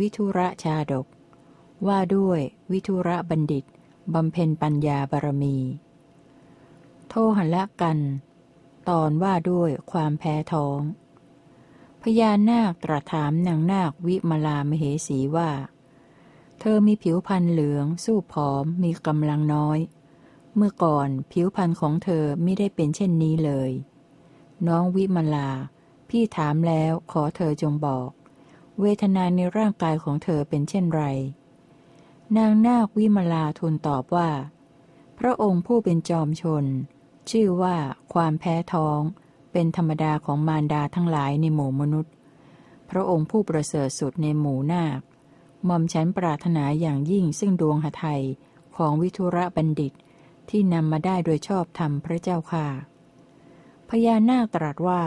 [0.00, 1.06] วิทุระชาดก
[1.86, 2.40] ว่าด้วย
[2.72, 3.64] วิทุระบัณฑิต
[4.14, 5.56] บำเพ็ญปัญญาบารมี
[7.08, 7.98] โทหันละกัน
[8.88, 10.80] ตอนว่าด้วยความแพ้ท้อง
[12.02, 15.50] พญานาคตรัสถามนางนาควิมลามเหสีว่า
[16.60, 19.78] เธอมีผิวพรรณเหลือง สู้ผอม มีกำลังน้อย
[20.54, 23.70] เมื่อก่อนผิวพรรณของเธอไม่ได้เป็นเช่นนี้เลย
[24.66, 25.50] น้องวิมลา
[26.08, 28.10] พี่ถามแล้วขอเธอจงบอก
[28.80, 31.02] เวทนาในร่างกายของเธอเป็นเช่นไร
[32.36, 34.30] นางนาควิมลาทูลตอบว่า
[35.18, 36.64] พระองค์ผู้เป็นจอมชน
[37.30, 37.76] ชื่อว่า
[38.12, 39.00] ความแพ้ท้อง
[39.52, 42.12] เป็นธรรมดาของมารดาทั้งหลายในหมู่มนุษย์
[42.90, 45.00] พระองค์ผู้ประเสริฐสุดในหมู่นาค
[45.68, 48.22] มอมฉันปรารถนาอย่างยิ่งซึ่งดวงหทัย
[48.76, 49.92] ของวิทุระบัณฑิต
[50.50, 52.66] ที่นำมาได้โดยชอบธรรมพระเจ้าค่ะ
[53.88, 55.02] พญานาคตรัสว่า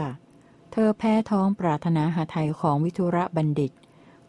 [0.72, 3.72] เธอแพ้ท้องปรารถนาหาไทยของวิทุระบัณฑิต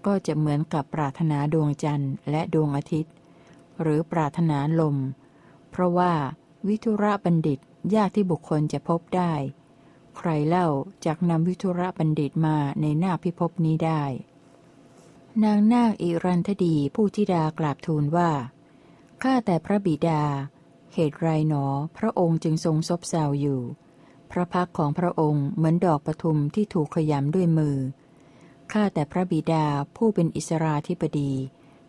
[0.06, 3.14] ก็จะเหมือนกับปรารถนาดวงจันทร์และดวงอาทิตย์
[3.82, 4.98] หรือปรารถนาลม
[5.72, 6.14] เพราะว่า
[6.68, 7.60] วิทุระบัณฑิต
[7.96, 9.34] ยากที่บุคคลจะพบได้
[10.18, 10.68] ใครเล่า
[11.06, 14.04] จากนำวิทุระบัณฑิตมาในหน้าพิภพนี้ได้
[15.44, 18.32] นางนาคอิรันธดีผู้ธิดากราบทูลว่า
[19.22, 20.24] ข้าแต่พระบิดา
[20.94, 21.66] เหตุไรหนอ
[21.98, 23.62] พระองค์จึงทรงซบเซาอยู่
[24.32, 27.78] พระพักของพระองค์เหมือนดอกปทุมที่ถูกขยำด้วยมือ
[28.72, 29.66] ข้าแต่พระบิดา
[29.96, 31.32] ผู้เป็นอิสราธิปดี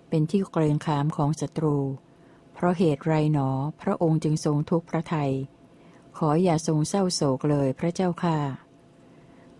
[0.09, 1.77] เป็นที่เกรงขามของศัตรู
[2.55, 3.49] เพราะเหตุไรหนอ
[3.83, 5.33] พระองค์จึงทรงทุกข์พระทัย
[6.17, 8.39] ขออย่าทรงเศร้าโศกเลยพระเจ้าค่ะ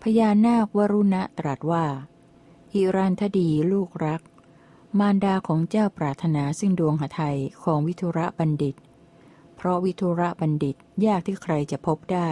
[0.01, 1.85] พญานาควรุณะตรัสว่า
[2.73, 4.21] ฮิรันทดีลูกรัก
[4.99, 8.75] มารดาของเจ้าปรารถนาซึ่งดวงหทัยของวิทุระบัณฑิต
[9.55, 12.29] เพราะวิทุระบัณฑิตยากที่ใครจะพบได้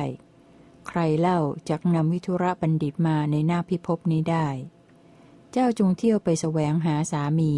[0.93, 1.39] ใครเล่า
[1.69, 4.47] จักนำวิทุระบัณฑิตมาในหน้าพิภพนี้ได้
[5.51, 7.53] เจ้าจงเที่ยวไปแสวงหาสามี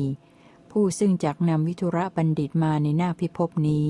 [0.71, 3.85] ผู้ซึ่งจักนำวิทุระบัณฑิตมาในหน้าพิภพนี้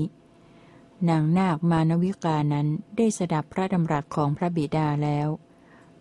[1.08, 5.28] นางนาคมานวิกานั้นได้สดับพระดำรัสของพระบิดาแล้ว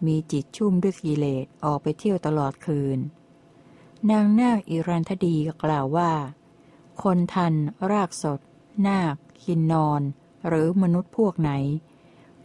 [0.06, 3.00] มีจิตชุ่มด้วยกิเลสออกไปเที่ยวตลอดคืน
[4.12, 6.12] นางนาคอิรันธดีกล่าวว่า
[7.04, 7.54] คนทัน
[7.92, 8.40] รากสด
[8.88, 10.02] นาค กินนอน
[10.48, 11.52] หรือมนุษย์พวกไหน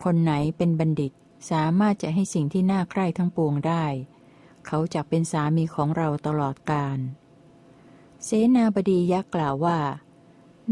[0.04, 1.12] คนไหนเป็นบัณฑิต
[1.50, 3.84] สามารถจะให้สิ่งที่น่าใคร่ทั้งปวงได้
[4.66, 6.98] เขาจะเป็นสามีของเราตลอดกาล
[8.24, 9.78] เสนาบดียักษ์กล่าวว่า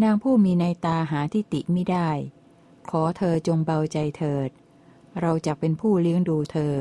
[0.03, 2.11] นางผู้มีในตาหาที่ติไม่ได้
[2.91, 4.51] ขอเธอจงเบาใจเถิด
[5.21, 6.75] เราจะเป็นผู้เลี้ยงดูเธอ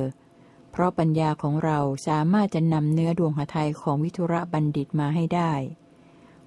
[0.71, 5.53] เพราะปัญญาของเราสามารถจะนำเนื้อดวงหทัยของวิทุระบัณฑิตมาให้ได้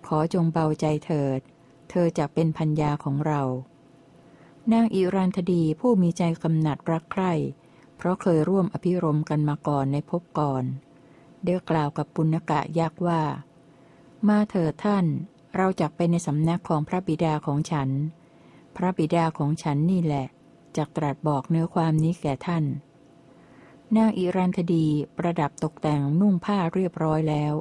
[0.06, 1.41] ขอจงเบาใจเถิด
[1.91, 3.42] เธอจะเป็นพัญญาของเรา
[4.72, 7.32] นางอิรันธดีผู้มีใจกำหนัดรักใคร่
[7.96, 10.64] เพราะเคยร่วมอภิรมกันมาก่อนในภพก่อน
[11.42, 13.22] เดียกล่าวกับปุณกะยักษ์ว่า
[14.28, 15.06] มาเถิดท่าน
[15.56, 17.88] เราจะไปในสำนักของพระบิดาของฉัน
[18.76, 20.26] พระบิดาของฉันนี่แหละ
[20.76, 22.64] จักตรัสบอกเนื้อความนี้แก่ท่าน
[23.96, 24.86] นางอิรันคดี
[25.18, 27.54] ประดับตกแต่งนุ่งผ้าเรียบร้อยแล้ว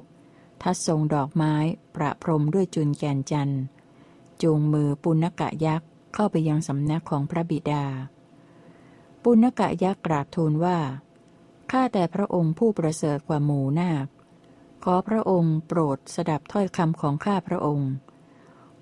[0.61, 1.53] ทัดทรงดอกไม้
[1.95, 3.53] ประพรมด้วยจุนแกนจัน
[4.41, 5.89] จูงมือปุณกะยักษ์
[6.19, 7.85] เข้าไปยังสำนักของพระบิดา
[9.23, 10.77] ปุณกะยักษ์กราบทูลว่า
[11.71, 14.07] ข้าแต่พระองค์ผู้ประเสริฐกว่าหมูนาค
[14.83, 17.91] ขอพระองค์โปรดสดับถ้อยคำของข้าพระองค์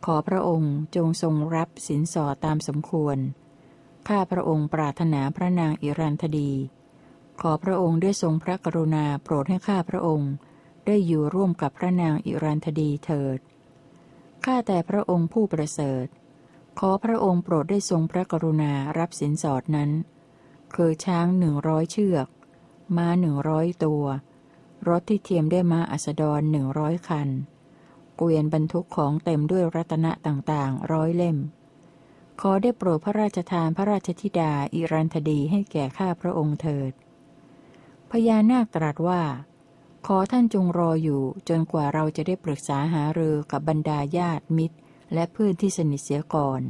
[0.05, 3.17] ขอพระองค์จงทรงรับสินสอดตามสมควร
[4.07, 6.51] ข้าพระองค์ปรารถนาพระนางอิรันธดี
[7.41, 10.31] ขอพระองค์ได้ทรงพระกรุณาโปรดให้ข้าพระองค์
[10.85, 13.39] ได้อยู่ร่วมกับพระนางอิรันธดีเถิด
[14.45, 16.07] ข้าแต่พระองค์ผู้ประเสริฐ
[16.79, 19.91] ขอพระองค์โปรดได้ทรงพระกรุณารับสินสอดนั้น
[20.73, 22.27] คือช้างหนึ่งร้อยเชือก
[22.95, 24.03] ม้าหนึ่งร้อยตัว
[24.87, 27.29] รถที่เทียมด้วยม้าอัสดรหนึ่งร้อยคัน
[28.17, 31.37] เกวียนบรรทุกของเต็มด้วยรัตนะต่างๆ ร้อยเล่ม
[32.41, 36.91] ขอได้โปรดพระราชทานพระราชธิดาอิรันธดีให้แก่ข้าพระองค์เถิด
[38.11, 39.21] พญานาคตรัสว่า
[40.07, 44.77] ขอท่านจงรออยู่จนกว่าเราจะได้ปรึกษาหารือกับบรรดาญาติมิตร
[45.13, 46.61] และเพื่อนที่สนิทเสียก่อน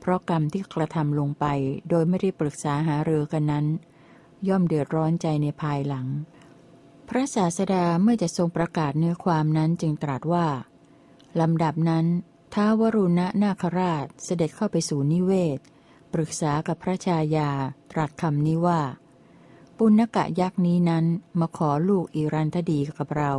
[0.00, 1.46] เพราะกรรมที่กระทำลงไป
[1.88, 3.66] โดยไม่ได้ปรึกษาหารือกันนั้น
[4.48, 6.06] ย่อมเดือดร้อนใจในภายหลัง
[7.08, 10.46] พระศาสดาเมื่อจะทรงประกาศเนื้อความนั้นจึงตรัสว่า
[11.40, 12.06] ลำดับนั้น
[12.54, 15.58] ท้าวรุณะนาคราชเสด็จเข้าไปสู่นิเวศ
[16.12, 17.50] ปรึกษากับพระชายา
[17.92, 18.80] ตรัสคำนี้ว่า
[19.76, 21.04] ปุณกะยักษ์นี้นั้น
[21.40, 23.32] มาขอลูกอิรันทดีกับเรา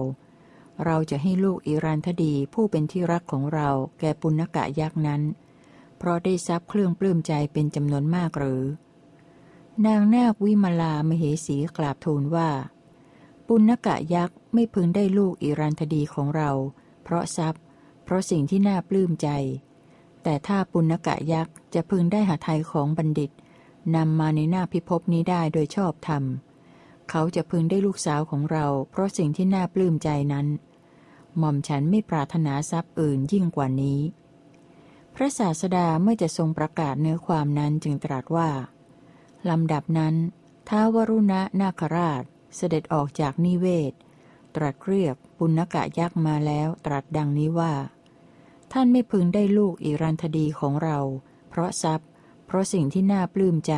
[0.85, 3.69] เราจะให้ลูกอิรันทดีผู้เป็นที่รักของเรา
[3.99, 5.21] แก่ปุณกะยักษ์นั้น
[5.97, 8.63] เพราะได้ทรัพย์เครื่องปลื้มใจเป็นจำนวนมากหรือ
[9.85, 12.49] นางนาควิมลามเหสีกราบทูลว่า
[13.47, 16.51] ปุณกะยักษ์ไม่พึงได้ลูกอิรันธดีของเรา
[17.03, 17.61] เพราะทรัพย์
[18.03, 19.29] เพราะสิ่งที่น่าปลื้มใจ
[20.23, 23.31] แต่ถ้าปุณกะยักษ์จะพึงได้หาไทยของบัณฑิต
[23.95, 26.23] นำมาในหน้าพิภพนี้ได้โดยชอบธรรม
[27.09, 30.47] เขาจะพึงได้ลูกสาวของเรา เพราะสิ่งที่น่าปลื้มใจนั้น
[31.39, 33.99] หม่อมฉันไม่ปรารถนาทรัพย์อื่นยิ่งกว่านี้
[35.15, 38.49] พระศาสดาเมื่อจะทรงประกาศเนื้อความนั้นจึงตรัสว่า
[39.49, 40.15] ลำดับนั้น
[40.69, 42.23] ท้าวรุณะนาคราช
[42.55, 43.93] เสด็จออกจากนิเวศ
[44.55, 47.73] ตรัสเรียกปุณกะยักษ์มาแล้วตรัสดังนี้ว่า
[48.71, 50.97] ท่านไม่พึงได้ลูกอิรันธดีของเรา
[51.49, 52.09] เพราะทรัพย์
[52.45, 53.73] เพราะสิ่งที่น่าปลื้มใจ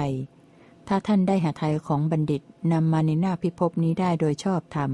[0.87, 2.41] ถ้าท่านได้หาไทยของบัณฑิต
[2.73, 4.91] นำมาในหน้าพิภพนี้ได้โดยชอบธรรม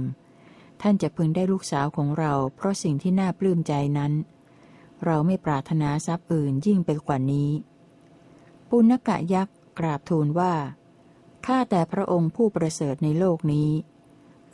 [0.82, 4.14] ท่านจะพึงได้ลูกสาวของเราเพราะสิ่งที่น่าปลื้มใจนั้น
[5.06, 7.50] เราไม่ปรารถนาทรัพย์อื่นยิ่งไปกว่านี้
[8.70, 10.54] ปุณกะยักษ์กราบทูลว่า
[11.46, 13.70] ข้าแต่พระองค์ผู้ประเสริฐในโลกนี้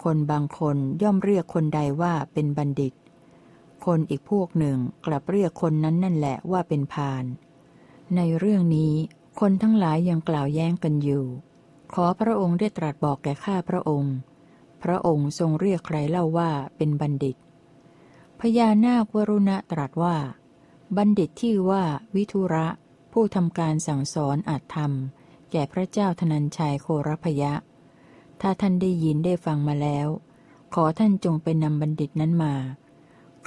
[0.03, 2.93] คนบางคนย่อมเรียกคนใดว่าเป็นบัณฑิต
[3.85, 7.23] คนอีกพวกหนึ่งกลับเรียกคนนั้นนั่นแหละว่าเป็นพาน
[8.15, 8.93] ในเรื่องนี้
[9.39, 11.25] คนทั้งหลายยังกล่าวแย้งกันอยู่
[11.93, 14.15] ขอพระองค์ได้ตรัสบอกแก่ข้าพระองค์
[14.89, 17.35] ระองค์ทรงเรียกใครเล่าว่าเป็นบัณฑิต
[18.39, 20.15] พญานาควรุณะตรัสว่า
[20.97, 21.83] บัณฑิตที่ว่า
[22.15, 22.67] วิทุระ
[23.13, 27.53] ผู้ทำการสั่งสอนอาจทำแก่พระเจ้าธนัญชัยโครพยะ
[28.41, 30.07] ถ้าท่านได้ยินได้ฟังมาแล้ว
[30.73, 32.55] ขอท่านจงไปนำบัณฑิตนั้นมา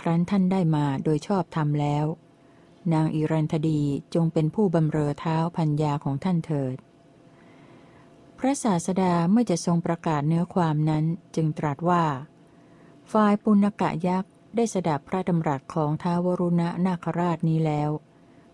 [0.01, 2.05] ครั้นท่านได้มาโดยชอบธรรมแล้ว
[2.93, 3.83] นางอิรันธดี
[4.15, 6.77] จงเป็นผู้บำเรอเท้าพัญญาของท่านเถิด
[8.43, 11.05] พระศาสดาเมื่อจะทรงประกาศเนื้อความนั้น
[11.35, 12.05] จึงตรัสว่า
[13.13, 17.91] ฝ่ายปุณกะยักษ์ได้สดับพระดำรัสของท้าวรุณะนาคราชนี้แล้ว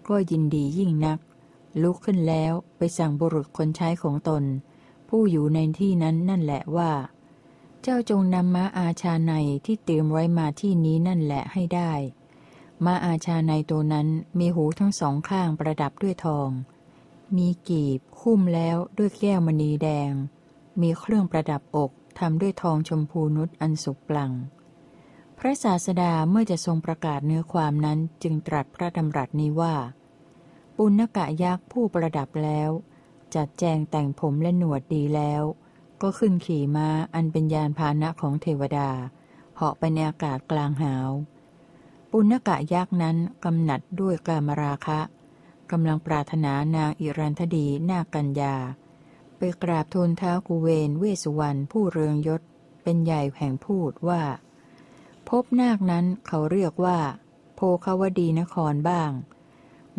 [0.09, 1.19] ก็ยินดียิ่งนัก
[1.83, 4.45] ลุกขึ้นแล้วไปสั่งบุรุษคนใช้ของตน
[5.09, 6.93] ผู้อยู่ในที่นั้นนั่นแหละว่า
[7.83, 9.33] เจ้าจงนำม้าอาชาใน
[9.67, 11.93] ที่เตรียมไว้มาที่นี้นั่นแหละให้ได้
[12.85, 16.51] ม้าอาชาในตัวนั้นมีหูทั้งสองข้างประดับด้วยทอง
[17.37, 20.13] มีกีบคุ้มแล้วด้วยแก้วมณีแดง
[20.81, 24.33] มีเครื่องประดับอกทำด้วยทองชมพูนุชอันสุกปลัง
[25.39, 29.75] พระศาสดาเมื่อจะทรงประกาศเนื้อความนั้นจึงตรัสพระดำรัสนี้ว่า
[30.77, 32.71] ปุณกะยักษ์ผู้ประดับแล้ว
[33.35, 35.43] จัดแจงแต่งผมและหนวดดีแล้ว
[36.03, 38.91] ก็ขึ้นขี่ม้าอันเป็นยานพาหนะของเทวดา
[39.57, 41.11] เหาะไปในอากาศกลางหาว
[42.11, 45.01] ปุณกะยักษ์นั้นกำหนัดด้วยกามราคะ
[45.71, 48.57] กำลังปรารถนานางอิรันธดีนากัญญา
[49.37, 52.43] ไปกราบทูลเท้ากุเวนเวสสุวรรณผู้เรืองยศ
[52.83, 54.23] เป็นใหญ่แห่งพูดว่า
[55.29, 56.99] พบนาคนั้นเขาเรียกว่า
[57.55, 59.11] โพคาวดีนครบ้าง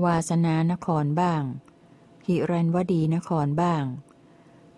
[0.03, 1.43] วาสนานครบ้าง
[2.27, 3.83] หิรันวดีนครบ้าง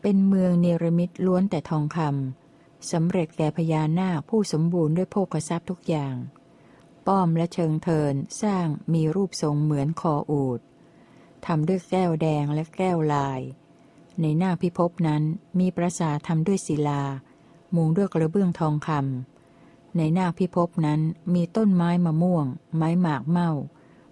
[0.01, 6.15] เป็นเมืองเนรมิตล้วนแต่ทองคำสำเร็จแก่พญานาคผู้สมบูรณ์ด้วยโภคทรัพย์ทุกอย่าง
[7.07, 10.59] ป้อมและเชิงเทินสร้างมีรูปทรงเหมือนคออูด
[11.47, 13.41] ทำด้วยแก้วแดงและแก้วลาย
[14.21, 15.23] ในหน้าพิภพนั้น
[15.59, 17.03] มีปราสาททำด้วยศิลา
[17.75, 21.01] มุงด้วยกระเบื้องทองคำในหน้าพิภพนั้น
[21.33, 22.45] มีต้นไม้มะม่วง
[22.75, 23.51] ไม้หมากเม่า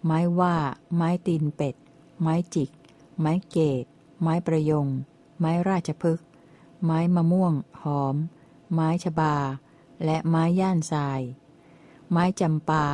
[0.05, 0.55] ไม้ว่า
[0.95, 1.75] ไม้ตีนเป็ด
[2.21, 2.69] ไม้จิก
[3.19, 3.85] ไม้เกต
[4.21, 4.87] ไม้ประยง
[5.39, 6.27] ไม้ราชพฤกษ์
[6.83, 8.15] ไม้มะม่วง หอม
[8.73, 9.35] ไม้ชบา
[10.05, 11.21] และไม้ย่านทราย
[12.11, 12.85] ไม้จำปา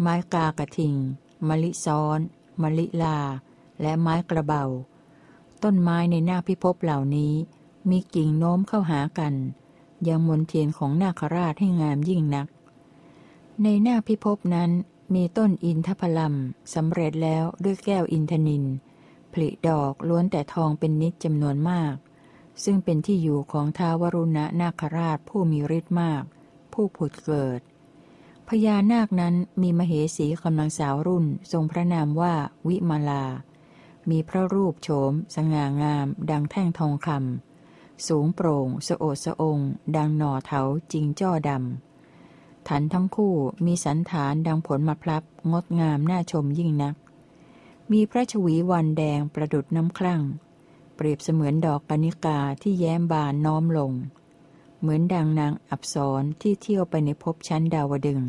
[0.00, 0.94] ไม้กากระทิง
[1.48, 2.18] มะลิซ้อน
[2.62, 3.18] มะลิลา
[3.80, 4.64] และไม้กระเบา
[5.62, 7.32] ต้นไม้ในหน้าพิภพเหล่านี้
[7.90, 9.34] มีกิ่งโน้มเข้าหากัน
[10.08, 12.46] ยังมนเทียนของนาคราชให้งามยิ่งนัก
[13.62, 14.70] ในหน้าพิภพนั้น
[15.14, 16.34] มีต้นอินทพลัม
[16.74, 18.64] สำเร็จแล้วด้วยแก้วอินทนิน
[19.32, 21.94] ผลิดอกล้วนแต่ทองเป็นนิดจำนวนมาก
[22.64, 26.22] ซึ่งเป็นที่อยู่ของท้าวรุณะนาคราชผู้มีฤทธิ์มาก
[26.72, 27.60] ผู้ผุดเกิด
[28.48, 32.34] พญานาคนั้นมีมเหสีกำลังสาวรุ่นทรงพระนามว่า
[32.68, 33.24] วิมาลา
[34.10, 39.58] มีพระรูปโฉม สง่างาม ดังแท่งทองคำสูงโปร่ง สโอดสะอง
[39.96, 40.60] ดังหน่อเถา
[40.92, 43.34] จิงจ้อดำฐานทั้งคู่
[43.66, 46.94] มีสันฐานดังผลมะพร้าวงดงามน่าชมยิ่งนัก
[47.92, 50.22] มีพระชวีวันแดงประดุดน้ำคลั่ง
[50.94, 53.92] เปรียบเสมือนดอกกนิกาที่แย้มบานน้อมลง
[54.80, 58.20] เหมือนดังนางอับสรที่เที่ยวไปในภพชั้นดาวดึง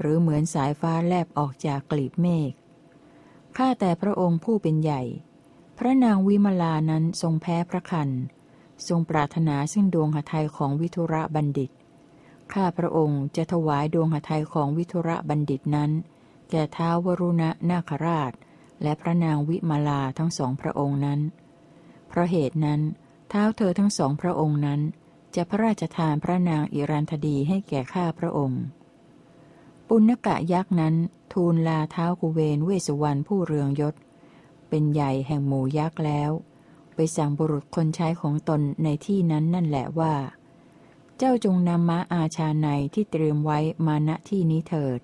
[0.00, 2.52] หรือเหมือนสายฟ้าแลบออกจากกลีบเมฆ
[3.56, 5.02] ข้าแต่พระองค์ผู้เป็นใหญ่
[5.78, 8.10] พระนางวิมลานั้นทรงแพ้พระคัน
[8.88, 11.70] ทรงปรารถนาซึ่งดวงหทัยของวิทุระบัณฑิต
[12.52, 15.90] ข้าพระองค์จะถวายดวงหทัยของวิทุระบัณฑิตนั้น
[16.50, 18.32] แก่ท้าววรุณะนาคราช
[18.82, 21.20] และพระนางวิมาลาทั้งสองพระองค์นั้น
[22.08, 22.80] เพราะเหตุนั้น
[23.28, 24.80] เท้าเธอทั้งสองพระองค์นั้น
[25.34, 28.62] จะพระราชทานพระนางอิรันธดีให้แก่ข้าพระองค์
[29.94, 30.94] ปุณกะยักษ์นั้น
[31.32, 33.94] ทูลลาเท้ากุเวนเวสวรรณผู้เรืองยศ
[34.68, 36.30] เป็นใหญ่แห่งหมู่ยักษ์แล้ว
[36.94, 40.14] ไปสั่งบุรุษคนใช้ของตนในที่นั้นนั่นแหละว่า
[41.16, 45.00] เจ้าจงนำม้าอาชาในที่เตรียมไว้มาณที่นี้เถิด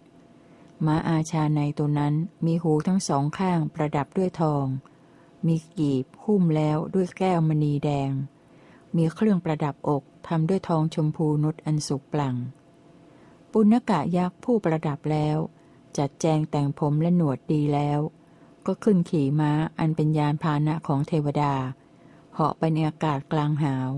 [0.87, 2.15] ม้าอาชาในตัวนั้น
[2.45, 4.67] มีหูทั้งสองข้างประดับด้วยทอง
[5.47, 8.11] มีกีบหุ้มแล้วด้วยแก้วมณีแดง
[8.97, 12.37] มีเครื่องประดับอกทำด้วยทองชมพูนุชอันสุกปลั่ง
[13.53, 15.39] ปุณกะยักษ์ผู้ประดับแล้ว
[15.99, 18.01] จัดแจงแต่งผมและหนวดดีแล้ว
[18.67, 21.55] ก็ขึ้นขี่ม้าอันเป็นยานพาหนะของเทวดา
[22.35, 23.91] เหาะไปในอากาศกลางหาว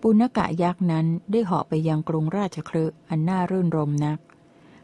[0.00, 4.18] ปุณกะยักษ์นั้นได้เหาะไปยังกรุงราชครึอันน่ารื่นรมนัก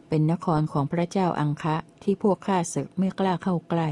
[0.09, 3.91] เป็นนครของพระเจ้าอังคะที่พวกข้าศึกไม่กล้าเข้าใกล้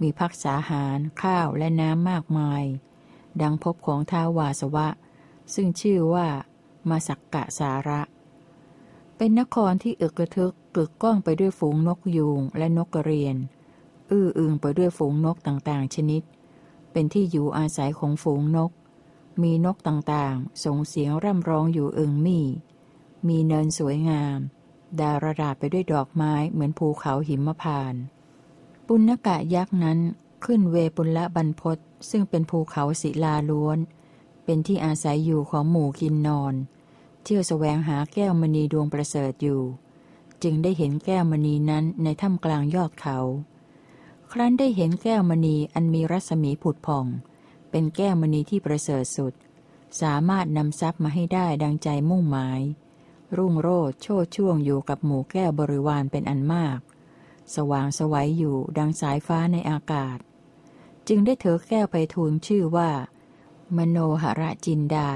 [0.00, 2.64] มีพักษาหารข้าวและน้ำมากมาย
[3.42, 4.88] ดังพบของท้าวาสวะ
[5.54, 6.28] ซึ่งชื่อว่า
[6.88, 8.00] มาสักกะสาระ
[9.16, 13.36] เป็นนครที่อึกกระทึกกึกก้องไปด้วยฝูงนกยูงและนกกระเรียน
[14.10, 16.22] อื้ออึงไปด้วยฝูงนกต่างๆ ชนิด
[16.92, 18.70] เป็นที่อยู่อาศัยของฝูงนก
[19.42, 22.46] มีนกต่างๆ ส่งเสียงร่ำร้องอยู่อึงมี่
[23.28, 24.38] มีเนินสวยงาม
[25.00, 27.94] ดาระดาไปด้วยดอกไม้เหมือนภูเขาหิมพาน
[28.86, 29.98] ปุณกะยักษ์นั้น
[30.44, 31.78] ขึ้นเวปุลละบรรพศ
[32.10, 33.78] ซึ่งเป็นภูเขาศิลาล้วน
[34.44, 36.54] เป็นที่อาศัยอยู่ของหมู่กินนอน
[37.28, 39.62] เที่ยวแสวงหาแก้วมณีดวงประเสริฐอยู่
[40.42, 43.18] จึงได้เห็นแก้วมณีนั้นในถ้ำกลางยอดเขา
[44.32, 47.06] ครั้นได้เห็นแก้วมณีอันมีรัศมีผุดผ่อง
[47.70, 49.32] เป็นแก้วมณีที่ประเสริฐสุด
[50.00, 52.60] สามารถนำทรัพย์มาให้ได้ดังใจมุ่งหมาย
[53.36, 56.78] รุ่งโรจโชดช่วงอยู่กับหมู่แก้วบริวารเป็นอันมาก
[57.54, 60.18] สว่างสวัยอยู่ดังสายฟ้าในอากาศ
[61.08, 62.90] จึงได้เถอแก้วไปทูลชื่อว่า
[63.76, 65.10] มโนหระจินดา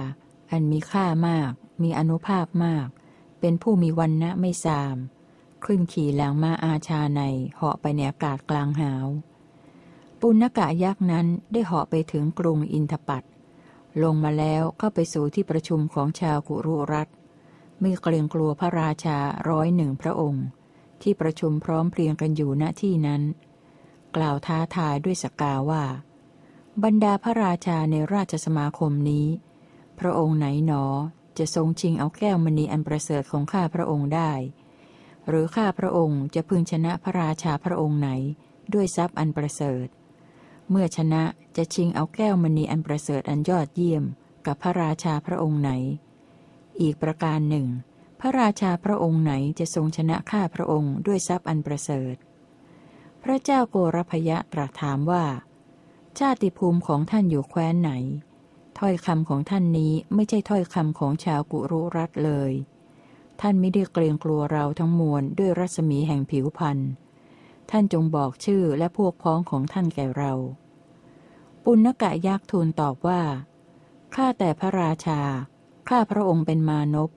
[0.50, 1.52] อันมีค่ามาก
[1.82, 2.88] มีอนุภาพมาก
[3.40, 4.96] เป็นผู้มีวันนะไม่สาม
[5.64, 7.22] ขึ้นขี่หลังมาอาชาใน
[7.56, 9.06] เหาะไปในอากาศกลางหาว
[10.20, 13.22] ปุณกะยักษ์นั้นได้เหาะไปถึงกรุงอินทปัต
[14.02, 17.08] ลงมาแล้วเข้าไปสู่ที่ประชุมของชาวกุรุรัต
[17.82, 19.18] ม่เกรงกลัวพระราชา
[19.48, 20.46] ร้อยหนึ่งพระองค์
[21.02, 23.22] ที่ประชุมพร้อมเพรียงกันอยู่ณที่นั้น
[24.16, 25.84] กล่าวท้าทายด้วยสกาว่า
[26.84, 29.26] บรรดาพระราชาในราชสมาคมนี้
[29.98, 30.84] พระองค์ไหนหนอ
[31.38, 34.32] จะทรงชิงเอาแก้วมณีอันประเสริฐของข้าพระองค์ได้
[35.28, 38.10] หรือข้าพระองค์จะพึงชนะพระราชาพระองค์ไหน
[38.74, 39.86] ด้วยทรัพย์อันประเสริฐ
[40.70, 41.22] เมื่อชนะ
[41.56, 44.04] จะชิงเอาแก้วมณีอันประเสริฐอันยอดเยี่ยม
[44.46, 45.70] กับพระราชาพระองค์ไหน
[46.80, 47.66] อีกประการหนึ่ง
[48.20, 52.14] พระราชาพระองค์ไหนจะทรงชนะข้าพระองค์ด้วยทรัพย์อันประเสริฐ
[53.22, 55.24] พระเจ้าโกรพยะตรัสถามว่า
[56.18, 57.90] ชาติภูมิของท่านอยู่แคว้นไหน
[58.84, 62.52] ถ้อยคำของท่านนี้ไม่ใช่ถ้อยคำของชาวกุรุรัตเลย
[63.40, 66.90] ท่านไม่ได้เกรงกลัวเราทั้งมวลด้วยรัศมีแห่งผิวพันธ์
[67.70, 70.32] ท่านจงบอกชื่อและพวกพ้องของท่านแก่เรา
[71.64, 73.22] ปุณกะยักษ์ทูลตอบว่า
[74.14, 75.20] ข้าแต่พระราชา
[75.88, 77.10] ข้าพระองค์เป็นมานพ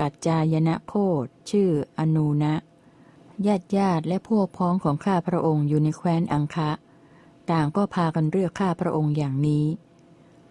[0.00, 0.94] กัจจายนะโค
[1.24, 1.68] ดชื่อ
[1.98, 2.54] อนูนะ
[3.46, 6.70] ญาติญาติและพวกพ้องของข้าพระองค์อยู่ในแคว้นอังคะ
[7.50, 9.66] ต่างก็พากันเรียกข้าพระองค์อย่างนี้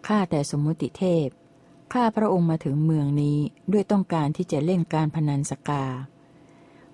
[0.07, 1.27] ข้าแต่สมมุติเทพ
[1.93, 3.37] ข้าพระองค์มาถึงเมืองนี้
[3.71, 5.85] ด้วยต้องการที่จะเล่นการพนันสกา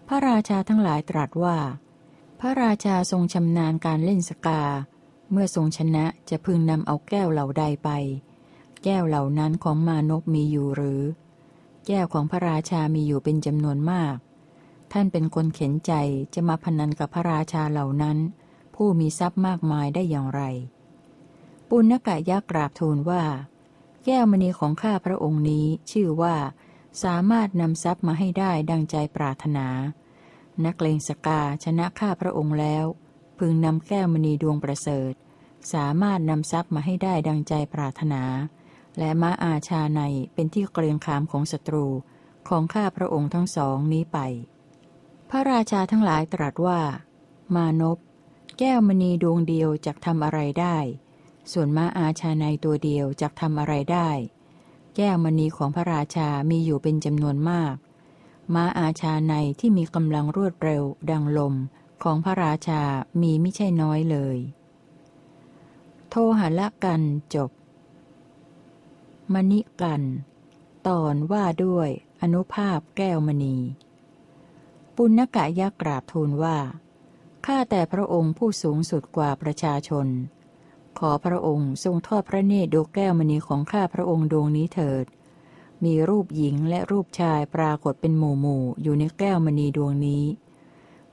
[0.08, 1.58] พระราชาทั้งหลายตรัสว่า
[2.40, 4.62] พระราชาทรงชำนาญการเล่นสกา
[5.32, 7.90] เมื่อทรงชนะจะพึงนำเอาแก้วเหล่าใดไป
[8.84, 11.02] แก้วเหล่านั้นของมานพมีอยู่หรือ
[11.88, 14.16] แก้วของพระราชามีอยู่เป็นจำนวนมาก
[14.92, 15.94] ท่านเป็นคนเข็นใจ
[16.34, 18.18] จะมาพนันกับพระราชาเหล่านั้น
[18.76, 20.42] ผู้มีทรัพย์มากมายได้อย่างไร
[21.70, 23.24] ปุณกะยักษ์กราบทูลว่า
[24.06, 26.36] แก้วมณีของข้าพระองค์นี้ชื่อว่า
[27.04, 29.68] สามารถนำทรัพย์มาให้ได้ดังใจปรารถนา
[30.66, 32.86] นักเลงสกาชนะข้าพระองค์แล้ว
[33.40, 35.14] พึงนำแก้วมณีดวงประเสริฐ
[35.74, 38.24] สามารถนำทรัพย์มาให้ได้ดังใจปรารถนา
[38.98, 40.02] และม้าอาชาใน
[40.34, 41.86] เป็นที่เกรงขามของศัตรู
[42.50, 44.18] ของข้าพระองค์ทั้งสองนี้ไป
[45.30, 46.80] พระราชาทั้งหลายตรัสว่า
[47.56, 47.98] มานพ
[48.60, 50.78] แก้วมณีดวงเดียวจะทำอะไรได้
[51.52, 54.10] ส่วนม้าอาชาในตัวเดียวจะทำอะไรได้
[54.96, 57.76] แก้วมณีของพระราชามีอยู่เป็นจำนวนมาก
[58.54, 61.54] ม้าอาชาในที่มีกำลังรวดเร็วดังลม
[62.04, 62.82] ของพระราชา
[63.22, 64.38] มีไม่ใช่น้อยเลย
[66.10, 67.02] โทหละกัน
[67.36, 67.52] จบ
[69.34, 70.02] มณิกัน
[70.88, 71.90] ตอนว่าด้วย
[72.22, 73.56] อนุภาพแก้วมณี
[74.96, 76.58] ปุณกะยักกราบทูลว่า
[77.46, 80.08] ข้าแต่พระองค์ผู้สูงสุดกว่าประชาชน
[81.00, 85.06] ขอพระองค์ทรงทอดพระเนตรดูแก้วมณีของข้าพระองค์ดวงนี้เถิด
[85.84, 90.24] มีรูปหญิงและรูปชายปรากฏเป็นหมู่หมู่อยู่ในแก้วมณีดวงนี้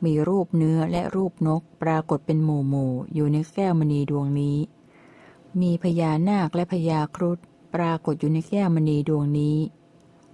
[0.05, 4.59] มีรูปเนื้อและรูปนกปรากฏเป็นหมู่หมู่อยู่ในแก้วมณีดวงนี้
[5.61, 7.39] มีพญานาคและพญาครุฑ
[7.75, 9.57] ปรากฏอยู่ในแก้วมณีดวงนี้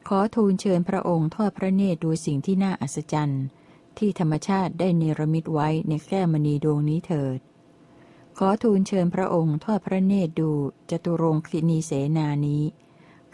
[0.08, 3.44] ขอทูลเชิญพระองค์ทอดพระเนตรดูสิ่งที่น่าอัศจรรย์
[3.98, 7.38] ที่ธรรมชาติได้เนรมิตไว้ในแก้วมณีดวงนี้เถิด
[8.42, 10.50] ขอทูลเชิญพระองค์ทอดพระเนตรดู
[10.90, 12.64] จตุรงคนีเสนานี้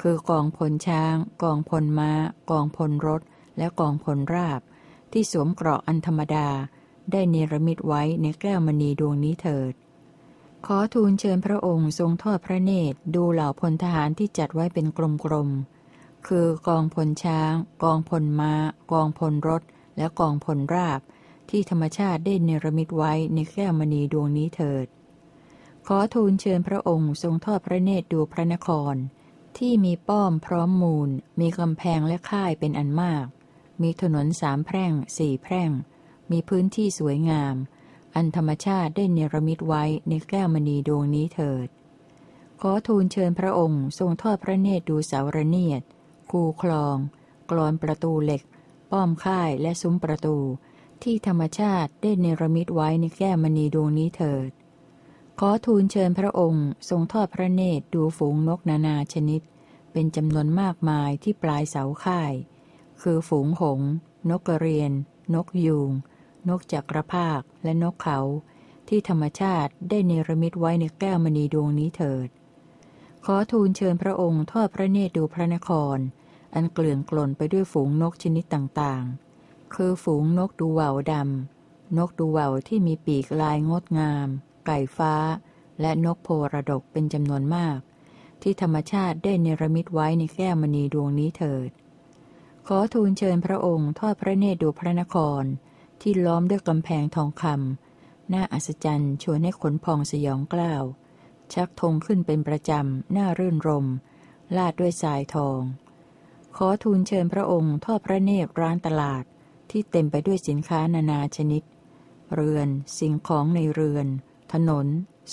[0.01, 2.11] คือกองพลช้าง กองพลมา้า
[2.51, 3.21] กองพลรถ
[3.59, 4.61] และกองพลราบ
[5.13, 6.49] ที่สวมเกราะอันธรรมดา
[7.13, 9.73] ได้เนรมิตไว้ในแก้วมณีดวงนี้เถิด
[10.67, 14.87] ขอทูลเชิญพระองค์ทรงทอดพระเนตรดูเหล่าพลทหารที่จัดไว้เป็น
[15.25, 18.53] กลมๆ คือกองพลช้าง กองพลมา้า
[18.93, 19.63] กองพลรถ
[19.97, 21.01] และกองพลราบ
[21.51, 24.89] ที่ธรรมชาติได้เนรมิตไว้ในแก้วมณีดวงนี้เถิด
[25.91, 28.95] ขอทูลเชิญพระองค์ทรงทอดพระเนตรดูพระนคร
[29.59, 33.27] ที่มีป้อมพร้อมมูล มีกำแพงและค่ายเป็นอันมาก
[33.83, 35.71] มีถนนสามแพร่งสี่แพร่ง
[36.31, 37.55] มีพื้นที่สวยงาม
[38.15, 41.69] อันธรรมชาติได้เนรมิตไว้ในแก้วมณีดวงนี้เถิด
[42.61, 45.83] ขอทูลเชิญพระองค์ทรงทอดพระเนตรดูเสาระเนียด
[46.31, 46.97] คูคลอง
[47.51, 48.43] กรอนประตูเหล็ก
[48.91, 50.37] ป้อมค่ายและซุ้มประตู
[51.03, 54.51] ที่ธรรมชาติได้เนรมิตไว้ในแก้วมณีดวงนี้เถิด
[55.41, 59.43] ขอทูลเชิญพระองค์ทรงทอดพระเนตรดูฝูงนกนานาชนิด
[59.93, 62.33] เป็นจำนวนมากมายที่ปลายเสาค่าย
[63.03, 63.81] คือฝูงหง
[64.31, 64.93] นกกระเรียน
[65.35, 65.91] นกยูง
[66.49, 68.21] นกจักรภาคและนกเขา
[68.89, 72.29] ที่ธรรมชาติได้เนรมิตไว้ในแก้วมณีดวงนี้เถิด
[73.25, 75.99] ขอทูลเชิญพระองค์ทอดพระเนตรดูพระนคร
[76.55, 84.31] อันเกลื่อนกล่นไปด้วยฝูงนกชนิดต่างๆ คือฝูงนกดูว่าวดำนกดูว่าวที่มีปีกลายงดงาม
[84.67, 85.15] ไก่ฟ้า
[85.81, 87.79] และนกโพระดกเป็นจำนวนมาก
[88.43, 91.71] ที่ธรรมชาติได้เนรมิตไว้ในแก้วมณีดวงนี้เถิด
[92.67, 95.43] ขอทูลเชิญพระองค์ทอดพระเนตรดูพระนคร
[96.01, 100.85] ที่ล้อมด้วยกำแพงทองคำน่าอัศจรรย์ชวนให้ขนพองสยองกล้าว
[101.53, 103.87] ชักธงขึ้นเป็นประจำหน้ารื่นรม
[104.57, 105.61] ลาดด้วยสายทอง
[106.57, 109.25] ขอทูลเชิญพระองค์ทอดพระเนตรร้านตลาด
[109.71, 111.63] ที่เต็มไปด้วยสินค้านานาชนิด
[112.35, 114.07] เรือนสิ่งของในเรือน
[114.53, 114.87] ถนน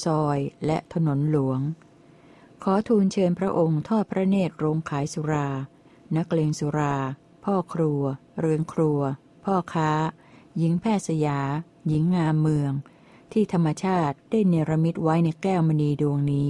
[0.04, 1.60] ซอย และถนนหลวง
[2.64, 5.48] ขอทูลเชิญพระองค์ทอดพระเนตรโรงขายสุรา
[6.16, 6.96] นักเลงสุรา
[7.44, 8.02] พ่อครัว
[8.40, 9.00] เรือนครัว
[9.46, 9.92] พ่อค้า
[10.58, 11.42] หญิงแพทย์สยา
[11.88, 12.72] หญิงงามเมือง
[13.32, 16.50] ที่ธรรมชาติได้เนรมิตไว้ในแก้วมณีดวงนี้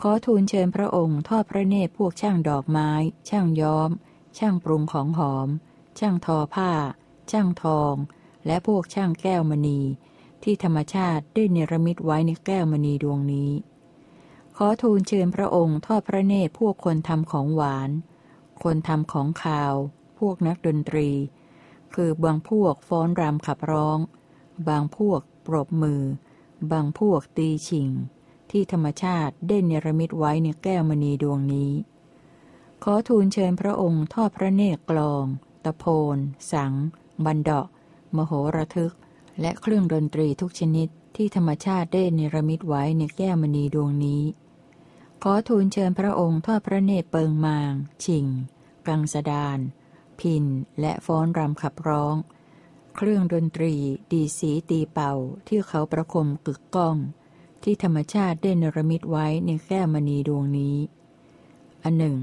[0.00, 2.90] ขอทูลเชิญพระองค์ทอดพระเนตรพวกช่างดอกไม้
[3.28, 3.90] ช่างย้อม
[4.38, 5.48] ช่างปรุงของหอม
[5.98, 6.72] ช่างทอผ้า
[7.30, 7.94] ช่างทอง
[8.46, 9.80] และพวกช่างแก้วมณี
[10.48, 13.50] ที่ธรรมชาติได้เนรมิตไว้ในแก้วมณีดวงนี้
[14.56, 17.90] ขอทูลเชิญพระองค์ทอดพระเนตรพวกคนทำของหวาน
[18.62, 19.74] คนทำของข่าว
[20.18, 21.08] พวกนักดนตรี
[21.94, 23.98] คือบางพวกฟ้อนรำขับร้อง
[24.68, 26.02] บางพวกปรบมือ
[26.72, 27.90] บางพวกตีชิง
[28.50, 31.72] ที่ธรรมชาติได้เนรมิตไว้ในแก้วมณีดวงนี้
[32.82, 35.24] ขอทูลเชิญพระองค์ทอดพระเนตรกลอง
[35.64, 36.16] ตะโพน
[36.52, 36.72] สัง
[37.24, 37.66] บันเดาะ
[38.16, 38.94] มโหระทึก
[39.40, 44.22] และเครื่องดนตรีทุกชนิดที่ธรรมชาติได้เนรมิตไว้ในแก้วมณีดวงนี้
[45.22, 47.72] ขอทูลเชิญพระองค์ทอดพระเนตรเปิงมาง
[48.04, 48.26] ชิง
[48.86, 49.58] กังสดาน
[50.20, 50.44] พิน
[50.80, 52.16] และฟ้อนรำขับร้อง
[52.96, 53.74] เครื่องดนตรี
[54.12, 55.12] ดีสีตีเป่า
[55.48, 56.96] ที่เขาประคมกึกก้อง
[57.62, 60.76] ที่ธรรมชาติได้นรมิตไว้ในแก้มณีดวงนี้
[61.82, 62.18] อันหนึ่ง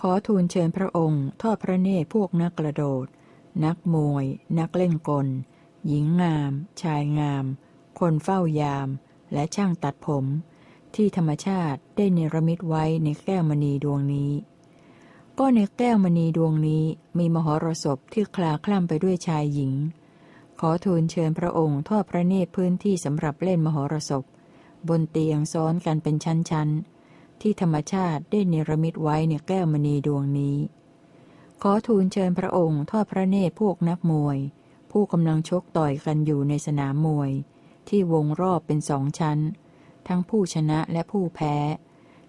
[0.00, 3.06] ขอทูลเชิญพระองค์ทอดพระเนตรพวกนักกระโดด
[3.64, 4.24] นักมวย
[4.58, 5.26] นักเล่นกล
[5.88, 7.44] หญิงงาม ชายงาม
[7.98, 8.88] คนเฝ้ายาม
[9.32, 10.24] และช่างตัดผม
[10.94, 14.32] ที่ธรรมชาติได้เนรมิตไว้ในแก้วมณีดวงนี้
[15.38, 16.84] ก็ในแก้วมณีดวงนี้
[17.18, 19.72] มีมหรสพที่คลาคล่ำไปด้วยชายหญิง
[20.60, 24.24] ขอทูลเชิญพระองค์ทอดพระเนตรพื้นที่สำหรับเล่นมหรสพ
[24.88, 30.56] บนเตียงซ้อนกันเป็นชั้นๆ ที่ธรรมชาติได้เนรมิตไว้ในแก้วมณีดวงนี้
[31.62, 34.38] ขอทูลเชิญพระองค์ทอดพระเนตรพวกนักมวย
[34.90, 37.32] ผู้กำลังชกต่อยกันอยู่ในสนามมวย
[37.88, 39.38] ที่วงรอบเป็นสองชั้น
[40.08, 41.56] ทั้งผู้ชนะและผู้แพ้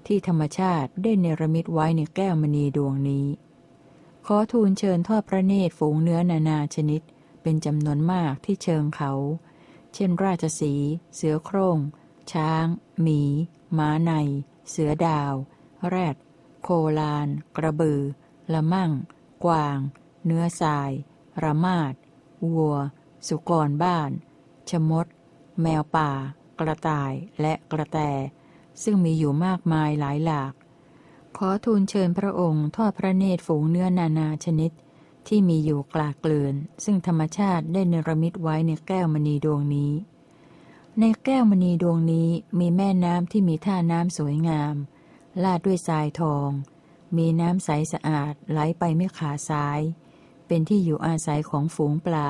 [0.08, 3.28] ที่ธรรมชาติได้เนรมิตไว้ในแก้วมณีดวงนี้
[4.26, 7.02] ขอทูลเชิญทอดพระเนตรฝูงเนื้อนานาชนิด
[7.42, 9.12] เป็นจำนวนมากที่เชิงเขา
[9.94, 10.74] เช่นราชสี
[11.16, 11.78] เสือโครง่ง
[12.32, 12.66] ช้าง
[13.02, 13.22] หมี
[13.78, 14.12] ม้าใน
[14.70, 15.34] เสือดาว
[15.88, 16.16] แรด
[16.62, 18.02] โคลาน กระบือ
[18.54, 18.92] ละมั่ง
[19.46, 19.78] กวาง
[20.26, 20.92] เนื้อทราย
[21.44, 21.94] ระมาด
[22.54, 22.76] วัว
[23.28, 24.12] สุกรบ้าน
[24.70, 25.06] ชมด
[25.62, 26.12] แมวป่า
[26.60, 28.00] กระต่ายและกระแต
[28.84, 30.54] ซึ่งมีอยู่มากมายหลายหลาก
[31.38, 34.72] ขอทูลเชิญพระองค์ทอดพระเนตรฝูงเนื้อนานาชนิด
[35.28, 39.94] ที่มีอยู่กลากเกลื่อน ซึ่งธรรมชาติได้เนรมิตไว้ในแก้วมณีดวงนี้
[41.00, 44.76] ในแก้วมณีดวงนี้มีแม่น้ำที่มีท่าน้ำสวยงาม
[45.44, 46.50] ลาดด้วยทรายทอง
[47.18, 49.80] มีน้ำใสสะอาดไหลไปไม่ขาดซ้าย
[50.48, 52.30] เป็นที่อยู่อาศัยของฝูงปลา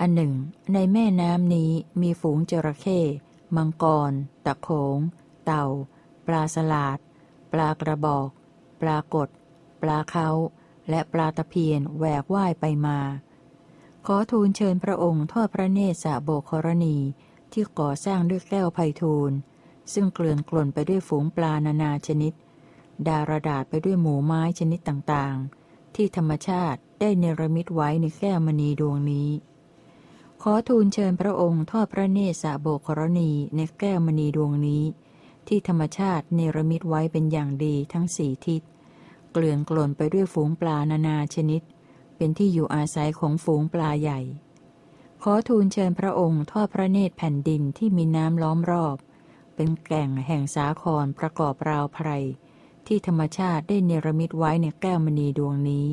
[0.00, 0.32] อันหนึ่ง
[0.72, 3.00] ในแม่น้ำนี้มีฝูงจระเข้
[3.56, 4.12] มังกร
[4.46, 4.98] ตะโขง
[5.44, 5.64] เต่า
[6.26, 6.98] ปลาสลาด
[7.52, 8.28] ปลากระบอก
[8.80, 9.28] ปลากด
[9.82, 10.28] ปลาเขา
[10.90, 12.98] และปลาตะเพียนแหวกว่ายไปมา
[14.06, 16.96] ขอทูลเชิญพระองค์ทอดพระเนตรสะโบกรณี
[17.52, 19.32] ที่ก่อสร้างด้วยแก้วไพทูล
[19.92, 22.32] ซึ่งเกลื่อนกล่นไปด้วยฝูงปลานานาชนิด
[23.06, 29.30] ดารดาษไปด้วยหมูไม้ชนิดต่างๆ ที่ธรรมชาติ ได้เนรมิตไว้ในแก้วมณีดวงนี้
[30.42, 34.84] ขอทูลเชิญพระองค์ทอดพระเนตรสะโบกรณีในแก้วมณีดวงนี้
[35.48, 38.62] ที่ธรรมชาติเนรมิตไว้เป็นอย่างดีทั้งสี่ทิศ
[39.32, 41.62] เกลื่อนกล่นไปด้วยฝูงปลานานาชนิด
[42.16, 44.20] เป็นที่อยู่อาศัยของฝูงปลาใหญ่
[45.22, 48.96] ขอทูลเชิญพระองค์ทอดพระเนตรแผ่นดินที่มีน้ำล้อมรอบ
[49.54, 52.08] เป็นแก่งแห่งสาครประกอบราวไพร
[52.86, 55.86] ที่ธรรมชาติได้เนรมิตไว้ในแก้วมณีดวงนี้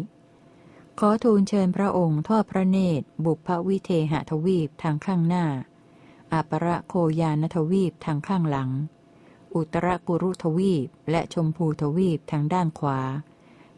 [0.99, 5.45] ขอทูลเชิญพระองค์ทอดพระเนตร บุพวิเทหทวีปทางข้างหน้า
[6.33, 8.69] อัปรโคยานทวีปทางข้างหลัง
[9.55, 12.99] อุตรกุรุทวีปและชมพูทวีปทางด้านขวา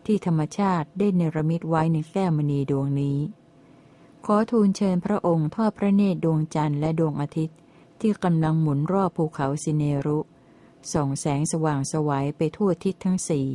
[0.05, 3.17] ที่ธรรมชาติได้เนรมิตไว้ในแก้วมณีดวงนี้
[4.25, 7.57] ขอทูลเชิญพระองค์ทอดพระเนตรดวงจันทร์และดวงอาทิตย์
[7.99, 10.19] ที่กำลังหมุนรอบภูเขาสิเนรุ
[10.91, 13.47] ส่องแสงสว่างสวัยไปทั่วทิศทั้งสี่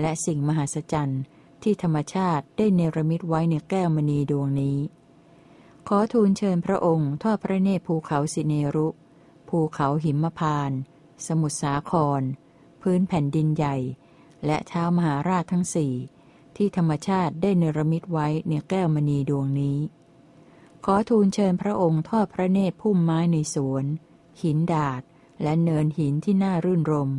[0.00, 1.22] และสิ่งมหัศจรรย์
[1.62, 4.78] ที่ธรรมชาติได้เนรมิตไว้ในแก้วมณีดวงนี้
[5.88, 8.88] ขอทูลเชิญพระองค์ทอดพระเนตรภูเขาสิเนรุ
[9.48, 10.72] ภูเขาหิมพาน
[11.26, 12.22] สมุทรสาคร
[12.82, 13.76] พื้นแผ่นดินใหญ่
[14.46, 15.94] และเท้ามหาราชทั้งสี่
[16.56, 19.78] ที่ธรรมชาติได้เนรมิตไว้ในแก้วมณีดวงนี้
[20.84, 23.84] ขอทูลเชิญพระองค์ทอดพระเนตรพุ่มไม้ในสวน
[24.42, 25.02] หินดาด
[25.42, 27.10] และเนินหินที่น่ารื่นรม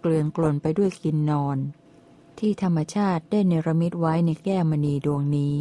[0.00, 1.58] เกลื่อนกลนไปด้วยกินนอน
[2.40, 5.54] ที่ธรรมชาติได้เนรมิตไว้ในแก้วมณีดวงนี้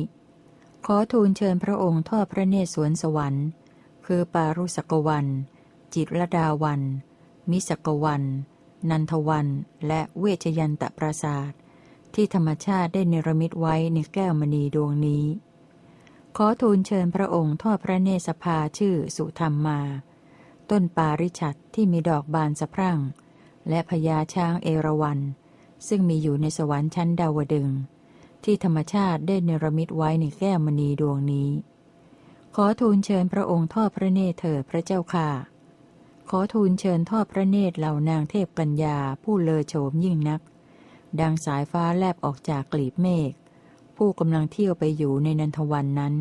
[0.85, 3.47] ขอทูลเชิญพระองค์ทอดพระเนตรสวนสวรรค์
[4.05, 5.27] คือปารุสกวัน
[5.93, 6.81] จิตรดาวัน
[7.49, 8.23] มิสกวัน
[8.89, 9.47] นันทวัน
[9.87, 11.59] และเวชยันตปราศาสตร์
[12.13, 15.25] ที่ธรรมชาติได้เนรมิตไว้ในแก้วมณีดวงนี้
[16.37, 19.79] ขอทูลเชิญพระองค์ทอดพระเนตรสภาชื่อสุธรรมมา
[20.69, 22.99] ต้นปาริชัดที่มีดอกบานสะพรั่ง
[23.69, 25.19] และพญาช้างเอราวัน
[25.87, 27.69] ซึ่งมีอยู่ในสวรรค์ชั้นดาวดึง
[28.43, 31.49] ที่ธรรมชาติได้เนรมิตไว้ในแก้วมณีดวงนี้
[32.55, 35.29] ขอทูลเชิญพระองค์ทอดพระเนตรเถิดพระเจ้าค่ะ
[36.29, 40.41] ขอทูลเชิญทอดพระเนตรเหล่านางเทพกัญญาผู้เลอโฉมยิ่งนัก
[41.19, 43.31] ดังสายฟ้าแลบออกจากกลีบเมฆ
[43.97, 46.13] ผู้กำลังเที่ยวไปอยู่ในนันทวันนั้น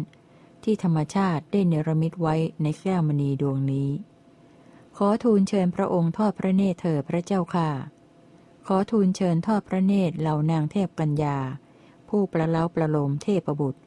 [0.64, 3.90] ที่ธรรมชาติได้เนรมิตไว้ในแก้วมณีดวงนี้
[4.96, 7.70] ขอทูลเชิญพระองค์ทอดพระเนตรเถิดพระเจ้าค่ะ
[8.70, 11.38] ขอทูลเชิญทอดพระเนตรเหล่านางเทพกัญญา
[12.08, 13.80] ผู้ประเล้าประโลมเทพบุตร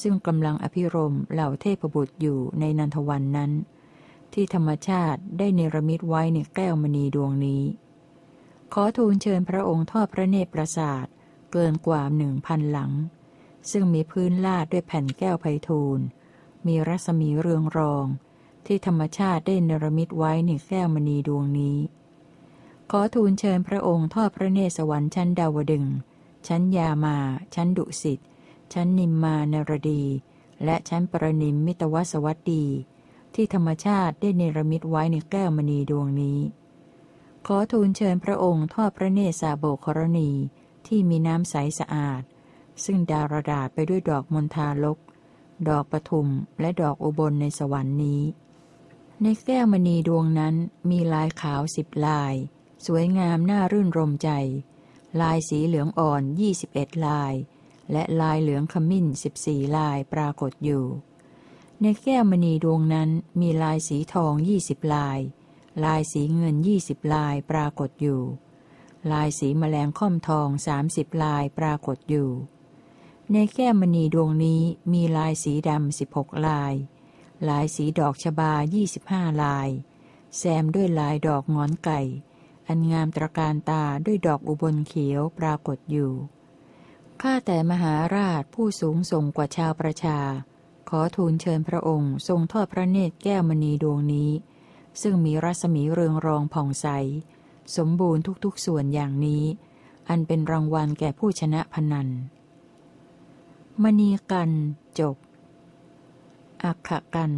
[0.00, 3.52] ซึ่งกำลังอภิรมเหล่าเทพบุตรอยู่ในนันทวันนั้น
[4.32, 7.62] ที่ธรรมชาติได้เนรมิตไว้ในแก้วมณีดวงนี้
[8.72, 11.06] ขอทูลเชิญพระองค์ทอดพระเนตรประสาท
[11.52, 12.92] เกินกว่าหนึ่งพันหลัง
[13.70, 15.98] ซึ่งมีพื้นลาดด้วยแผ่นแก้วไพทูล
[16.66, 18.06] มีรัศมีเรืองรอง
[18.66, 21.78] ที่ธรรมชาติได้เนรมิตไว้ในแก้วมณีดวงนี้
[22.94, 25.86] ขอทูลเชิญพระองค์ทอดพระเนตรสวรรค์ชั้นดาวดึง
[26.46, 27.16] ชั้นยามา
[27.54, 28.20] ชั้นดุสิต
[28.72, 30.04] ชั้นนิมมานรดี
[30.64, 32.64] และชั้นปรนิมมิตวสวัสดี
[33.34, 36.38] ที่ธรรมชาติได้เนรมิตไว้ในแก้วมณีดวงนี้
[37.46, 40.30] ขอทูลเชิญพระองค์ทอดพระเนตรสาโบกรณี
[40.86, 42.22] ที่มีน้ำใสสะอาด
[42.84, 44.98] ซึ่งดารดาษไปด้วยดอกมณฑาลก
[45.68, 46.28] ดอกปทุม
[46.60, 48.22] และดอกอุบลในสวรรค์นี้
[49.22, 50.54] ในแก้วมณีดวงนั้น
[50.90, 52.34] มีลายขาวสิบลาย
[52.86, 54.30] สวยงามน่ารื่นรมใจ
[55.20, 57.32] ลายสีเหลืองอ่อนยี่สิบเอ็ดลาย
[57.92, 60.84] และลายเหลืองขมิ้นสิบสี่ลายปรากฏอยู่
[61.80, 65.18] ในแก้วมณีดวงนั้นมีลายสีทองยี่สิบลาย
[65.84, 68.22] ลายสีเงินยี่สิบลายปรากฏอยู่
[69.12, 72.30] ลายสีแมลงค่อมทองสามสิบลายปรากฏอยู่
[73.32, 76.74] ในแก้วมณีดวงนี้มีลายสีดำสิบหกลาย
[77.48, 79.68] ลายสีดอกชบายี่สิบห้าลาย
[80.36, 82.00] แซมด้วยลายดอกงอนไก่
[82.68, 86.12] อันงามตระการตาด้วยดอกอุบลเขียวปรากฏอยู่
[87.22, 90.18] ข้าแต่มหาราชผู้สูงส่งกว่าชาวประชา
[90.88, 94.30] ขอทูลเชิญพระองค์ทรงทอดพระเนตรแก้วมณีดวงนี้
[95.02, 96.86] ซึ่งมีรัศมีเรืองรองผ่องใส
[97.76, 99.44] สมบูรณ์ทุกๆส่วนอย่างนี้
[100.08, 102.08] อันเป็นรางวัลแก่ผู้ชนะพนัน
[103.82, 104.50] มณีกัน
[104.98, 105.16] จบ
[106.64, 107.32] อักขกัน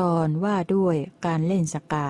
[0.00, 0.96] ตอนว่าด้วย
[1.26, 2.08] การเล่นสกา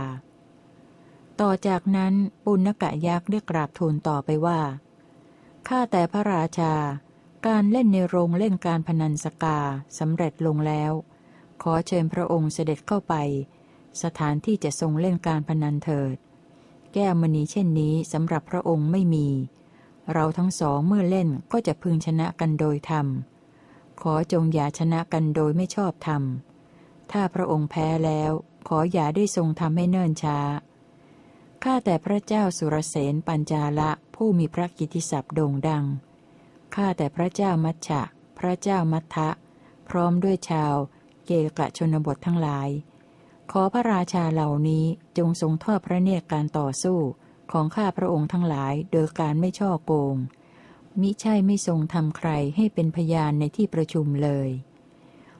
[1.40, 4.60] ต่อจากนั้นปุณกะยักษ์ได้กราบทูลต่อไปว่า
[5.68, 6.74] ข้าแต่พระราชา
[7.46, 9.58] การเล่นในโรงเล่นการพนันสกา
[9.98, 10.92] สำเร็จลงแล้ว
[11.62, 13.14] ขอเชิญพระองค์เสด็จเข้าไป
[14.02, 16.16] สถานที่จะทรงเล่นการพนันเถิด
[16.92, 19.28] แก้วมณีเช่นนี้สำหรับพระองค์ไม่มี
[20.12, 23.06] เราทั้งสองเมื่อเล่นก็จะพึงชนะกันโดยธรรม
[24.00, 26.22] ขอจงอย่าชนะกันโดยไม่ชอบธรรม
[27.12, 28.32] ถ้าพระองค์แพ้แล้ว
[28.68, 30.38] ขออย่าได้ทรงทำให้เนิ่นช้า
[31.64, 35.84] ข้าแต่พระเจ้าสุรเสนปัญจาละผู้มีพระกิติศัพท์โด่งดัง
[36.74, 38.02] ข้าแต่พระเจ้ามัชชะ
[38.38, 39.28] พระเจ้ามัทธะ
[39.88, 40.74] พร้อมด้วยชาว
[41.26, 42.68] เกกะชนบททั้งหลาย
[43.50, 44.84] ขอพระราชาเหล่านี้
[45.18, 46.98] จงทรงทอดพระเนตรการต่อสู้
[47.52, 50.16] ของข้าพระองค์ทั้งหลายโดยการไม่ช่อโกง
[51.00, 54.48] มิใช่ไม่ทรงทำใครให้เป็นพยานในที่ประชุมเลย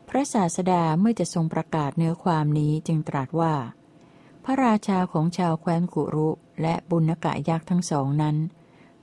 [0.08, 3.54] พระศาสดาเมื่อจะทรงประกาศเนื้อความนี้จึงตรัสว่า
[4.48, 6.28] ระราชาของชาวแคว้นกุรุ
[6.62, 8.36] และบุญกะยักษ์ทั้งสองนั้น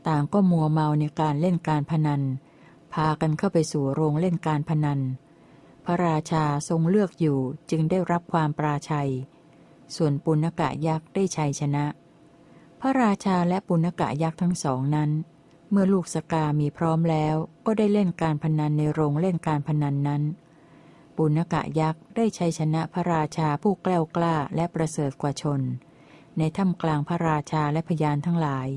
[0.08, 2.22] ต่างก็มัวเมาในการเล่นการพนัน
[2.94, 5.00] พากันเข้าไปสู่โรงเล่นการพนัน
[5.86, 9.12] พระราชาทรงเลือกอยู่จึงได้รับความปราชัย
[9.96, 11.86] ส่วนปุณกะยักษ์ได้ชัยชนะ
[12.82, 15.10] พระราชาและปุณกะยักษ์ทั้งสองนั้น
[15.72, 20.24] เมื่อลูกสกามีพร้อมแล้วก็ได้เล่นการพนันในโรงเล่นการพนันนั้น
[21.18, 25.62] ปุณกะยักษ์ได้ชัยชนะพระราชาผู้แกล้วกล้าและประเสริฐกว่าชน
[26.38, 28.68] ในถ้ำกลางพระราชาและพยานทั้งหลาย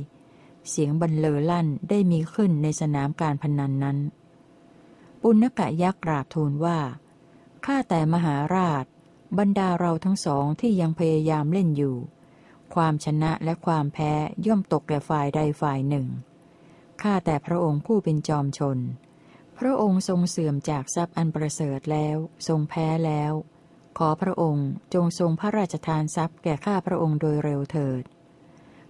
[0.69, 3.99] เสียงบรรเลอลั่นได้มีขึ้นในสนามการพนันนั้น
[5.23, 6.79] ปุณกะยักษ์กราบทูลว่า
[7.67, 8.85] ข้าแต่มหาราช
[9.39, 11.97] บรรดาเราทั้งสองที่ยังพยายามเล่นอยู่
[12.75, 14.13] ความชนะและความแพ้
[14.47, 16.07] ย่อมตกแก่ฝ่ายใดฝ่ายหนึ่ง
[17.03, 18.79] ข้าแต่พระองค์ผู้เป็นจอมชน
[19.59, 22.17] พระองค์ทรงเสื่อมจากทรัพย์อันประเสริฐแล้ว
[22.49, 23.33] ทรงแพ้แล้ว
[23.99, 28.03] ขอพระองค์จงทรงพระราชทานทรัพย์แก่ข้าพระองค์โดยเร็วเถิด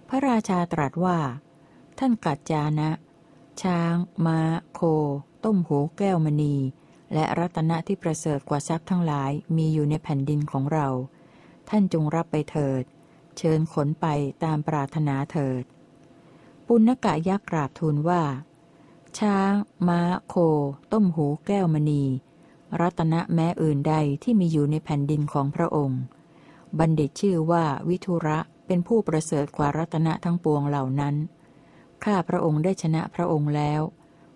[0.09, 1.19] พระราชาตรัสว่า
[1.99, 2.89] ท่านกัจจานะ
[3.61, 4.39] ช้าง ม้า
[4.73, 4.81] โค
[5.45, 6.55] ต้มหูแก้วมณี
[7.13, 10.87] และรัตนะที่ประเสริฐกว่าทรัพย์ทั้งหลายมีอยู่ในแผ่นดินของเรา
[11.69, 12.83] ท่านจงรับไปเถิด
[13.37, 14.05] เชิญขนไป
[14.43, 15.63] ตามปรารถนาเถิด
[16.67, 18.21] ปุณกะยักษ์กราบทูลว่า
[19.19, 19.53] ช้าง
[19.87, 20.35] ม้า โค
[20.91, 22.03] ต้มหูแก้วมณี
[22.81, 26.01] รัตนะแม้อื่นใดที่มีอยู่ในแผ่นดินของพระองค์
[26.79, 31.15] บัณฑิตชื่อว่าวิทุระเป็นผู้ประเสริฐกว่ารัตนะทั้งปวงเหล่านั้น
[32.03, 33.81] ข้าพระองค์ได้ชนะพระองค์แล้ว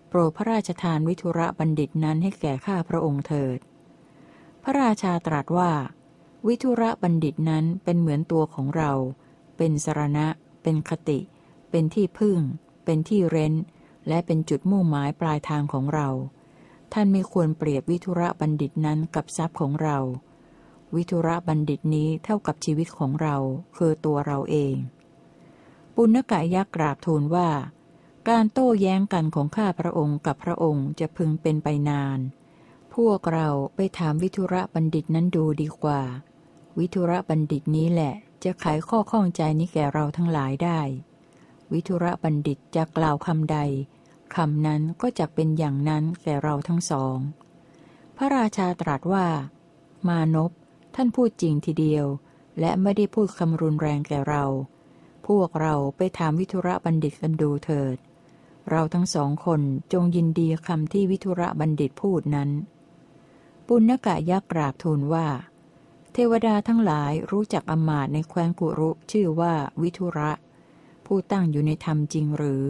[0.08, 3.58] โปรดพระราชทานวิทุระบัณฑิตนั้นให้แก่ข้าพระองค์เถิด
[4.62, 5.72] พระราชาตรัสว่า
[6.46, 8.92] วิทุระบัณฑิตนั้นเป็นเหมือนตัวของเรา
[9.56, 10.26] เป็นสรณะ
[10.62, 11.18] เป็นคติ
[11.70, 12.38] เป็นที่พึ่ง
[12.84, 13.54] เป็นที่เร้น
[14.08, 16.08] และเป็นจุดมุ่งหมายปลายทางของเรา
[16.92, 19.98] ท่านไม่ควรเปรียบวิทุระบัณฑิตนั้นกับทรัพย์ของเรา
[20.94, 23.36] วิทุระบัณฑิตนี้เท่ากับชีวิตของเรา
[23.76, 24.74] คือตัวเราเอง
[25.94, 27.48] ปุณกะยักษ์กราบทูลว่า
[28.28, 32.18] การโต้แย้งกันของข้าพระองค์กับพระองค์จะพึงเป็นไปนาน
[32.94, 36.02] พวกเราไปถามวิทุระบัณฑิตนั้นดูดีกว่า
[36.78, 38.14] วิทุระบัณฑิตนี้แหละ
[38.44, 40.80] จะไขข้อข้องใจนี้แก่เราทั้งหลายได้
[41.72, 43.58] วิทุระบัณฑิตจะกล่าวคำใด
[44.36, 47.16] คำนั้นก็จะเป็นอย่างนั้นแก่เราทั้งสอง
[48.16, 49.26] พระราชาตรัสว่า
[50.08, 50.50] มานพ
[50.94, 52.06] ท่านพูดจริงทีเดียว
[52.60, 54.44] และไม่ได้พูดคำรุนแรงแก่เรา
[55.26, 57.96] พวกเราไปถามวิทุระบัณฑิตกันดูเถิด
[58.70, 59.60] เราทั้งสองคน
[59.92, 62.50] จงยินดีคำที่วิทุระบัณฑิตพูดนั้น
[63.66, 65.26] ปุณกะยักษ์กราบทูลว่า
[66.12, 70.32] เทวดาทั้งหลายรู้จักอมาตในแคว้นกุรุชื่อว่าวิทุระ
[71.06, 72.64] ผู้ตั้งอยู่ในธรรมจริงหรือ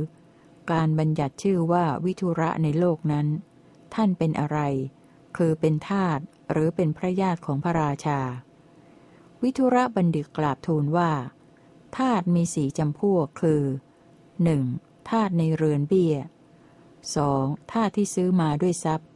[0.71, 3.27] การบัญญัติชื่อว่าวิทุระในโลกนั้น
[3.95, 4.59] ท่านเป็นอะไร
[5.37, 6.19] คือเป็นทาต
[6.53, 8.21] หรือเป็นพระญาติของพระราชา
[9.43, 11.13] วิทุระบัณฑิตกราบทูลว่า
[11.99, 13.63] ทาตมีสีจำพวกคือ
[14.43, 14.63] หนึ่ง
[15.11, 16.17] ทาตในเรือนเบี้ย
[16.95, 17.73] 2.
[17.73, 19.09] ทาตที่ซื้อมาด้วยทรัพย์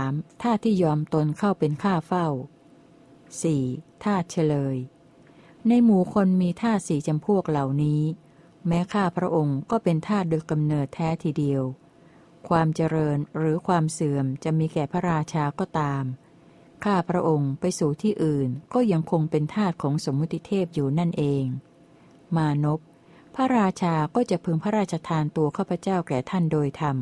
[0.00, 0.42] 3.
[0.42, 2.28] ทาตที่ยอมตนเข้าเป็นข้าเฝ้า
[3.36, 4.04] 4.
[4.04, 4.76] ทาตเฉลย
[5.68, 8.02] ในหมู่คนมีทาตสี่จำพวกเหล่านี้
[8.68, 11.62] แม้ข้าพระองค์ก็เป็นทาตโดยกำเนิดแท้ทีเดียว
[12.48, 16.04] ความเจริญหรือความเสื่อมจะมีแก่พระราชาก็ตาม
[16.84, 21.44] ข้าพระองค์ไปสู่ที่อื่นก็ยังคงเป็นทาตของสมมุติเทพอยู่นั่นเอง
[22.36, 22.80] มานพ
[23.34, 26.96] พระราชาก็จะพึงพระราชทานตัวข้าพเจ้าแก่ท่านโดยธรรม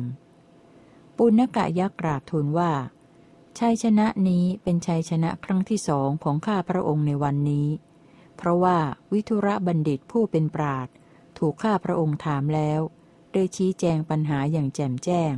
[1.17, 2.71] ปุณกะยักษ์กราบทูลว่า
[3.59, 7.67] ชัยชนะนี้เป็นชัยชนะครั้งที่สองของข้าพระองค์ในวันนี้
[8.37, 8.77] เพราะว่า
[9.11, 10.87] วิทุระบัณฑิตผู้เป็นปราด
[11.45, 12.79] ถูกข้าพระองค์ถามแล้ว
[13.33, 15.33] ได้ชี้แจงปัญหาอย่างแจ่มแจ้ง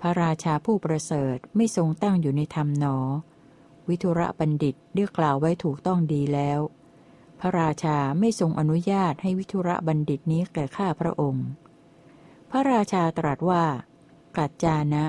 [0.00, 2.98] พระราชาผู้ประเสริฐไม่ทรงตั้งอยู่ในธรรมหนอ
[3.88, 6.60] วิทุระบัณฑิตเรียกกล่าวไว้ถูกต้องดีแล้ว
[7.40, 11.46] พระราชาไม่ทรงอนุญาตให้วิทุระบัณฑิตนี้แก่ข้าพระองค์
[12.50, 13.64] พระราชาตรัสว่า
[14.36, 15.04] กัจจานะ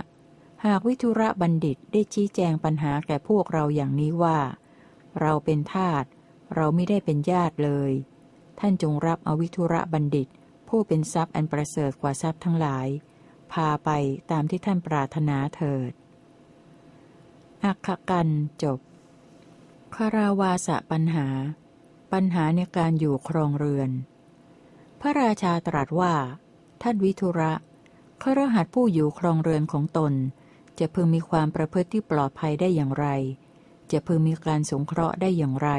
[0.65, 4.39] หากวิทุระบัณฑิตได้ชี้แจงปัญหาแก่พวกเราอย่างนี้ว่า
[5.19, 6.03] เราเป็นทาส
[6.55, 7.93] เราไม่ได้เป็นญาติเลย
[8.59, 10.27] ท่านจงรับอวิทุระบัณฑิต
[10.67, 12.87] ผู้เป็นทรัพย์อันประเสริฐกว่าทรัพย์ทั้งหลาย
[13.53, 13.89] พาไป
[14.31, 15.91] ตามที่ท่านปรารถนาเถิด
[17.65, 18.27] อักขกัน
[18.63, 18.79] จบ
[19.95, 21.27] คาราวาสะปัญหา
[22.13, 23.89] ปัญหาในการอยู่ครองเรือน
[25.01, 26.13] พระราชาตรัสว่า
[26.81, 27.53] ท่านวิทุระ
[28.23, 30.13] ขรหัสผู้อยู่ครองเรือนของตน
[30.79, 33.07] จะพึงมีความประพฤติที่ปลอดภัยได้อย่างไร
[33.91, 35.69] จะพึงมีการสงเคราะห์ได้อย่างไร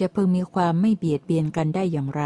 [0.00, 2.24] จะพึงมีความไม่เบียดเบียนกันได้อย่างไร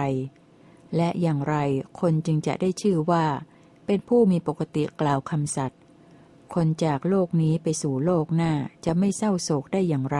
[0.96, 1.56] และอย่างไร
[2.00, 3.24] คนจึงจะได้ชื่อว่า
[3.86, 5.80] เป็นผู้มีปกติกล่าวคำสัตย์
[6.54, 8.52] คนจากโลกนี้ไปสู่โลกหน้า
[8.84, 10.18] จะไม่เศร้าโศกได้อย่างไร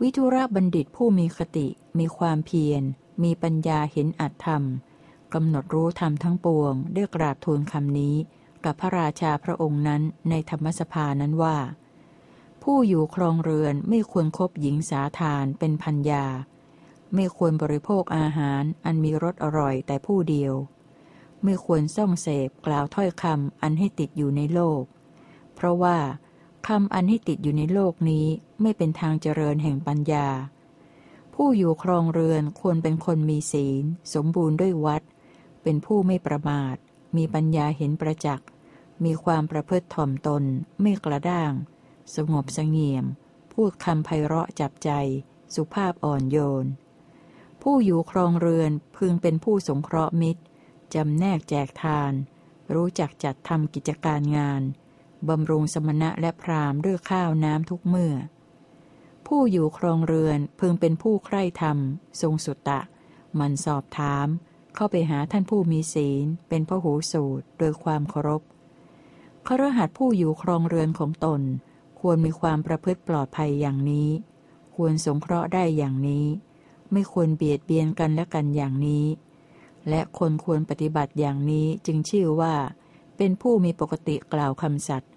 [0.00, 2.82] วิทุระบัณฑิตผู้มีคติ มีความเพียร
[3.22, 4.62] มีปัญญาเห็นอัตธรรม
[5.34, 8.14] กำหนดรู้ธรรมทั้งปวง ได้กราบทูลคำนี้
[8.64, 11.56] กับพระราชาพระองค์นั้นในธรรมสภานั้นว่า
[12.62, 16.26] ผู้อยู่ครองเรือนไม่ควรครบหญิงสาทานเป็นพันยา
[17.14, 20.54] ไม่ควรบริโภคอาหารอันมีรสอร่อยแต่ผู้เดียว
[21.44, 24.82] ไม่ควรส่องเสพกล่าวถ้อยคำอันให้ติดอยู่ในโลก
[25.54, 25.98] เพราะว่า
[26.68, 28.26] คำอันให้ติดอยู่ในโลกนี้
[28.62, 30.28] ไม่เป็นทางเจริญแห่งปัญญา
[31.34, 35.02] ผู้อยู่ครองเรือนควรเป็นคนมีศีล สมบูรณ์ด้วยวัด
[35.62, 36.76] เป็นผู้ไม่ประมาท
[37.16, 38.48] มีปัญญาเห็นประจักษ์
[39.04, 40.42] มีความประพฤติถ่อมตน
[40.80, 41.52] ไม่กระด้าง
[42.14, 43.04] สงบสงเงียม
[43.52, 44.90] พูดคำไพเราะจับใจ
[45.54, 46.66] สุภาพอ่อนโยน
[47.62, 50.42] ผู้อยู่ครองเรือนพึงเป็นผู้สงเคราะห์มิตร
[50.94, 52.12] จำแนกแจกทาน
[52.74, 54.62] รู้จักจัดทำกิจการงาน
[55.28, 58.14] บำรุงสมณะและพรามด้วยข้าวน้ำทุกเมื่อ
[59.26, 61.78] ผู้อยู่ครองเรือนพึงเป็นผู้ใคร่ธรรม
[62.20, 62.80] ทรงสุตตะ
[63.38, 64.26] มันสอบถาม
[64.74, 68.42] เข้าไปหาท่านผู้มีศีล เป็นพระหูสูตรโดยความเคารพ
[69.46, 71.40] ครหัสผู้อยู่ครองเรือนของตน
[72.00, 74.08] ควรมีความประพฤติปลอดภัยอย่างนี้
[74.76, 76.26] ควรสงเคราะห์ได้อย่างนี้
[76.92, 79.06] ไม่ควรเบียดเบียนกันและกันอย่างนี้
[79.88, 82.54] และคนควรปฏิบัติอย่างนี้จึงชื่อว่า
[83.16, 85.12] เป็นผู้มีปกติกล่าวคำสัตย์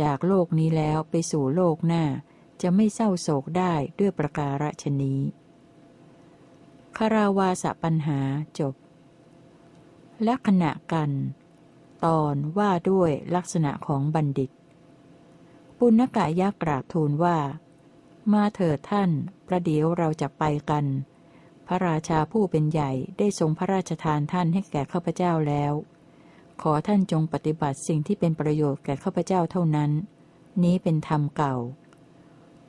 [0.00, 2.04] จากโลกนี้แล้วไปสู่โลกหน้า
[2.62, 5.20] จะไม่เศร้าโศกได้ด้วยประการฉนี้
[6.96, 8.18] คาราวาสปัญหา
[8.58, 8.74] จบ
[10.24, 11.10] แลักษณะกัน
[12.04, 14.50] ตอนว่าด้วยลักษณะของบัณฑิต
[15.84, 17.38] ปุณกะยักษ์กราบทูลว่า
[18.32, 19.10] มาเถิดท่าน
[19.46, 20.84] ประเดี๋ยวเราจะไปกัน
[21.66, 25.72] พระราชาผู้เป็นใหญ่ได้ทรงพระราชทานท่านให้แก่ข้าพเจ้าแล้ว
[26.62, 29.90] ขอท่านจงปฏิบัติสิ่งที่เป็นประโยชน์แก่ข้าพเจ้าเท่านั้น
[30.62, 31.56] นี้เป็นธรรมเก่า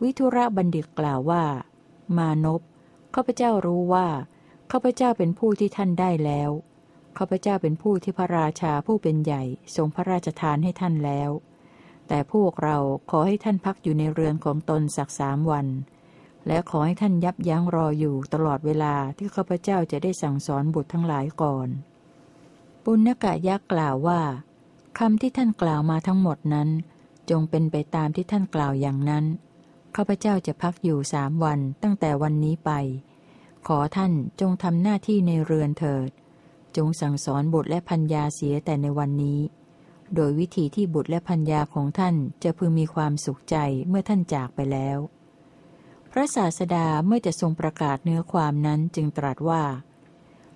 [0.01, 1.43] วิทุระบัณฑิตกล่าวว่า
[2.17, 2.61] มานพ
[3.15, 4.07] ข้าพเจ้ารู้ว่า
[4.71, 6.49] ข้าพเจ้าเป็นผู้ที่ท่านได้แล้ว
[7.17, 9.43] ข้าพเจ้าเป็นผู้ที่พระราชาผู้เป็นใหญ่
[9.75, 11.31] ทรงพระราชทานให้ท่านแล้ว
[12.07, 12.77] แต่พวกเรา
[13.09, 15.67] ขอให้ท่านพักอยู่ในเรือนของตนสักสามวัน
[16.47, 21.67] และขอให้ท่านยับยั้งรออยู่ตลอดเวลาที่ข้าพเจ้าจะได้สั่งสอนบุตรทั้งหลายก่อน
[22.83, 24.21] ปุณกะยักษ์กล่าวว่า
[24.99, 26.69] คำที่ท่านกล่าวมาทั้งหมดนั้น
[27.29, 29.25] จงเป็นไปตามที่ท่านกล่าวอย่างนั้น
[29.95, 32.71] ข้าพเจ้าจะพักอยู่สามวันตั้งแต่วันนี้ไป
[33.67, 36.09] ขอท่านจงทำหน้าที่ในเรือนเถิด
[36.77, 39.39] จงสั่งสอนบุตรและพัญญาเสียแต่ในวันนี้
[40.15, 44.97] โดยวิธีที่บุตรและพัญญาของท่านจะพึงมีความสุขใจเมื่อท่านจากไปแล้ว
[46.11, 49.63] พระศาสดาเมื่อจะทรงประกาศเนื้อความนั้นจึงตรัสว่า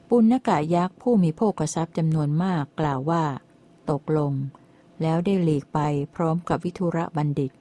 [0.07, 3.23] ปุณกะยักษ์ผู้มีโภคทรัพย์จำนวนมากกล่าวว่า
[3.89, 4.33] ตกลง
[5.01, 5.79] แล้วได้หลีกไป
[6.15, 7.51] พร้อมกับวิทุระบัณฑิต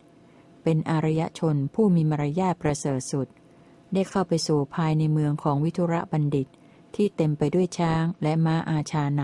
[0.63, 3.29] เป็นอารยชนผู้มีมารยาทประเสริฐสุด
[3.93, 6.49] ได้เข้าไปสู่ภายในเมืองของวิทุระบัณฑิต
[6.95, 9.23] ที่เต็มไปด้วยช้างและม้าอาชาใน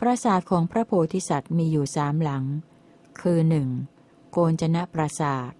[0.00, 2.44] ปราสาทของพระโพธิสัตว์มีอยู่สามหลัง
[3.20, 3.68] คือหนึ่ง
[4.30, 5.52] โกนจนะปราสาท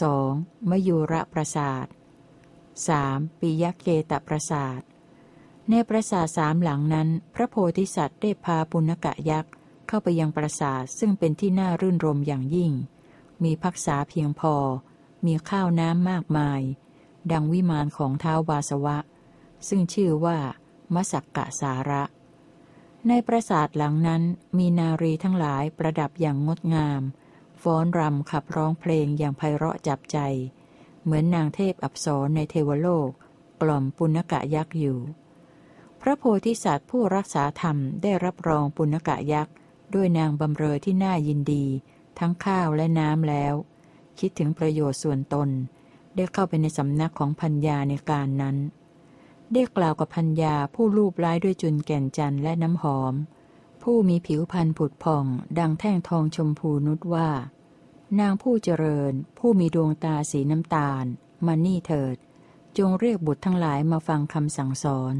[0.00, 0.30] สอง
[0.70, 1.86] มยูระปราสาท
[2.88, 4.80] สามปิยเกตปราสาท
[5.70, 9.52] ในปราสาทสามหลังนั้น พระโพธิสัตว์ได้พาปุณกะยักษ์
[9.86, 12.72] เข้าไปยังปราสาทซึ่งเป็นที่น่ารื่นรมอย่างยิ่ง
[13.44, 14.54] มีพักษาเพียงพอ
[15.26, 16.60] มีข้าวน้ำมากมาย
[17.32, 18.98] ดังวิมานของเท้าวาสวะ
[19.68, 20.38] ซึ่งชื่อว่า
[20.94, 22.02] มสักกะสาระ
[23.08, 24.22] ในปราสาทหลังนั้น
[24.58, 27.02] มีนารีทั้งหลายประดับอย่างงดงาม
[27.62, 30.18] ฟ้อนรำขับร้องเพลงอย่างไพเราะจับใจ
[31.02, 33.10] เหมือนนางเทพอับสรในเทวโลก
[33.62, 34.98] กล่อมปุณกะยักษ์อยู่
[36.00, 39.54] พระโพธิสัตว์ผู้รักษาธรรมได้รับรองปุณกะยักษ์
[39.94, 41.64] ด้วยนางบำเรอที่น่ายินดี
[42.18, 43.54] ทั้งข้าวและน้ำแล้ว
[44.18, 45.48] คิดถึงประโยชน์ส่วนตน
[46.16, 48.56] ได้เข้าไปในสำนักของพัญญาในการนั้น
[49.52, 53.14] ได้กล่าวกับพัญญาผู้รูปร้ายด้วยจุนแก่นจันและน้ำหอม
[53.82, 55.24] ผู้มีผิวพรรณผุดผ่อง
[55.58, 57.30] ดังแท่งทองชมพูนุชว่า
[58.20, 61.04] นางผู้เจริญ ผู้มีดวงตาสีน้ำตาล
[61.46, 62.16] มานี่เถิด
[62.78, 65.14] จงเรียกบุตรทั้งหลายมาฟังคำสั่งสอน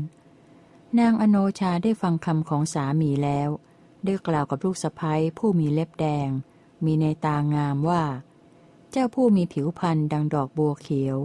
[0.99, 3.49] นางอโนชาได้ฟังคำของสามีแล้ว
[4.05, 6.29] ได้กล่าวกับลูกสะพ้ยผู้มีเล็บแดง
[6.85, 8.03] มีในตางามว่า
[8.91, 11.18] เจ้าผู้มีผิวพรรณดังดอกบัวเขียว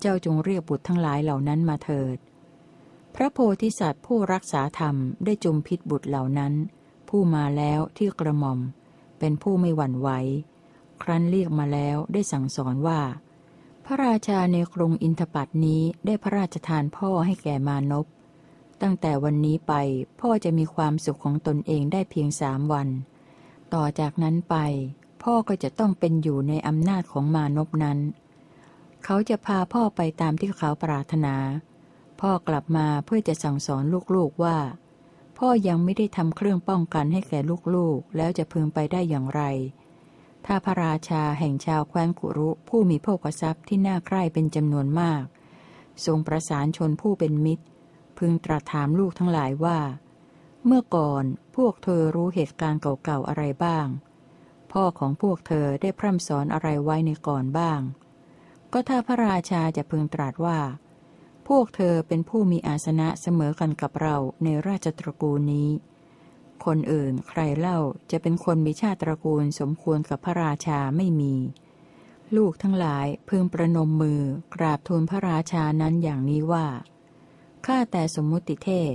[0.00, 2.16] เจ้าจงเรียกบุตรทั้งหลายเหล่านั้นมาเถิด
[3.14, 6.52] พระโพธิสัตว์ผู้รักษาธรรมได้จุมพิษบุตรเหล่านั้น
[7.08, 8.58] ผู้มาแล้วที่กระหม่อม
[9.18, 10.08] เป็นผู้ไม่หวั่นไหว
[11.02, 13.00] ครั้นเรียกมาแล้วได้สั่งสอนว่า
[13.84, 18.06] พระราชาในกรุงอินทปัตนี้ได้พระราชทานพ่อให้แก่มานพ
[18.82, 19.74] ตั้งแต่วันนี้ไป
[20.20, 22.88] พ่อจะมีความสุขของตนเองได้เพียงสามวัน
[23.74, 24.56] ต่อจากนั้นไป
[25.22, 27.98] พ่อก็จะต้องเป็นอยู่ในอำนาจของมานพนั้น
[29.04, 31.36] เขาจะพาพ่อไปตามที่เขาปรารถนา
[32.26, 34.58] พ่อกลับมาเพื่อจะสั่งสอนลูกๆว่า
[35.38, 37.40] พ่อยังไม่ได้ทำเครื่องป้องกันให้แก่
[37.74, 39.42] ลูกๆ แล้วจะพึงไปได้อย่างไร
[40.46, 45.24] ถ้าพระราชาแห่งชาวแคว้นกุรุผู้มีโภกทรัพย์ที่น่าใคร่เป็นจำนวนมาก
[46.06, 47.64] ทรงประสานชนผู้เป็นมิตร
[48.18, 49.78] พึงตรัสถามลูกทั้งหลายว่า
[50.66, 51.24] เมื่อก่อน
[51.56, 53.86] พวกเธอรู้เหตุการณ์เก่าๆอะไรบ้าง
[54.72, 57.80] พ่อของพวกเธอได้พร่ำสอนอะไรไว้ในก่อนบ้าง
[58.72, 60.58] ก็ถ้าพระราชาจะพึงตรัสว่า
[61.48, 65.70] พวกเธอเป็นผู้มีอาสนะเสมอกันกับเราในราชตระกูลนี้
[66.64, 67.78] คนอื่นใครเล่า
[68.10, 71.34] จะเป็นคนมีชาติตระกูลสมควรกับพระราชาไม่มี
[72.36, 74.22] ลูกทั้งหลายพึงประนมมือ
[74.54, 76.66] กราบทูลพระราชานั้นอย่างนี้ว่า
[77.66, 78.94] ข้าแต่สมมุติเทพ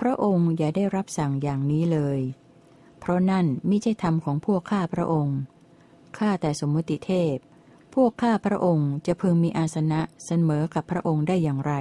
[0.00, 2.20] พระองค์อย่าได้รับสั่งอย่างนี้เลย
[3.00, 5.38] เพราะนั่นไมิใช่ธรรมของพวกข้าพระองค์
[6.18, 7.36] ข้าแต่สมมุติเทพ
[7.94, 11.74] พวกข้าพระองค์จะพึงมีอาสนะเสมอกับพระองค์ได้อย่างไร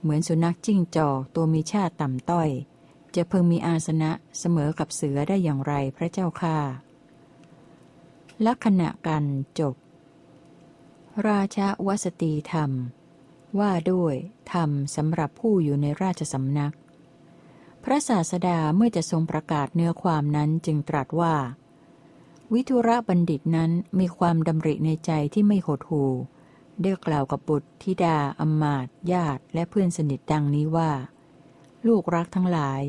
[0.00, 2.48] เหมือนสุนัขจิ้งจอกตัวมีชาติต่ำต้อย
[3.16, 6.56] จะพึงมีอาสนะเสมอกับเสือได้อย่างไรพระเจ้าค่า
[8.46, 9.24] ลักษณะกัน
[9.58, 9.74] จบ
[11.28, 12.70] ราชวสตีธรรม
[13.58, 14.14] ว่าด้วย
[14.52, 16.74] ธรรมสำหรับผู้อยู่ในราชสำนัก
[17.84, 21.34] พระศาสดาเมื่อจะทรงประกาศเนื้อความนั้นจึงตรัสว่า
[22.52, 26.12] วิทุระบัณฑิตนั้นมีความดำริในใจที่ไม่หดหู่
[26.82, 30.90] ได้กล่าวกับบุตรธิดาอมมาตญาติและเพื่อนสนิทดังนี้ว่า
[31.86, 32.82] ลูกรักทั้งหลาย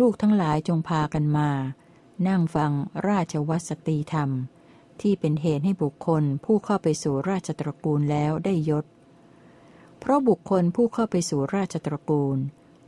[0.00, 1.50] ลูกทั้งหลายจงพากันมา
[2.28, 2.72] นั่งฟัง
[3.08, 4.30] ราชวัสตีธรรม
[5.00, 8.84] ที่เป็นเหตุให้บุคคลผู้เข้าไปสู่ราชตระกูลแล้วได้ยศ
[9.98, 12.38] เพราะบุคคลผู้เข้าไปสู่ราชตระกูล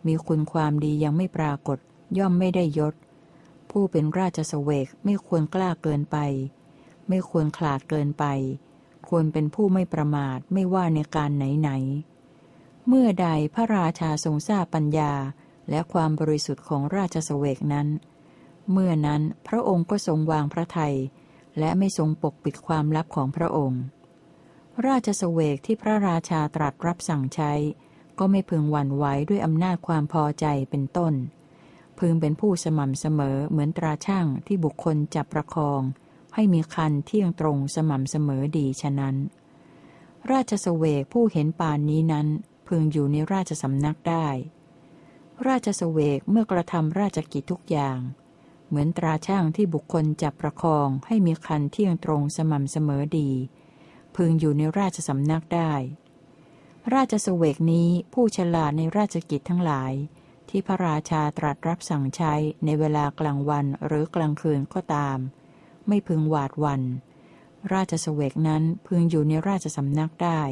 [0.06, 1.78] มีคุณความดียังไม่ปรากฏ
[2.18, 2.94] ย่อมไม่ได้ยศ
[3.78, 6.16] ผู้เป็นราชสเวกไม่ควรกล้าเกินไป
[7.08, 8.24] ไม่ควรขลาดเกินไป
[9.08, 11.70] ควรเป็นผู้ไม่ประมาทไม่ว่าในการไหนไหน
[12.88, 15.12] เมื่อใดพระราชาทรงทราบปัญญา
[15.70, 17.88] และความบริสุทธิ์ของราชสเวกนั้น
[18.70, 20.96] เมื่อนั้นพระองค์ก็ทรงวางพระทัย
[21.58, 23.82] และไม่ทรงปกปิดความลับของพระองค์
[24.86, 27.52] ราชสเวกที่พระราชาตรัสรับสั่งใช้
[28.18, 31.14] ก็ไม่พึงหวั่นไหวด้วยอำนาจความพอใจเป็นต้น
[32.06, 35.80] พึงเป็นผู้สม่ำเสมอเหมือนตราช่างที่บุคคลจับประคอง
[36.34, 39.16] ให้มีคันเที่ยงตรงสม่ำเสมอดีฉะนั้น
[40.32, 42.26] ราชสเวกผู้เห็นปานนี้นั้น
[42.68, 44.26] พึงอยู่ในราชสำนักได้
[45.48, 47.98] ราชสเวกเมื่อกระทำราชกิจทุกอย่าง
[48.68, 53.30] เหมือนตราช่างที่บุคคลจับประคองให้มีคันเที่ยงตรงสม่ำเสมอดี
[54.16, 55.72] พึงอยู่ในราชสำนักได้
[56.94, 59.94] ราชสเวกนี้ผู้ฉลาดในราชกิจทั้งหลาย
[60.56, 62.34] ที่พระราชาตรัสรับสั่งใช้
[62.64, 65.18] ในเวลากลางวันหรือกลางคืนก็ตาม
[65.88, 66.82] ไม่พึงหวาดวัน
[67.72, 70.42] ราชสเวกนั้นพึงอยู่ในราชสำนักได้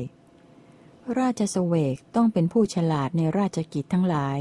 [1.19, 4.39] ราชสเวกต้องเป็นผู้ฉลาดในราชกิจทั้งหลาย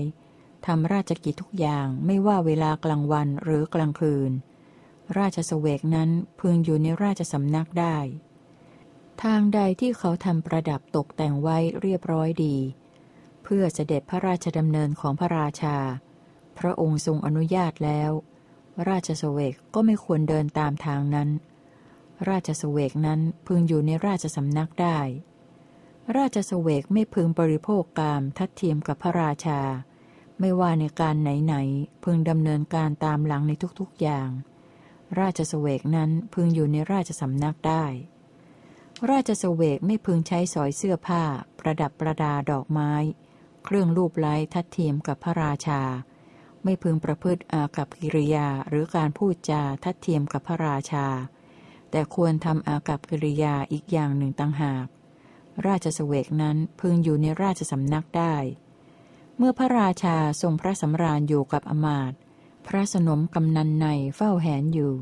[0.65, 4.31] ทำราชกิจทุกอย่างไม่ว่าเวลากลางวันหรือกลางคืน
[5.17, 6.09] ราชสเวกนั้น
[6.39, 7.97] พึงอยู่ในราชสำนักได้
[9.23, 12.57] ทางใดที่เขาทำประดับตกแต่งไว้เรียบร้อยดี
[13.55, 15.77] พื่อเสด็จพระราชดำเนินของพระราชา
[16.59, 18.11] พระองค์ทรงอนุญาตแล้ว
[18.89, 21.29] ราชสเวกก็ไม่ควรเดินตามทางนั้น
[22.29, 24.99] ราชสเวกนั้นพึงอยู่ในราชสำนักได้
[26.17, 29.61] ราชสเวกไม่พึงบริโภคกามทัดเทียมกับพระราชา
[30.39, 34.29] ไม่ว่าในการไหนๆพึงดำเนินการตามหลังในทุกๆอย่าง
[35.19, 37.85] ราชสเวกนั้นพึงอยู่ในราชสำนักได้
[39.11, 41.23] ราชสเวกไม่พึงใช้สอยเสื้อผ้า
[41.59, 42.93] ประดับประดาดอกไม้
[43.65, 45.81] เครื่องรูปไล้ทัดเทียมกับพระราชา
[46.63, 51.07] ไม่พึงประพฤติอากับกิริยาหรือการพูดจาทัดเทียมกับพระราชา
[51.91, 54.85] แต่ควรทำอากับกิริยาอีกอย่างหนึ่งต่างหาก
[55.67, 58.35] ราชสเวกนั้นพึงอยู่ในราชสำนักได้
[59.37, 62.13] เมื่อพระราชาทรงพระสำราญอยู่กับอมาต
[62.67, 64.93] พระสนมกำนันในเฝ้าแหนอยู่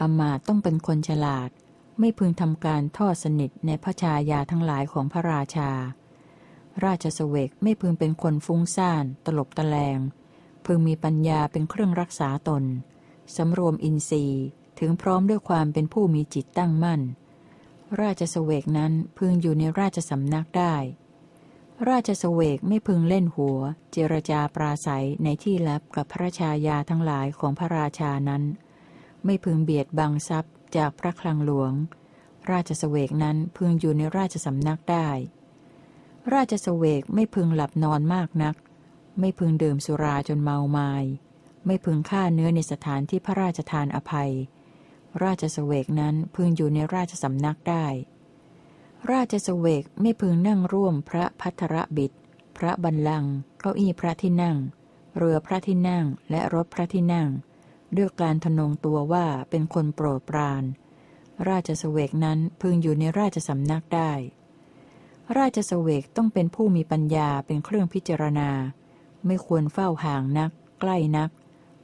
[0.00, 1.50] อมาตต้องเป็นคนฉลาด
[1.98, 5.70] ไม่พึงทำการทอดสนิทในพระชายาทั้งหลายของพระราชา
[6.84, 9.98] ราชสเวกไม่พึงเป็นคนฟุ้งซ่าน ตลบตะแลง
[10.66, 12.64] พึงมีปัญญาเป็นเครื่องรักษาตน
[13.36, 14.44] สำรวมอินทรีย์
[14.78, 17.00] ถึงพร้อมด้วยความเป็นผู้มีจิตตั้งมั่น
[18.00, 20.74] ราชสเวกนั้นพึงอยู่ในราชสำนักได้
[21.90, 23.58] ราชสเวกไม่พึงเล่นหัว
[23.92, 28.42] เจรจาปราศัยในที่ลับกับพระชายาทั้งหลายของพระราชานั้น
[29.24, 31.72] ไม่พึงเบียดบังทรัพย์จากพระคลังหลวง
[32.50, 35.08] ราชสเวกนั้นพึงอยู่ในราชสำนักได้
[36.34, 38.54] ราชสเวกไม่พึงหลับนอนมากนัก
[39.20, 40.92] ไม่พึงดื่มสุราจนเมาไมา้
[41.66, 44.32] ไม่พึงฆ่าเนื้อในสถานที่พระราชทานอภัย
[45.24, 47.86] ราชสเวกนั้นพึงอยู่ในราชสำนักได้
[49.12, 52.12] ราชสเวกไม่พึงนั่งร่วมพระพัทรบิด
[52.56, 53.24] พระบันลัง
[53.60, 54.56] เก้าอี้พระที่นั่ง
[55.16, 57.28] เรือพระที่นั่งและรถพระที่นั่ง
[57.96, 60.64] ด้วยการทนงตัวว่าเป็นคนโปรดปราน
[61.48, 64.12] ราชสเวกนั้นพึงอยู่ในราชสำนักได้
[65.38, 68.50] ราชสเวกต้องเป็นผู้มีปัญญาเป็นเครื่องพิจารณา
[69.26, 70.50] ไม่ควรเฝ้าห่างนัก
[70.80, 71.30] ใกล้นัก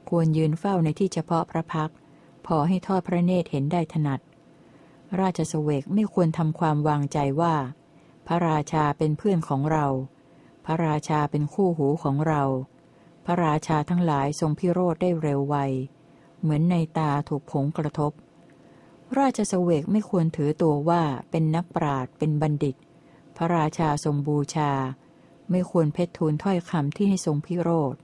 [0.09, 1.91] ควรยืนเฝ้าในที่เฉพาะพระพัก
[2.45, 4.19] พอให้ทอดพระเนตรเห็นได้ถนัด
[5.19, 7.55] ราชสเวกไม่ควรทำความวางใจว่า
[8.27, 9.85] พระราชาเป็นเพื่อนของเรา
[10.65, 12.43] พระราชาเป็นคู่หูของเรา
[13.25, 15.55] พระราชาทั้งหลายทรงพิโรธได้เร็วไว
[16.41, 18.11] เหมือนในตาถูกผงกระทบ
[19.19, 22.75] ราชสเวกไม่ควรถือตัวว่าเป็นนักปราดเป็นบัณฑิต
[23.41, 24.71] พระราชาทรงบูชา
[25.51, 27.95] ไม่ควรเพชรทูลถ้อยคำที่ให้ทรงพิโรธ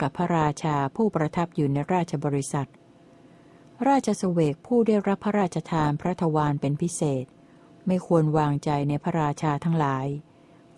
[0.00, 2.68] กับพระราชาผู้ประทับอยู่ในราชบริษัท
[3.88, 7.24] ราชสเวกผู้ได้รับพระราชทานพระทวารเป็นพิเศษ
[7.86, 10.06] ไม่ควรวางใจในพระราชาทั้งหลาย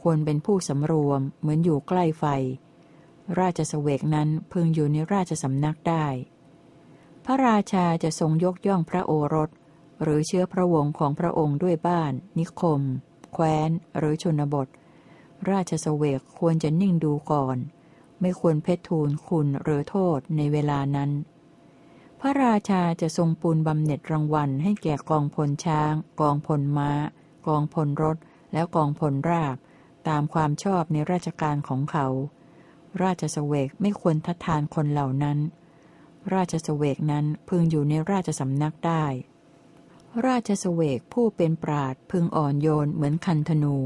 [0.03, 2.25] ควรเป็นผู้สำรวมเหมือนอยู่ใกล้ไฟ
[3.41, 6.07] ราชสเวกนั้นพึงอยู่ในราชสำนักได้
[7.25, 9.51] พระราชาจะทรงยกย่องพระโอรส
[10.03, 12.83] หรือเชื้อพระวงศ์ของพระองค์ด้วยบ้าน นิคม
[13.33, 14.67] แคว้นหรือชนบท
[15.51, 17.57] ราชสเวกควรจะนิ่งดูก่อน
[18.21, 21.11] ไม่ควรเพชรทูลคุณหรือโทษในเวลานั้น
[22.21, 26.91] พระราชาจะทรงปูนบำเหน็จรางวัลให้แก่กองพลช้าง กองพลม้า
[27.47, 28.17] กองพลรถ
[28.53, 29.57] แล้วกองพลราบ
[30.09, 32.07] ตามความชอบในราชการของเขา
[33.03, 35.39] ราชสเวกไม่ควรทัดทานคนเหล่านั้น
[36.35, 39.05] ราชสเวกนั้นพึงอยู่ในราชสำนักได้
[40.27, 43.77] ราชสเวกผู้เป็นปราดพึงอ่อนโยนเหมือนคันธนู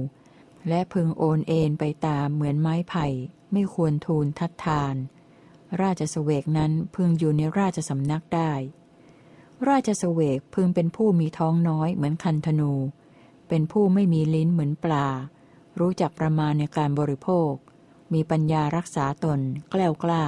[0.68, 3.06] และพึงโอนเอ็นไปตามเหมือนไม้ไผ่
[3.52, 4.94] ไม่ควรทูลทัดทาน
[5.82, 8.52] ราชสเวกนั้นพึงอยู่ในราชสำนักได้
[9.68, 12.72] ราชสเวกพึงเป็นผู้มีท้องน้อยเหมือนคันธนู
[13.48, 15.08] เป็นผู้ไม่มีลิ้นเหมือนปลา
[15.80, 17.52] รู้จักประมาณในการบริโภค
[18.12, 20.24] มีปัญญารักษาตน แกล้วกล้า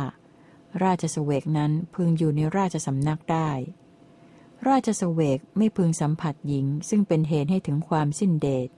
[0.85, 3.51] ราชสเวกนั้นพึงอยู่ในราชสำนักได้
[4.67, 8.69] ราชสเวกไม่พึงสัมผัสหญิง ซึ่งเป็นเหตุให้ถึงความสิ้นเดช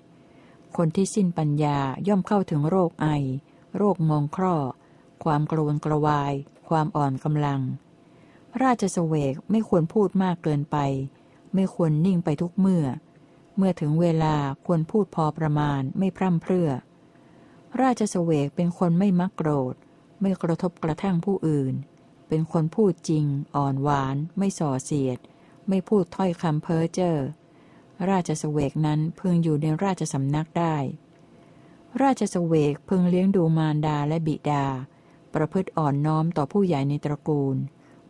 [0.76, 1.78] คนที่สิ้นปัญญา
[2.08, 3.06] ย่อมเข้าถึงโรคไอ
[3.76, 4.56] โรคมองคร่อ
[5.24, 6.32] ความกระวนกระวาย
[6.68, 7.60] ความอ่อนกำลัง
[8.62, 10.76] ราชสเวกไม่ควรพูดมากเกินไป
[11.54, 12.86] ไม่ควรนิ่งไปทุกเมื่อ
[13.56, 14.34] เมื่อถึงเวลา
[14.66, 16.70] ควรพูดพอประมาณไม่พร่ำเพรื่อ
[17.82, 19.74] ราชสเวกเป็นคนไม่มักโกรธ
[20.20, 21.74] ไม่กระทบกระทั่งผู้อื่น
[22.28, 23.26] เป็นคนพูดจริง
[23.56, 25.18] อ่อนหวาน ไม่ส่อเสียด
[25.70, 27.16] ไม่พูดถ้อยคำเพ้อเจ้อ
[28.10, 30.76] ราชสเวกนั้นพึงอยู่ในราชสำนักได้
[32.02, 34.66] ราชสเวกพึงเลี้ยงดูมารดาและบิดา
[35.34, 37.56] ประพฤติอ่อนน้อมต่อผู้ใหญ่ในตระกูล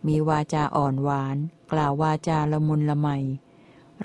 [0.07, 1.37] มีวาจาอ่อนหวาน
[1.73, 3.09] กล่าววาจาละมุนละไม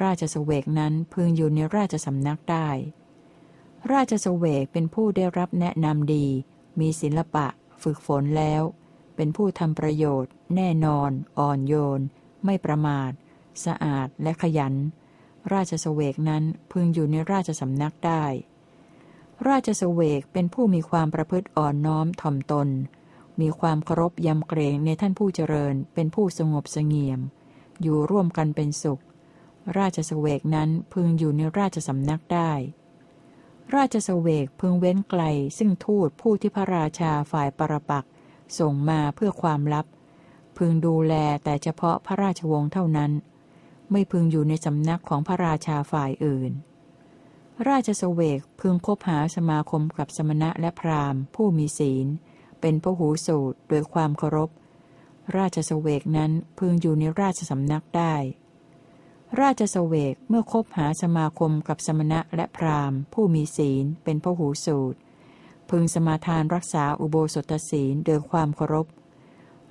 [0.04, 2.68] ราชสเวกนั้นพึงอยู่ในราชสำนักได้
[3.92, 6.28] ราชสเวกเป็นผู้ได้รับแนะนำดี
[6.80, 7.48] มีศิลปะ
[7.84, 8.62] ฝึกฝนแล้ว
[9.16, 12.02] เป็นผู้ทำประโยชน์ แน่นอน อ่อนโยน
[12.46, 13.12] ไม่ประมาท
[13.66, 14.74] สะอาดและขยัน
[15.54, 18.24] ราชสเวกนั้นพึงอยู่ในราชสำนักได้
[19.50, 22.70] ราชสเวกเป็นผู้มีความประพฤติอ่อนน้อมถ่อมตน
[23.42, 27.20] มีความเคารพยำเกรงในท่านผู้เจริญ เป็นผู้สงบสงเงียม
[27.82, 29.02] อยู่ร่วมกันเป็นสุข
[29.78, 32.52] ราชสเวกนั้นพึงอยู่ในราชสำนักได้
[33.76, 35.24] ราชสเวกพึงเว้นไกล
[35.58, 38.06] ซึ่งทูตผู้ที่พระราชาฝ่ายปรปัก
[38.60, 39.86] ส่งมาเพื่อความลับ
[40.58, 43.12] พึงดูแลแต่เฉพาะพระราชวงศ์เท่านั้น
[43.92, 46.52] ไม่พึงอยู่ในสำนักของพระราชาฝ่ายอื่น
[47.70, 52.08] ราชสเวกพึงคบหาสมาคมกับสมณะและพราหมณ์ ผู้มีศีล
[52.62, 54.50] เป็นพหูสูตรโดยความเคารพ
[55.38, 58.16] ราชสเวกนั้นพึงอยู่ในราชสำนักได้
[59.42, 65.00] ราชสเวกเมื่อคบหาสมาคมกับสมณะและพราหมณ์ ผู้มีศีล เป็นพหูสูตร
[65.70, 68.88] พึงสมาทานรักษาอุโบสถศีลโดยความเคารพ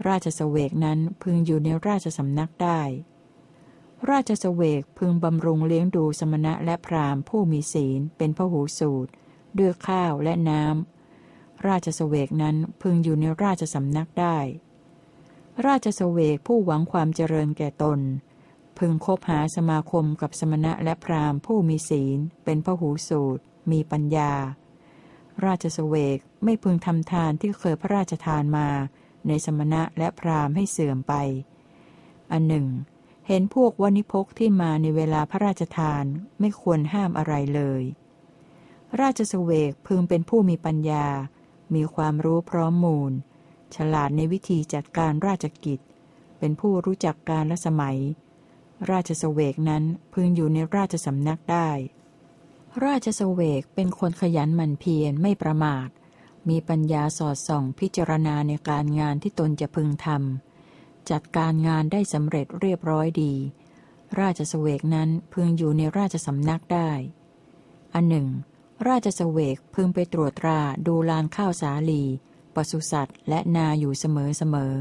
[0.09, 2.81] ราชสเวกนั้นพึงอยู่ในราชสำนักได้
[4.11, 9.11] ราชสเวกพึงบำรุงเลี้ยงดูสมณะและพราหมณ์ผู้มีศีลเป็นพหูสูตร
[9.59, 14.39] ด้วยข้าวและน้ำ ราชสเวกนั้นพึงอยู่ในราชสำนักได้
[15.67, 18.01] ราชสเวกผู้หวังความเจริญแก่ตน
[18.79, 24.33] พึงคบหาสมาคมกับสมณะและพราหมณ์ผู้มีศีล เป็นพหูสูตร มีปัญญา
[25.45, 28.69] ราชสเวกไม่พึงทำทานที่เคยพระราชทานมา
[29.27, 31.15] ในสมณะและพราหมณ์ให้เสื่อมไป
[32.33, 32.67] อันหนึ่ง
[33.29, 36.05] เห็นพวกวณิพกที่มาในเวลาพระราชทาน
[36.41, 37.83] ไม่ควรห้ามอะไรเลย
[39.01, 41.07] ราชสเวกพึงเป็นผู้มีปัญญา
[41.75, 43.13] มีความรู้พร้อมมูล
[43.77, 45.81] ฉลาดในวิธีจัดการราชกิจ
[46.39, 47.99] เป็นผู้รู้จักการและสมัย
[48.91, 51.71] ราชสเวกนั้นพึงอยู่ในราชสำนักได้
[52.85, 55.89] ราชสเวกเป็นคนขยันหมั่นเพียรไม่ประมาท
[56.49, 60.54] มีปัญญาสอดส่องพิจารณาในการงานที่ตนจะพึงทำ
[61.11, 63.35] จัดการงานได้สำเร็จเรียบร้อยดี
[64.21, 66.91] ราชสเวกนั้นพึงอยู่ในราชสำนักได้
[67.95, 68.29] อันหนึ่ง
[68.89, 72.03] ราชสเวกพึงไปตรวจตราดูลานข้าวสาลี
[72.55, 74.75] ปศุสัตว์ และนาอยู่เสมอเสมอ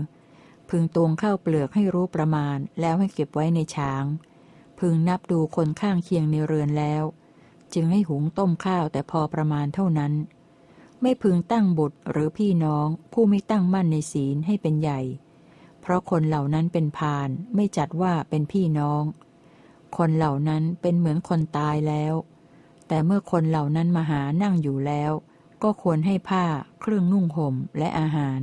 [0.70, 4.06] พึงตวงข้าวเปลือกให้รู้ประมาณแล้วให้เก็บไว้ในช้าง
[4.80, 7.04] พึงนับดูคนข้างเคียงในเรือนแล้ว
[7.74, 10.14] จึงให้หุงต้มข้าวแต่พอประมาณเท่านั้น
[11.02, 15.02] ไม่พึงตั้งบุตรหรือพี่น้องผู้ไม่ตั้งมั่นในศีลให้เป็นใหญ่
[15.84, 19.04] เพราะคนเหล่านั้นเป็นพานไม่จัดว่าเป็นพี่น้อง
[19.98, 22.14] คนเหล่านั้นเป็นเหมือนคนตายแล้ว
[22.88, 25.12] แต่เมื่อคนเหล่านั้นมาหานั่งอยู่แล้ว
[25.64, 26.46] ก็ควรให้ผ้า
[26.82, 28.42] เครื่องนุ่งห่มและอาหาร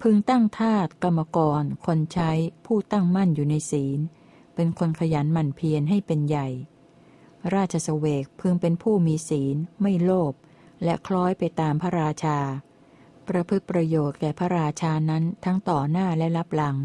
[0.00, 2.30] พึงตั้งทาตกรรมกร คนใช้
[2.66, 3.98] ผู้ตั้งมั่นอยู่ในศีล
[4.54, 6.48] เป็นคนขยันหมั่นเพียรให้เป็นใหญ่
[7.54, 10.32] ราชสเวกพึงเป็นผู้มีศีล ไม่โลภ
[10.84, 12.38] และคล้อยไปตามพระราชา
[13.30, 16.76] ประพฤติประโยชน์แก่พระราชานั้นทั้งต่อหน้าและรับหลัง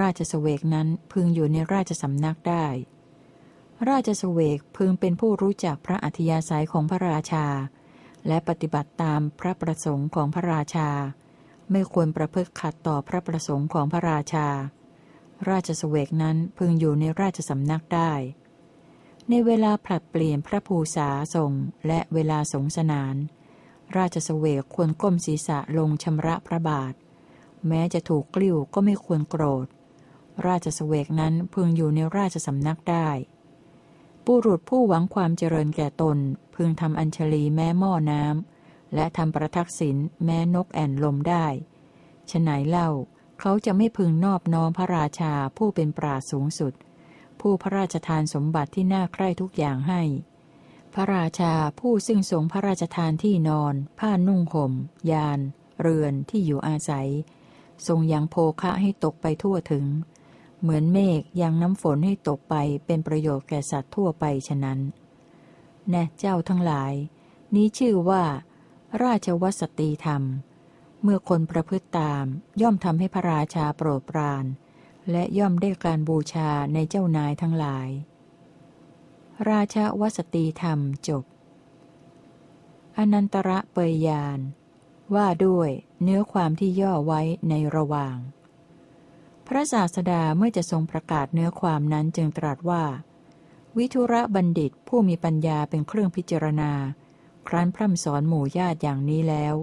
[0.00, 2.66] ราชสเวกนั้นพึงอยู่ในราชสำนักได้
[3.88, 7.46] ราชสเวกพึงเป็นผู้รู้จักพระอัธยาศัยของพระราชา
[8.26, 10.90] และปฏิบัติตามพระประสงค์ของพระราชา
[11.70, 14.48] ไม่ควรประพฤติขัดต่อพระประสงค์ของพระราชา
[15.48, 18.12] ราชสเวกนั้นพึงอยู่ในราชสำนักได้
[19.28, 21.52] ในเวลาผลัดเปลี่ยนพระภูษาทรง
[21.86, 23.16] และเวลาสงสนาน
[23.96, 26.94] ราชสเวกควรก้มศีรษะลงชำระพระบาท
[27.68, 29.66] แม้จะถูกกลิ้วก็ไม่ควรโกรธ
[30.46, 33.08] ราชสเวกนั้นพึงอยู่ในราชสำนักได้
[34.24, 36.18] ปุรุษผู้หวังความเจริญแก่ตน
[36.54, 41.46] พึงทำอัญชลีแม้หม้อน้ำและทำประทักษิณแม้นกแอ่นลมได้
[42.30, 42.88] ฉไหนเล่า
[43.40, 46.72] เขาจะไม่พึงนอบน้อมพระราชาผู้เป็นปราสูงสุด
[47.40, 50.02] ผู้พระราชทานสมบัติที่น่าใคร่ทุกอย่างให้
[50.94, 54.72] พระราชาผู้ซึ่งทรงพระราชทานที่นอน ผ้านุ่งห่ม
[55.10, 55.40] ยาน
[55.80, 57.08] เรือนที่อยู่อาศัย
[57.86, 59.86] ทรงยังโภคะให้ตกไปทั่วถึง
[60.60, 62.54] เหมือนเมฆยังน้ำฝนให้ตกไป
[62.86, 64.78] เป็นประโยชน์แก่สัตว์ทั่วไปฉะนั้น
[65.88, 66.92] แน่เจ้าทั้งหลาย
[67.54, 68.24] นี้ชื่อว่า
[69.02, 70.22] ราชวสตีธรรม
[71.02, 72.24] เมื่อคนประพฤติตาม
[72.60, 74.44] ย่อมทำให้พระราชาโปรดปราน
[75.10, 77.88] และย่อมได้การบูชาในเจ้านายทั้งหลาย
[79.48, 80.78] ราชวสตีธรรม
[81.08, 81.24] จบ
[82.96, 84.40] อนันตระเปยยาน
[85.14, 85.70] ว่าด้วย
[86.02, 88.16] เนื้อความที่ย่อไว้ในระหว่าง
[89.46, 92.84] พระศาสดาเมื่อจะทรงประกาศเนื้อความนั้นจึงตรัสว่า
[93.76, 96.72] วิทุระบัณฑิตผู้มีปัญญาเป็นเครื่องพิจารณา
[97.48, 99.54] ครั้นพร่ำสอนหมู่ญาติอย่างนี้แล้ว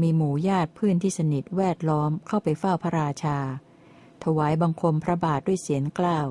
[0.00, 3.38] มีหมู่ญาติเพื่อนที่สนิทแวดล้อมเข้าไปเฝ้าพระราชา
[4.24, 6.28] ถวายบังคมพระบาทด้วยเสียงกล้าว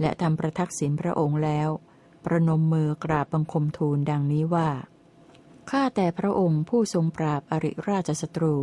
[0.00, 1.70] และทำประทักษิณพระองค์แล้ว
[2.26, 4.68] ประนมมือกราบบังคมทูลดังนี้ว่า
[5.70, 8.56] ข้าแต่พระองค์ผู้ทรงปราบอริราชศัตรู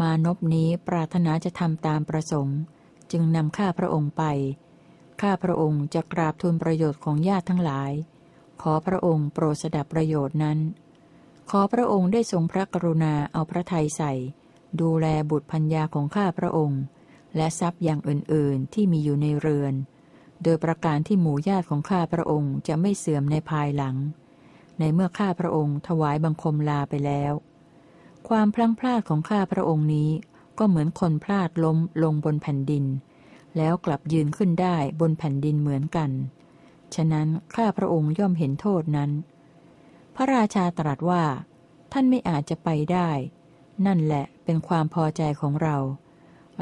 [0.00, 2.58] มานพนี้ปรารถนาจะทำตามประสงค์
[3.12, 4.24] จึงนำข้าพระองค์ไป
[5.20, 7.92] ข้าพระองค์จะกราบทูลประโยชน์ของญาติทั้งหลาย
[8.62, 10.58] ขอพระองค์โปรดสดับประโยชน์นั้น
[11.50, 14.12] ขอพระองค์ได้ทรงพระกรุณาเอาพระทัยใส่
[14.80, 16.82] ดูแลบุตรพัญญาของข้าพระองค์
[17.36, 19.74] และทรัพย์อย่างอื่นๆที่มีอยู่ในเรือน
[20.42, 23.96] โดยประการที่หมู่ญาติของข้าพระองค์จะไม่เสื่อมในภายหลัง
[24.78, 27.32] ในเมื่อข้าพระองค์ถวายบังคมลาไปแล้ว
[28.28, 30.10] ความพลั้งพลาดของข้าพระองค์นี้
[30.58, 32.84] ก็เหมือนคนพลาดล้มลงบนแผ่นดิน
[33.56, 36.10] แล้วกลับยืนขึ้นได้บนแผ่นดินเหมือนกัน
[36.94, 39.10] ฉะนั้นข้าพระองค์ย่อมเห็นโทษนั้น
[40.14, 41.24] พระราชาตรัสว่า
[41.92, 43.10] ท่านไม่อาจจะไปได้
[43.86, 45.76] นั่นแหละเป็นความพอใจของเรา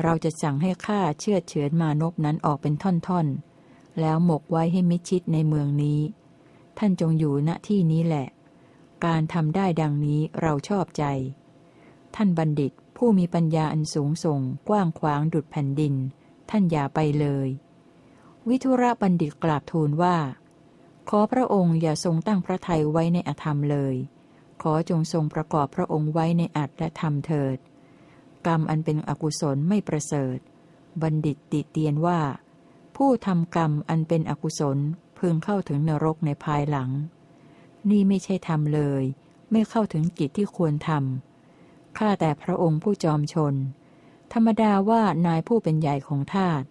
[0.03, 3.46] เราจะสั่งให้ข้าเชื่อเฉือนมานพนั้นออกเป็นท่อนๆ
[4.01, 6.01] แล้วหมกไว้ให้มิชิดในเมืองนี้
[6.79, 8.27] ท่านจงอยู่ณที่นี้แหละ
[9.05, 11.05] การทำได้ดังนี้เราชอบใจ
[12.15, 15.95] ท่านบัณฑิตผู้มีปัญญาอันสูงส่ง กว้างขวางดุดแผ่นดิน
[16.51, 17.49] ท่านอย่าไปเลย
[18.49, 20.17] วิทุระบัณฑิตกราบทูลว่า
[21.09, 23.95] ขอพระองค์อย่าทรงตั้งพระทัยไว้ในอธรรมเลย
[24.63, 27.59] ขอจงทรงประกอบพระองค์ไว้ในอัตและธรรมเถิด
[28.47, 30.39] กรรมอันเป็นอกุศลไม่ประเสริฐ
[31.03, 32.21] บัณฑิตติเตียนว่า
[32.97, 34.79] ผู้ทำกรรมอันเป็นอกุศล
[35.19, 36.91] พึงเข้าถึงนรกในภายหลัง
[37.91, 39.03] นี่ไม่ใช่ทำเลย
[39.53, 43.55] ไม่เข้าถึงกิจที่ควรทำข้าแต่พระองค์ผู้จอมชน
[44.33, 46.63] ธรรมดาว่านายผู้เป็นใหญ่ของทาต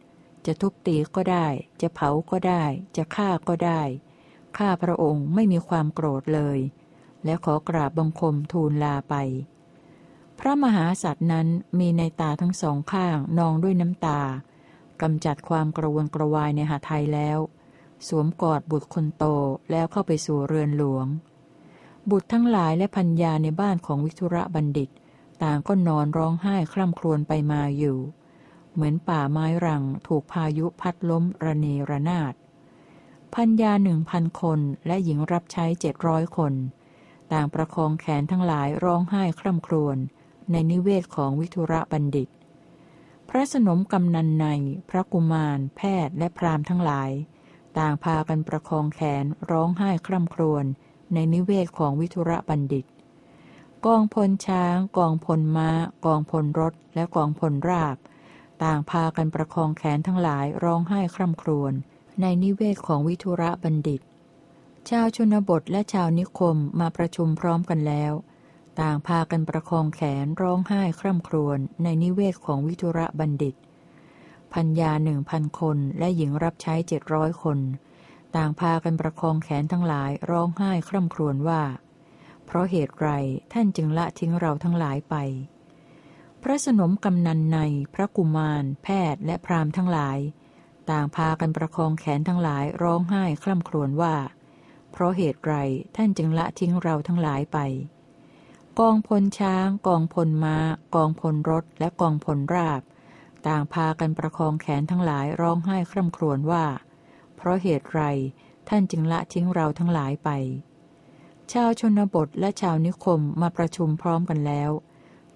[0.46, 1.48] จะทุบตีก็ได้
[1.82, 2.64] จะเผาก็ได้
[2.96, 3.82] จะฆ่าก็ได้
[4.58, 6.60] ข้าพระองค์ไม่มีความโกรธเลย
[7.26, 9.16] และขอกราบบังคมทูลลาไป
[10.40, 11.48] พระมหาสัตว์นั้น
[11.80, 14.22] มีในตาทั้งสองข้างนองด้วยน้ำตา
[15.02, 17.39] กำจัดความกระวนกระวายในหาไทยแล้ว
[18.08, 19.26] สวมกอดบุตรคนโต
[19.72, 21.08] แล้วเข้าไปสู่เรือนหลวง
[22.10, 24.89] บุตรทั้งหลายและพัญญาในบ้านของวิทุระบัณฑิต
[25.43, 27.98] ต่างก็นอนร้องไห้คร่ำครวญไปมาอยู่
[28.74, 32.34] เหมือนป่าไม้รังถูกพายุพัดล้มระเนระนาด
[33.34, 36.54] พันยาหนึ่งพันคนและหญิงรับใช้เจ็ดร้อยคน
[37.34, 39.98] ต่างประคองแขนทั้งหลายร้องไห้คร่ำครวญ
[40.52, 42.30] ในนิเวศของวิทุระบัณฑิต
[43.36, 44.48] ระสนมกำนันใน
[44.90, 47.12] พระกุมาร แพทย์และพรามทั้งหลาย
[47.78, 50.66] ต่างพากันประคองแขนร้องไห้คร่ำครวญ
[51.14, 52.86] ในนิเวศของวิทุระบัณฑิต
[53.86, 55.70] กองพลช้าง กองพลมา้า
[56.06, 57.98] กองพลรถ และกองพลราบ
[58.64, 61.74] ต่างพากันประคองแขนทั้งหลายร้องไห้คร่ำครวญ
[62.22, 64.02] ในนิเวศของวิทุระบัณฑิต
[64.90, 68.14] ชาวชนบทและชาวนิคมมาประชุมพร้อมกันแล้ว
[68.82, 73.56] ต่างพากันประคองแขนร้องไห้คร่ำครวญในนิเวศของวิทุระบัณฑิต
[74.54, 77.60] พัญญาหนึ่งพันคนและหญิงรับใช้เจ็ดร้อยคน
[78.36, 81.62] ต่างพากันประคองแขนทั้งหลายร้องไห้คร่ำครวญว่า
[82.46, 83.10] เพราะเหตุไร
[83.54, 85.16] ท่านจึงละทิ้งเราทั้งหลายไป
[86.42, 87.60] พระสนมกำนันใน
[87.94, 90.18] พระกุมาร แพทย์และพรามทั้งหลาย
[90.90, 94.16] ต่างพากันประคองแขนทั้งหลายร้องไห้คล่ำครวญว่า
[94.92, 95.56] เพราะเหตุไร
[95.96, 97.58] ท่านจึงละทิ้งเราทั้งหลายไป
[98.82, 100.58] กองพลช้าง กองพลมา้า
[100.96, 102.82] กองพลรถ และกองพลราบ
[103.48, 106.66] ต่างพากันประคองแขนทั้งหลายร้องไห้คร่ำครวญว่า
[107.36, 108.02] เพราะเหตุไร
[108.70, 110.30] ท่านจึงละทิ้งเราทั้งหลายไป
[111.52, 114.72] ชาวชนบทและชาวนิคมมาประชุมพร้อมกันแล้ว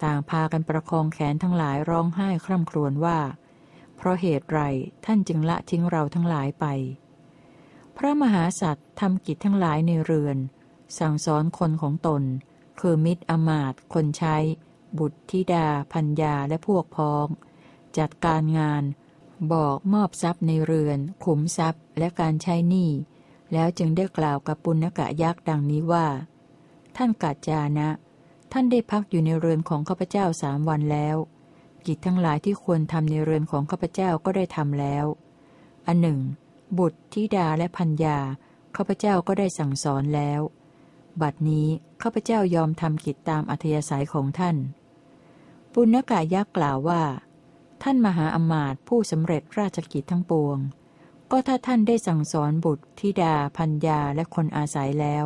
[0.03, 3.19] ต่างพากันประคองแขนทั้งหลายร้องไห้คร่ำครวญว่า
[3.95, 4.59] เพราะเหตุไร
[5.05, 6.65] ท่านจึงละทิ้งเราทั้งหลายไป
[7.97, 10.37] พระมหาสัตว์ทำกิจทั้งหลายในเรือน
[10.99, 12.23] สั่งสอนคนของตน
[12.79, 14.35] คือมิตรอมาตคนใช้
[14.97, 17.27] บุตรธิดาพัญญาและพวกพ้อง
[17.97, 18.83] จัดการงาน
[19.53, 22.89] บอกมอบทรัพย์ในเรือน ขุมทรัพย์และการใช้หนี้
[23.53, 26.07] แล้วจึงได้กล่าวกับปุณกะยักษ์ดังนี้ว่า
[26.95, 27.89] ท่านกัจจานะ
[28.51, 31.17] ท่านได้พักอยู่ในเรือนของข้าพเจ้าสามวันแล้ว
[31.85, 35.05] กิจทั้งหลายที่ควรทำในเรือนของข้าพเจ้าก็ได้ทำแล้ว
[35.87, 36.19] อันหนึ่ง
[36.77, 38.17] บุตรธิดาและพัญญา
[38.75, 40.41] ข้าพเจ้าก็ได้สั่งสอนแล้ว
[41.21, 41.67] บัดนี้
[42.01, 44.57] ข้าพเจ้ายอมทำกิจตามอัธยาศัยของท่าน
[45.73, 47.03] ปุณกะยักษ์กล่าวว่า
[47.83, 50.57] ท่านมหาอมาตย์ผู้สำเร็จราชกิจทั้งปวง
[51.31, 55.25] ก็ถ้าท่านได้สั่งสอนบุตรธิดาพัญญาและคนอาศัยแล้ว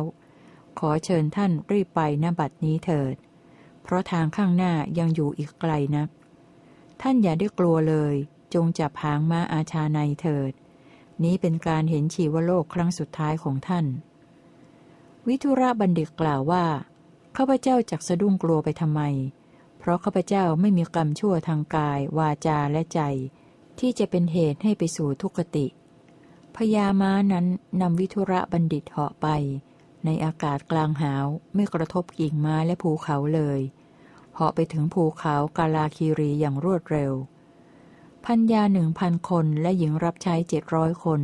[0.78, 3.14] ขอเชิญท่านรีบไปณบัดนี้เถิด
[3.82, 6.08] เพราะทางข้างหน้ายังอยู่อีกไกลนัก
[7.02, 8.14] ท่านอย่าได้กลัวเลย
[8.54, 10.52] จงจับหางม้าอาชาในเถิด
[11.22, 13.86] นี้เป็นการเห็นชีวโลกครั้งสุดท้ายของท่าน
[15.28, 16.64] วิทุระบัณฑิตกล่าวว่า
[17.36, 19.00] ข้าพเจ้าจักสะดุ้งกลัวไปทำไม
[19.78, 23.00] เพราะข้าพเจ้าไม่มีกรรมชั่วทางกาย วาจาและใจ
[23.78, 25.66] ที่จะเป็นเหตุให้ไปสู่ทุกขติ
[26.56, 27.46] พญาม้านั้น
[27.80, 29.26] นำวิทุระบัณฑิตเหาะไป
[30.04, 33.60] ในอากาศกลางหาวไม่กระทบกิ่งไม้และภูเขาเลย
[34.34, 37.12] เหาะไปถึงภูเขากาลาคีรีอย่างรวดเร็ว
[38.26, 41.20] พัญญาหนึ่งพันคนและหญิงรับใช้เจ็ดร้อยคน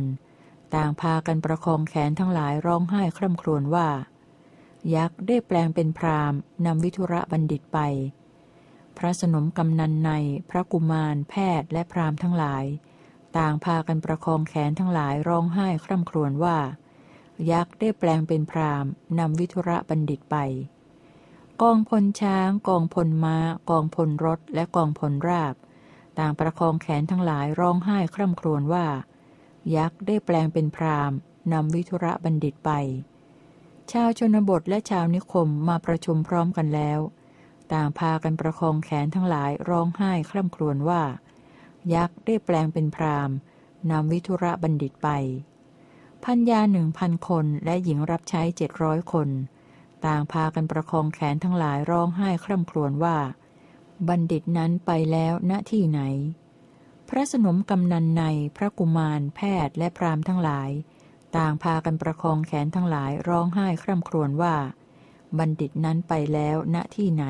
[0.75, 3.87] ต่างพากันประคองแขนทั้งหลายร้องไห้คร่ำครวญว่า
[4.95, 6.33] ยักษ์ได้แปลงเป็นพราม
[6.65, 7.79] นำวิทุระบัณฑิตไป
[8.97, 10.11] พระสนมกำนันใน
[10.49, 12.63] พระกุมารแพทย์และพรามทั้งหลาย
[13.37, 16.57] ต่างพากันประคองแขนทั้งหลายร้องไห้คร่ำครวญว่า
[17.51, 18.85] ยักษ์ได้แปลงเป็นพราม
[19.19, 20.35] นำวิทุระบัณฑิตไป
[21.61, 23.37] กองพลช้าง กองพลมา้า
[23.69, 25.55] กองพลรถ และกองพลราบ
[26.19, 28.85] ต่างประคองแขนทั้งหลายร้องไห้คร่ำครวญว่า
[29.75, 31.11] ยักษ์ได้แปลงเป็นพราม
[31.53, 32.71] นำวิทุระบัณฑิตไป
[33.91, 36.99] ชาวชนบทและชาวนิคมมาประชุมพร้อมกันแล้ว
[37.73, 41.03] ต่างพากันประคองแขนทั้งหลายร้องไห้คร่ำครวญว่า
[41.93, 43.29] ยักษ์ได้แปลงเป็นพราม
[43.91, 45.09] นำวิทุระบัณฑิตไป
[46.23, 49.29] พันยาหนึ่งพันคนและหญิงรับใช้เจ็ดร้อยคน
[50.05, 53.17] ต่างพากันประคองแขนทั้งหลายร้องไห้คร่ำครวญว่า
[54.07, 56.01] บัณฑิตนั้นไปแล้วณที่ไหน
[57.13, 58.23] พระสนมกำนันใน
[58.57, 60.69] พระกุมารแพทย์และพรามทั้งหลาย
[61.37, 64.55] ต่างพากันประคองแขนทั้งหลายร้องไห้คร่ำครวญว่า
[65.37, 67.25] บัณฑิตนั้นไปแล้วณที่ไหน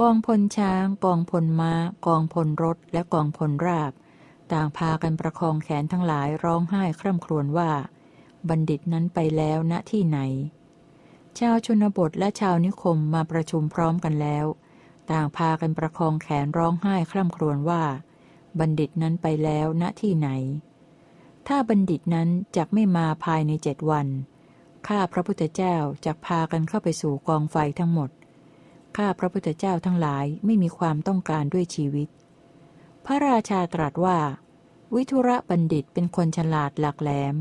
[0.00, 1.72] กองพลช้าง กองพลมา้า
[2.06, 3.92] กองพลรถและกองพลราบ
[4.52, 7.70] ต่างพากันประคองแขนทั้งหลายร้องไห้คร่ำครวญว่า
[8.48, 10.18] บัณฑิตนั้นไปแล้วณที่ไหน
[11.38, 14.46] ชาวชนบทและชาวนิคมมาประชุมพร้อมกันแล้ว
[15.10, 17.84] ต่างพากันประคองแขนร้องไห้คร่ำครวญว่า
[18.60, 20.28] บัณฑิตนั้นไปแล้วณที่ไหน
[21.48, 24.06] ถ้าบัณฑิตนั้นจักไม่มาภายในเจ็ดวัน
[24.88, 28.10] ข้าพระพุทธเจ้าจักพากันเข้าไปสู่กองไฟทั้งหมด
[28.96, 32.08] ข้าพระพุทธเจ้าทั้งหลายไม่มีความต้องการด้วยชีวิต
[33.04, 34.18] พระราชาตรัสว่า
[34.94, 37.34] วิทุระบัณฑิตเป็นคนฉลาดหลักแหลม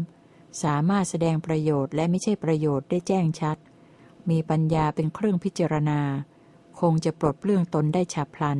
[0.64, 3.58] สามารถแสดงประโยชน์และไม่ใช่ประโยชน์ได้แจ้งชัด
[4.30, 6.02] มีปัญญาเป็นเครื่องพิจารณา
[6.80, 8.60] คงจะปลดเปลื้องตนได้ฉับพลัน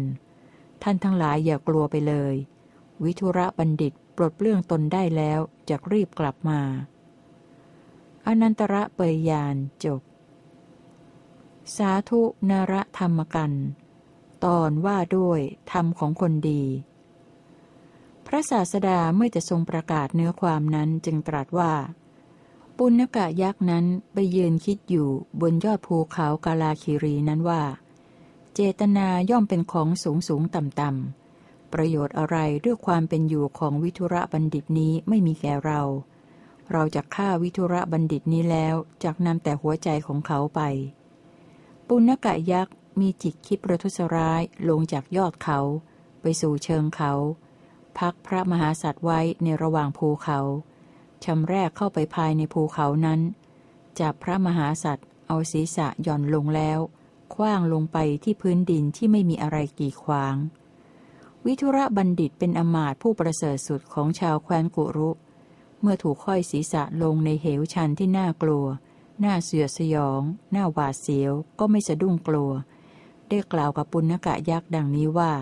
[0.84, 2.36] ท่านทั้งหลายอย่ากลัวไปเลย
[3.04, 6.62] วิทุระบัณฑิตปลดเปลื้องตนได้แล้วจะรีบกลับมา
[8.28, 9.56] อนันตระเปยยาน
[9.86, 10.02] จบ
[11.76, 13.52] สาธุนรธรรมกัน
[14.46, 15.40] ตอนว่าด้วย
[15.72, 16.64] ธรรมของคนดี
[18.26, 21.74] พระศาสดาเมื่อจะทรงประกาศเนื้อความนั้นจึงตรัสว่า
[22.78, 25.10] ปุณกะยักษ์นั้นไปยืนคิดอยู่
[25.42, 27.62] บนยอดภูเขากาลาคิรีนั้นว่า
[28.56, 35.82] เจตนาย่อมเป็นของสูงสูงต่ำต่ำประโยชน์อะไรด้วยความเป็นอยู่ของวิทุระบัณฑิตนี้ไม่มีแก่เรา
[36.72, 40.62] เราจะฆ่าวิทุระบัณฑิตนี้แล้วจากนำแต่หัวใจของเขาไป
[41.88, 45.60] ปุณกะยักษ์มีจิตคิดประทุษร้ายลงจากยอดเขา
[46.22, 47.14] ไปสู่เชิงเขา
[48.00, 50.40] พักพระมหาสัตว์ไว้ในระหว่างภูเขา
[51.26, 53.20] ชำแรกเข้าไปภายในภูเขานั้น
[54.00, 56.80] จับพระมหาสัตว์เอาศีรษะหย่อนลงแล้ว
[57.36, 60.36] คว้างลงไปที่พื้นดินที่ไม่มีอะไรกีดขวาง
[61.46, 65.10] วิทุระบัณฑิตเป็นอมาตผู้ประเสริฐสุดของชาวแคว้นกุรุ
[65.82, 68.66] เมื่อถูกค่อยศีรษะลงในเหวชันที่น่ากลัว
[69.24, 70.22] น่าเสือสยอง
[70.56, 72.52] น่าหวาดเสียว ก็ไม่สะดุ้งกลัว
[73.30, 75.34] ได้กล่าวกับปุณกะยักษ์ดังนี้ว่า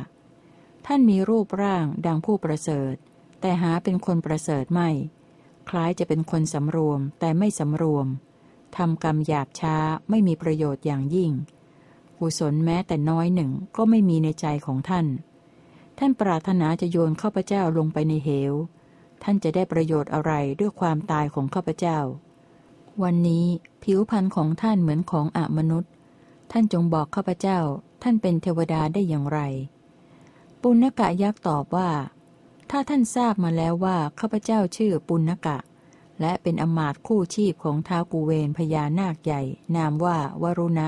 [0.85, 2.95] ท่านมีรูปร่างดังผู้ประเสริฐ
[3.41, 4.89] แต่หาเป็นคนประเสริฐไม่
[5.69, 8.07] คล้ายจะเป็นคนสำรวมแต่ไม่สำรวม
[8.77, 9.75] ทำกรรมหยาบช้า
[10.09, 11.31] ไม่มีประโยชน์อย่างยิ่ง
[12.19, 15.05] กุศลแม้แต่น้อยหนึ่งก็ไม่มีในใจของท่าน
[15.97, 18.53] ท่านปรารถนาจะโยนข้าพเจ้าลงไปในเหว
[19.23, 21.99] ท่านจะได้ประโยชน์อะไรด้วยความตายของข้าพเจ้า
[23.03, 23.45] วันนี้
[23.83, 25.91] ผิวพรรณของท่านเหมือนของอมนุษย์
[26.51, 27.59] ท่านจงบอกข้าพเจ้า
[28.03, 29.39] ท่านเป็นเทวดาได้อย่างไร
[30.61, 31.89] ปุณกะยักษ์ตอบว่า
[32.69, 35.57] ถ้าท่านทราบมาแล้วว่าข้าพเจ้าชื่อปุณกะ
[36.21, 39.41] และเป็นอมาตคู่ชีพของท้าวกุเวนพญานาคใหญ่
[39.75, 40.87] นามว่าวรุณะ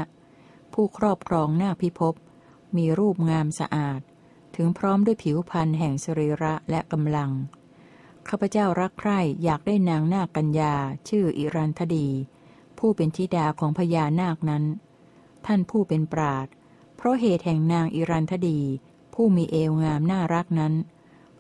[0.74, 2.16] ผู้ครอบครองนาคพิภพ
[2.78, 4.02] มีรูปงามสะอาด
[4.56, 7.32] ถึงพร้อมด้วยผิวพรรณแห่งสรีระและกำลัง
[8.28, 10.74] ข้าพเจ้ารักใคร่อยากได้นางนาคกัญญา
[11.10, 12.08] ชื่ออิรันธดี
[12.80, 14.64] ผู้เป็นธิดาของพญานาคนั้น
[15.46, 16.48] ท่านผู้เป็นปราด
[16.96, 18.60] เพราะเหตุแห่งนางอิรันธดี
[19.14, 20.74] ผู้มีเอวงามน่ารักนั้น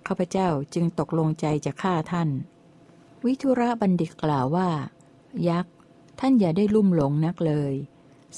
[0.08, 2.30] ข้าพเจ้าจึงตกลงใจจะฆ่าท่าน
[3.26, 4.70] วิทุระบัณฑิตกล่าวว่า
[5.50, 5.74] ยักษ์
[6.20, 7.74] ท่านอย่าได้ลุ่มหลงนักเลย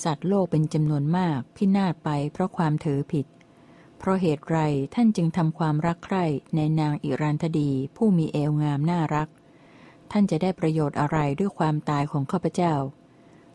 [0.04, 3.26] สัตว์โลกเป็นจำนวนมากพินาศไปเพราะความถือผิด
[3.98, 4.60] เพราะเหตุไร
[4.96, 6.26] ท่านจึงทำความรักใคร่
[6.56, 9.28] ในนางอิรันธดีผู้มีเอวงามน่ารัก
[10.12, 12.74] ท่านจะได้ประโยชน์อะไรด้วยความตายของข้าพเจ้า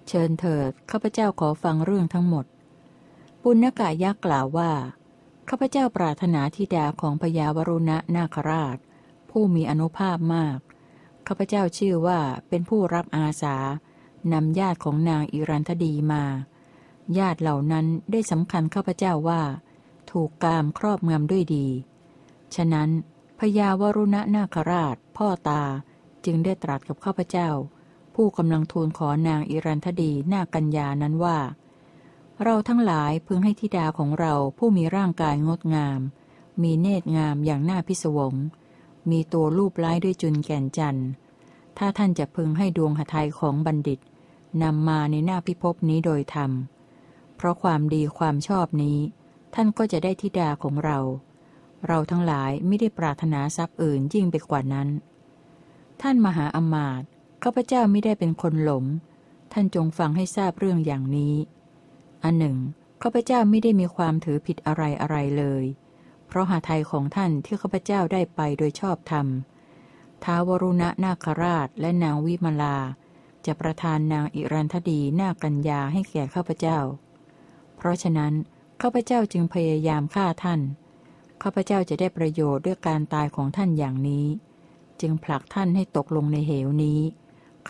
[0.08, 2.44] เชิญเถิดข้าพเจ้าขอฟังเรื่องทั้งหมด
[3.42, 4.72] ปุณกะยักษ์กล่าวว่า
[5.48, 8.76] ข้าพเจ้าปรารถนาธิดาของพญาวรุณะนาคราช
[9.30, 10.58] ผู้มีอนุภาพมาก
[11.26, 13.56] ข้าพเจ้าชื่อว่าเป็นผู้รับอาสา
[14.32, 16.24] นำญาติของนางอิรันธดีมา
[17.18, 19.42] ญาติเหล่านั้นได้สำคัญข้าพเจ้าว่า
[20.10, 21.66] ถูกกามครอบงำด้วยดี
[22.54, 22.88] ฉะนั้น
[23.38, 25.62] พญาวรุณะนาคราช พ่อตา
[26.24, 27.50] จึงได้ตรัสกับข้าพเจ้า
[28.14, 31.38] ผู้กำลังทูลขอนางอิรันธดีนากัญญานั้นว่า
[32.44, 36.00] เราทั้งหลายพึงให้ธิดาของเราผู้มีร่างกายงดงาม
[36.62, 38.34] มีเนตรงามอย่างน่าพิศวง
[39.10, 41.08] มีตัวรูปไล้ด้วยจุนแก่นจันทร์
[41.78, 44.00] ถ้าท่านจะพึงให้ดวงหทัยของบัณฑิต
[44.62, 46.50] นำมาในหน้าพิภพนี้โดยธรรม
[47.36, 48.98] เพราะความดีความชอบนี้
[49.54, 50.98] ท่านก็จะได้ธิดาของเรา
[51.86, 54.88] เราทั้งหลายไม่ได้ปรารถนาทรัพย์อื่นยิ่งไปกว่านั้น
[56.02, 57.08] ท่านมหาอมาตย์
[57.42, 58.84] ข้าพเจ้าไม่ได้เป็นคนหลง
[59.52, 61.34] ท่านจงฟังให้ทราบเรื่องอย่างนี้
[62.24, 62.56] อันหนึ่ง
[63.02, 65.64] ข้าพเจ้าไม่ได้มีความถือผิดอะไรอะไรเลย
[66.26, 69.26] เพราะหาไทยของท่านที่ข้าพเจ้าได้ไปโดยชอบธรรม
[70.24, 72.76] ท้าวรุณะนาคราชและนางวิมลา
[73.46, 76.78] จะประทานนางอิรันธดีนากัญญาให้แก่ข้าพเจ้า
[77.76, 78.32] เพราะฉะนั้น
[78.80, 80.60] ข้าพเจ้าจึงพยายามฆ่าท่าน
[81.42, 84.26] ข้าพเจ้าจะได้ประโยชน์ด้วยการตายของท่านอย่างนี้
[85.00, 87.00] จึงผลักท่านให้ตกลงในเหวนี้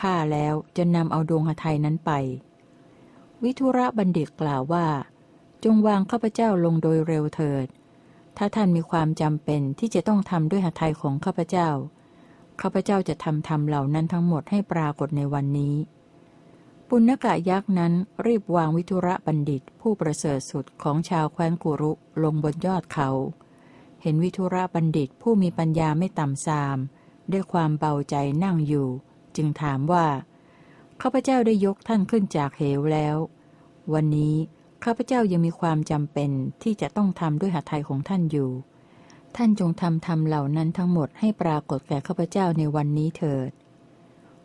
[0.00, 2.10] ฆ่าแล้วจะนำเอาดวงหทัยนั้นไป
[3.42, 4.86] วิทุระบัณฑิตกล่าวว่า
[5.64, 7.66] จงวางข้าพเจ้าลงโดยเร็วเถิด
[8.36, 11.68] ถ้าท่านมีความจำเป็นที่จะต้องทำด้วยหทัยของข้าพเจ้า
[12.60, 15.74] ข้าพเจ้าจะทำทำเหล่านั้นทั้งหมดให้ปรากฏในวันนี้
[16.88, 17.92] ปุณกะยักษ์นั้น
[18.26, 21.92] รีบวางวิทุระบัณฑิต ผู้ประเสริฐสุดของชาวแคว้นกุรุ
[22.22, 23.10] ลงบนยอดเขา
[24.02, 26.78] เห็นวิทุระบัณฑิตผู้มีปัญญาไม่ต่ำซาม
[27.32, 28.88] ด้วยความเบาใจนั่งอยู่
[29.36, 30.06] จึงถามว่า
[31.00, 33.16] ข้าพเจ้าได้ยกท่านขึ้นจากเหวแล้ว
[33.94, 34.34] วันนี้
[34.84, 36.30] ข้าพเจ้ายังมีความจำเป็น
[36.62, 38.50] ที่จะต้องทำด้วยหัตถ์ของท่านอยู่
[39.36, 43.50] ท่านจงทำทำเหล่านั้นทั้งหมดให้ปรากฏแก่ข้าพเจ้าในวันนี้เถิด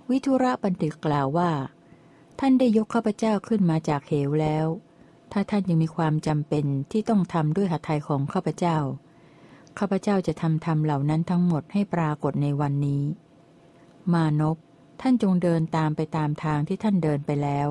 [0.09, 1.51] วิทุระบันทึกกล่าวว่า
[2.39, 4.67] ท่านได้ยกข้าพเจ้าขึ้นมาจากเหวแล้ว
[5.31, 8.77] ถ้าท่านยังมีความจำเป็นที่ต้องทำด้วยหัตถ์ของข้าพเจ้า
[9.79, 13.03] ข้าพเจ้าจะทำทำเหล่านั้นทั้งหมดให้ปรากฏในวันนี้
[14.13, 14.57] มานพ
[15.01, 17.67] ท่านจงเดินตามไปตามทางที่ท่านเดินไปแล้ว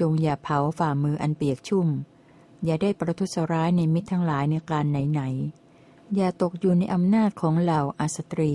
[0.00, 1.88] จงอย่าเผาฝ่ามืออันเปียกชุ่ม
[2.64, 5.65] อย่าได้ประทุษร้ายในมิตรทั้งหลายในการไหนๆ
[6.14, 8.54] อย่าตกอยู่ในอำนาจของเหล่าอสตรี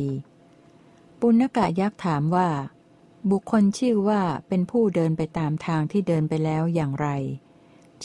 [1.20, 2.50] ปุณกะยักษ์ถามว่า
[3.32, 7.08] บุคคลชื่อว่าเป็นผู้เดินไปตามทางที่เดินไปแล้วอย่างไร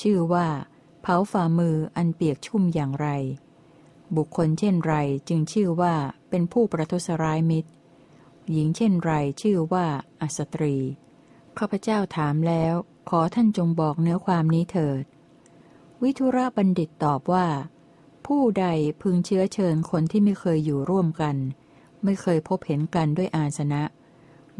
[0.00, 0.46] ชื่อว่า
[1.02, 3.08] เผาฝ่ามืออันเปียกชุ่มอย่างไร
[4.16, 4.94] บุคคลเช่นไร
[5.28, 5.94] จึงชื่อว่า
[6.30, 7.70] เป็นผู้ประทุษร้ายมิตร
[8.50, 9.86] หญิงเช่นไรชื่อว่า
[10.20, 10.76] อสตรี
[11.58, 12.74] ข้าพเจ้าถามแล้ว
[13.10, 15.04] ขอท่านจงบอกเนื้อความนี้เถิด
[16.02, 17.46] วิทุระบัณฑิตตอบว่า
[18.26, 18.66] ผู้ใด
[19.02, 21.36] พึงเชื้อเชิญคนที่ไม่เคยอยู่ร่วมกัน
[22.04, 23.82] ไม่เคยพบเห็นกันด้วยอาสนะ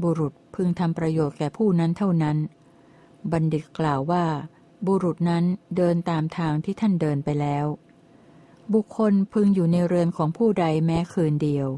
[0.03, 2.37] บุรุษพึงทำประโยชน์แก่ผู้นั้นเท่านั้น
[3.33, 4.25] บัณฑิตกล่าวว่า
[4.87, 5.45] บุรุษนั้น
[5.77, 7.67] เดินตามทางที่ท่านเดินไปแล้ว
[8.75, 11.69] บุคคลพึงอยู่ในเรือนของผู้ใดแม้คืนเดียว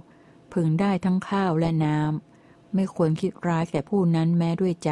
[0.53, 4.91] พึงได้ทั้งข้าวและน้ำไม่ควรคิดร้ายแก่ผู้นั้นแม้ด้วยใจ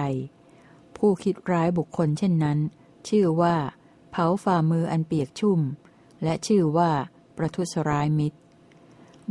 [0.97, 2.59] ผู้คิดร้ายบุคคลเช่นนั้น
[3.09, 3.57] ชื่อว่า
[4.11, 5.61] เผาฝ่ามืออันเปียกชุ่ม
[6.27, 6.91] และชื่อว่า
[7.37, 8.39] ประทุษร้ายมิตร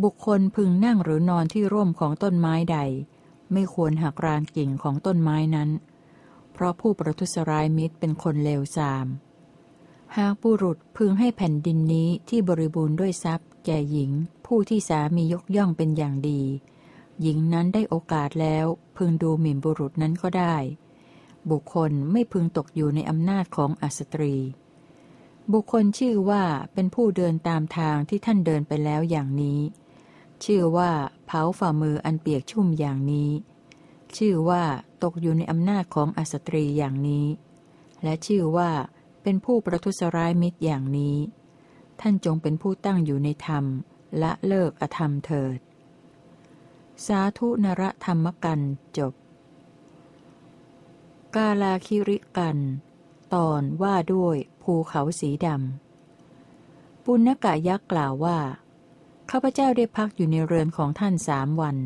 [0.03, 2.77] บุคคลพึงนั่งหรือนอนที่ร่มของต้นไม้ใด
[3.53, 5.69] ไม่ควรหักรานกิ่งของต้นไม้นั้น
[6.53, 9.07] เพราะผู้ประทุษร้ายมิตรเป็นคนเลวทราม
[10.17, 14.11] หากบุรุษพึงให้แผ่นดินนี้ที่บริบูรณ์ด้วยทรัพย์ แก่หญิง
[14.45, 16.41] ผู้ที่สามียกย่องเป็นอย่างดี
[17.21, 18.65] หญิงนั้นได้โอกาสแล้ว
[18.97, 20.55] พึงดูหมิ่นบุรุษนั้นก็ได้
[21.51, 24.35] บุคคลไม่พึงตกอยู่ในอำนาจของอสตรี
[25.53, 26.43] บุคคลชื่อว่า
[26.73, 29.59] เป็นผู้เดินตามทางที่ท่านเดินไปแล้วอย่างนี้
[30.43, 30.91] ชื่อว่า
[31.25, 33.31] เผาฝ่ามืออันเปียกชุ่มอย่างนี้
[34.17, 34.63] ชื่อว่า
[35.03, 37.25] ตกอยู่ในอำนาจของอสตรีอย่างนี้
[38.03, 38.71] และชื่อว่า
[39.23, 41.17] เป็นผู้ประทุษร้ายมิตรอย่างนี้
[42.01, 43.65] ท่านจงเป็นผู้ตั้งอยู่ในธรรม
[44.19, 45.59] และเลิกอธรรมเถิด
[47.05, 48.59] สาธุนรธรรมกัน
[48.97, 49.13] จบ
[51.35, 52.57] กาลาคิริกัน
[53.36, 58.39] ตอนว่าด้วยภูเขาสีดำปุณกะยักษ์กล่าวว่า
[59.31, 61.77] ข้าพเจ้าได้พักอยู่ในเรือนของท่านสามวัน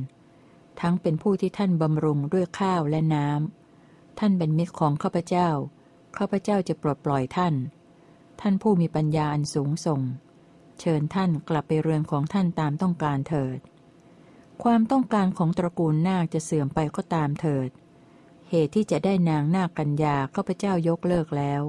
[0.81, 5.49] ทั้งเป็นผู้ที่ท่านบำรุงด้วยข้าวและน้ำท่านเป็นมิตรของข้าพเจ้า
[6.17, 7.53] ข้าพเจ้าจะปลดปล่อยท่าน
[8.41, 10.01] ท่านผู้มีปัญญาอันสูงส่ง
[10.79, 13.59] เชิญท่านกลับไปเรือนของท่านตามต้องการเถิด
[14.63, 17.69] ความต้องการของตระกูลนาคจะเสื่อมไปก็ตามเถิด
[18.49, 21.61] เหตุที่จะได้นางนาคกัญญาข้าพเจ้ายกเลิกแล้ว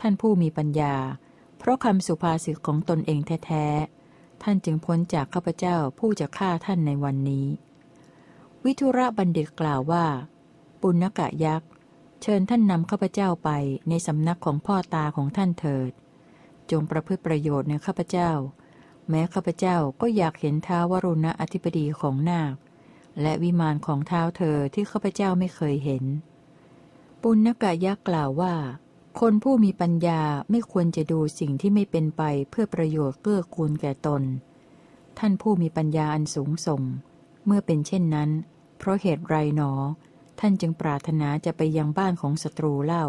[0.00, 0.94] ท่านผู้มีปัญญา
[1.58, 7.46] เพราะคำสุภาษิตของตนเองแท้ๆ ท่านจึงพ้นจากข้าพเจ้าผู้จะฆ่าท่านในวันนี้
[8.64, 10.06] วิทุระบัณฑิตกล่าวว่า
[10.80, 11.68] ปุณกะยักษ์
[12.22, 13.50] เชิญท่านนำข้าพเจ้าไป
[13.88, 15.92] ในสำนักของพ่อตาของท่านเถิด
[16.70, 18.30] จงประพฤติประโยชน์ในข้าพเจ้า
[19.08, 22.54] แม้ข้าพเจ้าก็อยากเห็นท้าวรุณะอธิปดีของนาค
[23.20, 26.04] และวิมานของเท้าเธอที่ข้าพเจ้าไม่เคยเห็น
[27.22, 28.54] ปุณกะยักษ์กล่าวว่า
[29.20, 34.22] คนผู้มีปัญญาไม่ควรจะดูสิ่งที่ไม่เป็นไปเพื่อประโยชน์เกื้อกูลแก่ตน
[35.18, 36.82] ท่านผู้มีปัญญาอันสูงส่ง
[37.46, 38.30] เมื่อเป็นเช่นนั้น
[38.78, 39.72] เพราะเหตุไรหนอ
[40.40, 43.06] ท่านจึงปรารถนาจะไปยังบ้านของศัตรูเล่า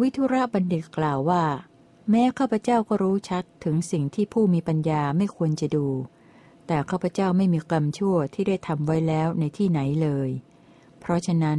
[0.00, 1.44] วิทุระบัณฑิตกล่าวว่า
[2.10, 5.86] แม้ข้าพเจ้าก็รู้ชัดถึงสิ่งที่ผู้มีปัญญาไม่ควรจะดู
[6.66, 10.30] แต่ข้าพเจ้าไม่มีกรรมชั่วที่ได้ทำไว้แล้วในที่ไหนเลย
[11.00, 11.58] เพราะฉะนั้น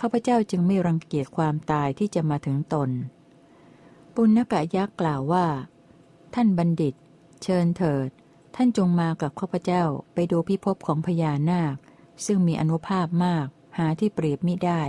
[0.00, 2.90] ข้าพเจ้าจึงไม่รังเกียจความตายที่จะมาถึงตน
[4.14, 5.46] ปุณกะยักษ์กล่าวว่า
[6.34, 6.94] ท่านบัณฑิต
[7.42, 8.08] เชิญเถิด
[8.56, 9.84] ท่านจงมากับข้าพเจ้า
[10.14, 11.76] ไปดูพิภพของพญานาค
[12.26, 13.46] ซึ่งมีอนุภาพมาก
[13.78, 14.82] หาที่เปรียบมิได้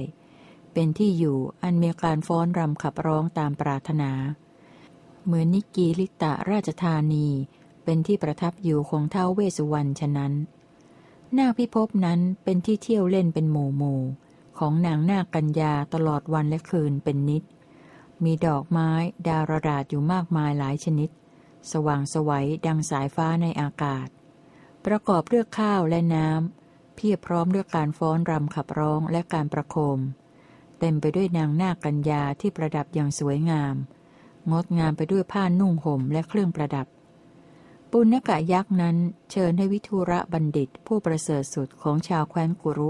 [0.74, 4.12] เป็นที่อยู่อันมีการฟ้อนรำขับร้องตามปรารถนา
[5.26, 7.28] เหมือนนิกีลิตะราชธานี
[7.90, 10.34] เป็นที่ประทับอยู่ของเท้าเวสุวรรณฉะนั้น
[11.38, 14.02] นาคพิภพนั้นเป็นที่เที่ยวเล่นเป็นหมู่หมู่
[14.60, 17.44] ของนางนาคกัญญาตลอดวันและคืนเป็นนิด
[18.24, 18.90] มีดอกไม้
[19.28, 21.10] ดารดาษอยู่มากมายหลายชนิด
[21.72, 24.08] สว่างสวัยดังสายฟ้าในอากาศ
[24.86, 30.00] ประกอบด้วยข้าวและน้ำเพียบพร้อมด้วยการฟ้อนรำขับร้องและการประโคม
[30.80, 33.76] เต็มไปด้วยนางนาคกัญญาที่ประดับอย่างสวยงาม
[34.52, 36.88] งดงามไปด้วยผ้านุ่งห่มและเครื่องประดับ
[37.92, 38.98] ปุณกะยักษ์นั้น
[39.32, 42.90] เชิญให้วิทุระบัณฑิตผู้ประเสริฐสุดของชาวแคว้นกุรุ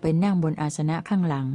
[0.00, 1.48] ไปนั่งบนอาสนะข้างหลัง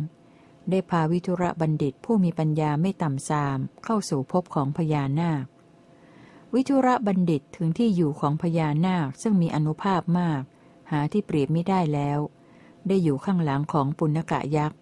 [0.69, 5.45] ได้พาวิทุระบัณฑิตผู้มีปัญญาไม่ต่ำซาม เข้าสู่ภพของพญานาค
[6.53, 10.41] วิทุระบัณฑิตถึงที่อยู่ของพญานาคซึ่งมีอนุภาพมาก
[10.91, 12.19] หาที่เปรียบไม่ได้แล้ว
[12.87, 14.79] ได้อยู่ข้างหลังของปุณกะยักษ์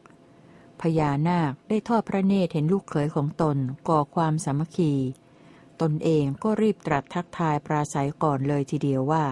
[0.81, 4.93] พญานาคได้ทอดพระเนตรเห็นลูกเขยของตนก่อความสามัคคี
[5.81, 9.25] ตนเองก็รีบตรัสทักทายปราศัยก่อนเลยทีเดียวว่า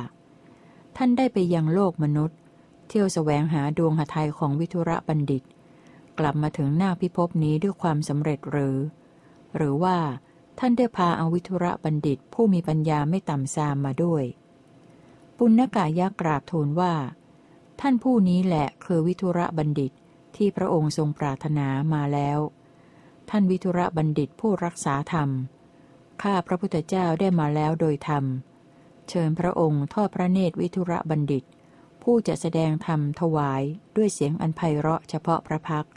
[0.97, 2.37] ท่านได้ไปยังโลกมนุษย์
[2.87, 5.43] เที่ยวสแสวงหาดวงหทัยของวิทุระบัณฑิต
[6.19, 8.77] กลับมาถึงหน้าพิภพนี้ด้วยความสำเร็จหรือ
[9.55, 9.97] หรือว่า
[10.59, 14.23] ท่านได้พาอาวิทุระบัณฑิตผู้มีปัญญาไม่ต่ำซามมาด้วย
[15.37, 16.93] ปุณกายกราบทูลว่า
[17.81, 19.91] ท่านผู้นี้แหละคือวิทุระบัณฑิต
[20.35, 22.39] ที่พระองค์ทรงปรารถนามาแล้ว
[23.29, 25.29] ท่านวิทุระบัณฑิตผู้รักษาธรรม
[26.21, 28.25] ข้าพระพุทธเจ้าได้มาแล้วโดยธรรม
[29.09, 31.43] เชิญพระองค์ทอดพระเนตรวิทุระบัณฑิต
[32.03, 33.63] ผู้จะแสดงธรรมถวาย
[33.95, 35.87] ด้วยเสียงอันไพเราะเฉพาะพระพัก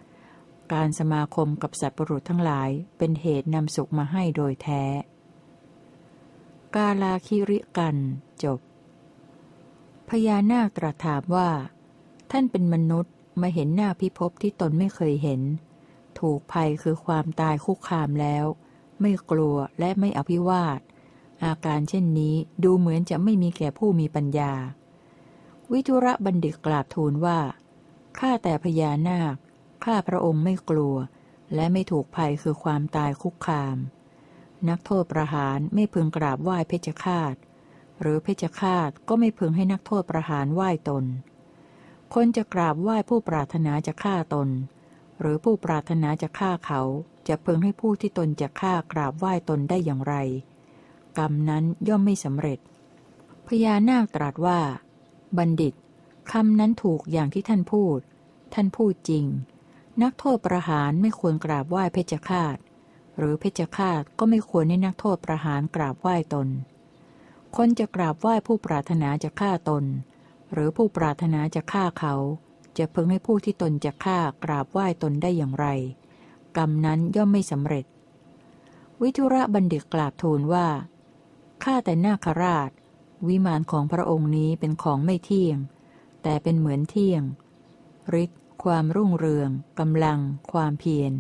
[0.72, 4.82] การสมาคมกับสัตว์ปรุษทั้งหลายเป็นเหตุนำสุขมาให้โดยแท้
[6.74, 7.96] กาลาคิริกัน
[8.44, 8.60] จบ
[10.08, 11.50] พญานาคตรัสถามว่า
[12.30, 15.40] ท่านเป็นมนุษย์มาเห็นหน้าพิภพที่ตนไม่เคยเห็น
[16.20, 18.44] ถูกภัยคือความตายคุกคามแล้ว
[19.00, 20.80] ไม่กลัวและไม่อภิวาท
[21.44, 22.34] อาการเช่นนี้
[22.64, 24.52] ดูเหมือนจะไม่มีแก่ผู้มีปัญญา
[25.72, 27.38] วิทุระบัณฑิตกราบทูลว่า
[28.18, 29.36] ข้าแต่พญานาค
[29.84, 30.96] ข้าพระองค์ไม่กลัว
[31.54, 33.76] และไม่ถูกภัยคือความตายคุกคาม
[34.68, 37.34] นักโทษประหารไม่พึงกราบไหว้เพชฌฆาต
[38.00, 41.04] หรือเพชฌฆาตก็ไม่พึงให้นักโทษประหารไหว้ตน
[42.14, 44.48] คนจะกราบไหว้ผู้ปรารถนาจะฆ่าตน
[45.20, 46.82] หรือผู้ปรารถนาจะฆ่าเขา
[47.28, 50.14] จะพึงให้ผู้ที่ตนจะฆ่ากราบไหว้ตนได้อย่างไร
[51.18, 52.58] กรรมนั้นย่อมไม่สำเร็จ
[53.46, 54.60] พญานาคตรัสว่า
[55.38, 55.74] บัณฑิต
[56.32, 57.98] คำนั้นถูกอย่างที่ท่านพูด
[58.54, 59.24] ท่านพูดจริง
[60.02, 62.56] นักโทษประหารไม่ควรกราบไหว้เพชฌฆาต
[63.18, 66.48] หรือเพชฌฆาตก็ไม่ควรให้นักโทษประหารกราบไหว้ตน
[67.56, 69.84] คนจะกราบไหว้ผู้ปรารถนาจะฆ่าตน
[70.52, 72.14] หรือผู้ปรารถนาจะฆ่าเขา
[72.78, 75.66] จะพึงให้ผู้ที่ตนจะฆ่ากราบไหว้ตนได้อย่างไร
[76.56, 77.84] กรรมนั้นย่อมไม่สำเร็จ
[79.02, 80.66] วิทุระบัณฑิตกราบทูลว่า
[81.64, 82.70] ข้าแต่นาคราช
[83.28, 85.58] วิมานของพระองค์นี้เป็นของไม่เที่ยง
[86.22, 87.22] แต่เป็นเหมือนเที่ยง
[88.22, 90.18] ฤทธิ์ความรุ่งเรืองกำลัง
[90.52, 91.12] ความเพียร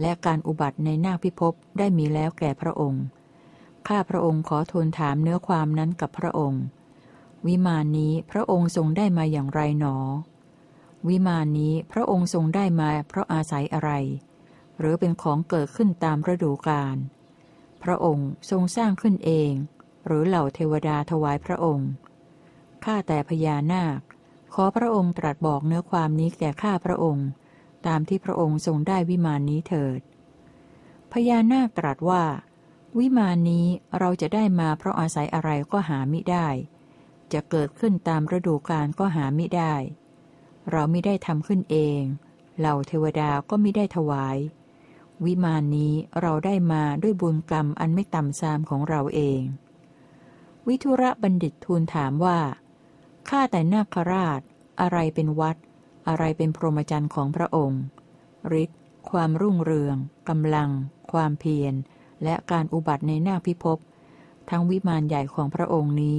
[0.00, 3.04] และการอุบัติในน้าพิภพได้มีแล้วแก่พระองค์
[3.88, 6.62] ข้าพระองค์ขอทูลถามเนื้อความนั้นกับพระองค์
[7.46, 9.96] วิมานนี้พระองค์ทรงได้มาอย่างไรหนอ
[11.08, 13.90] วิมานนี้พระองค์ทรงได้มาเพราะอาศัยอะไร
[14.80, 16.96] หรือเป็นของเกิดขึ้นตามฤดูกาล
[17.82, 19.52] พระองค์ทรงสร้างขึ้นเอง
[20.06, 21.90] หรือเหล่าเทวดาถวายพระองค์
[22.84, 24.00] ข้าแต่พญานาค
[24.54, 27.28] ขอพระองค์ตรัสบอกเนื้อความนี้แก่ข้าพระองค์
[27.86, 30.00] ตามที่พระองค์ทรงได้วิมานนี้เถิด
[31.12, 32.24] พญานาคตรัสว่า
[32.98, 33.66] วิมานนี้
[33.98, 36.48] เราจะได้มาเพราะอาศัยอะไรก็หามิได้
[37.32, 39.74] จะเกิดขึ้นตามฤดูกาลก็หามิได้
[40.70, 42.00] เราไม่ได้ทำขึ้นเอง
[42.58, 44.36] เหล่าเทวดาก็ไม่ได้ถวาย
[45.24, 49.40] วิมานนี้เราได้มาด้วยบุญกรรมอันไม่ต่ำซามของเราเอง
[50.68, 52.38] วิทุระบัณฑิตทูลถามว่า
[53.28, 54.40] ข้าแต่นาคราช
[54.80, 55.56] อะไรเป็นวัด
[56.08, 57.82] อะไรเป็นพรหมจรรย์ของพระองค์
[58.62, 58.80] ฤทธิ์
[59.10, 59.96] ความรุ่งเรือง
[60.28, 60.70] กำลัง
[61.12, 61.74] ความเพียร
[62.24, 63.78] และการอุบัติในหน้าพิภพ
[64.50, 66.18] ทั้งวิมานใหญ่ของพระองค์นี้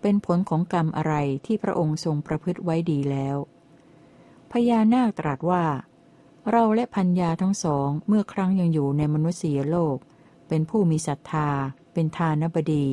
[0.00, 1.14] เป็นผลของกรรมอะไร
[1.46, 3.36] ที่พระองค์ทรงประพฤติไว้ดีแล้ว
[4.50, 5.64] พญานาคตรัสว่า
[6.48, 9.96] เราและพัญญาทั้งสองเมื่อครั้งยังอยู่ในมนุษยโลก
[10.48, 11.50] เป็นผู้มีศรัทธา
[11.92, 12.86] เป็นทานบดี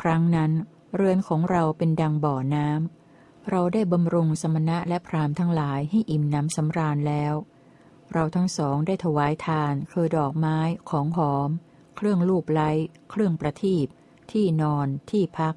[0.00, 0.50] ครั้งนั้น
[0.94, 7.34] เรือนของเราเป็นดังบ่อน้ำเราได้บำรุงสมณะและพรามทั้งหลายให้อิ่มน้ำสำราญแล้ว
[8.12, 10.58] เราทั้งสองได้ถวายทานคือดอกไม้
[10.90, 11.50] ของหอม
[11.96, 12.70] เครื่องลูบไล้
[13.10, 13.86] เครื่องประทีป
[14.30, 15.54] ที่นอน ที่พัก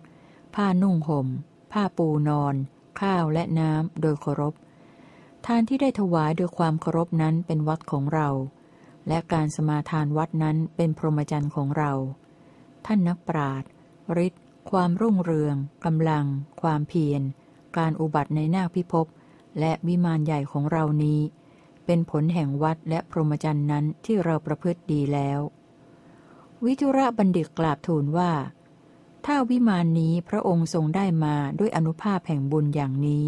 [0.56, 1.28] ผ้านุ่งห่ม
[1.72, 2.56] ผ้าปูนอน
[3.02, 4.54] ข้าวและน้ำโดยเคารพ
[5.46, 8.28] ทานที่ได้ถวายโดยความเคารพนั้นเป็นวัดของเรา
[9.08, 11.92] และการสมาทานวัดนั้นเป็นพรหมจรรย์ของเรา
[12.86, 13.70] ท่านนักปราชญ์
[14.26, 15.56] ฤทธิ์ความรุ่งเรือง
[15.86, 16.26] กำลัง
[16.62, 17.22] ความเพียร
[17.78, 19.06] การอุบัติในนาคพิภพ
[19.60, 21.20] และวิมานใหญ่ของเรานี้
[21.86, 25.40] เป็นผลแห่งวัดและพรหมจรรย์นั้นที่เราประพฤติดีแล้ว
[26.66, 28.32] วิจุระบัณฑิตกราบทูลว่า
[29.26, 33.26] ถ้าวิมานนี้พระองค์ทรงได้มาด้วยอนุภาพแห่งบุญอย่างนี้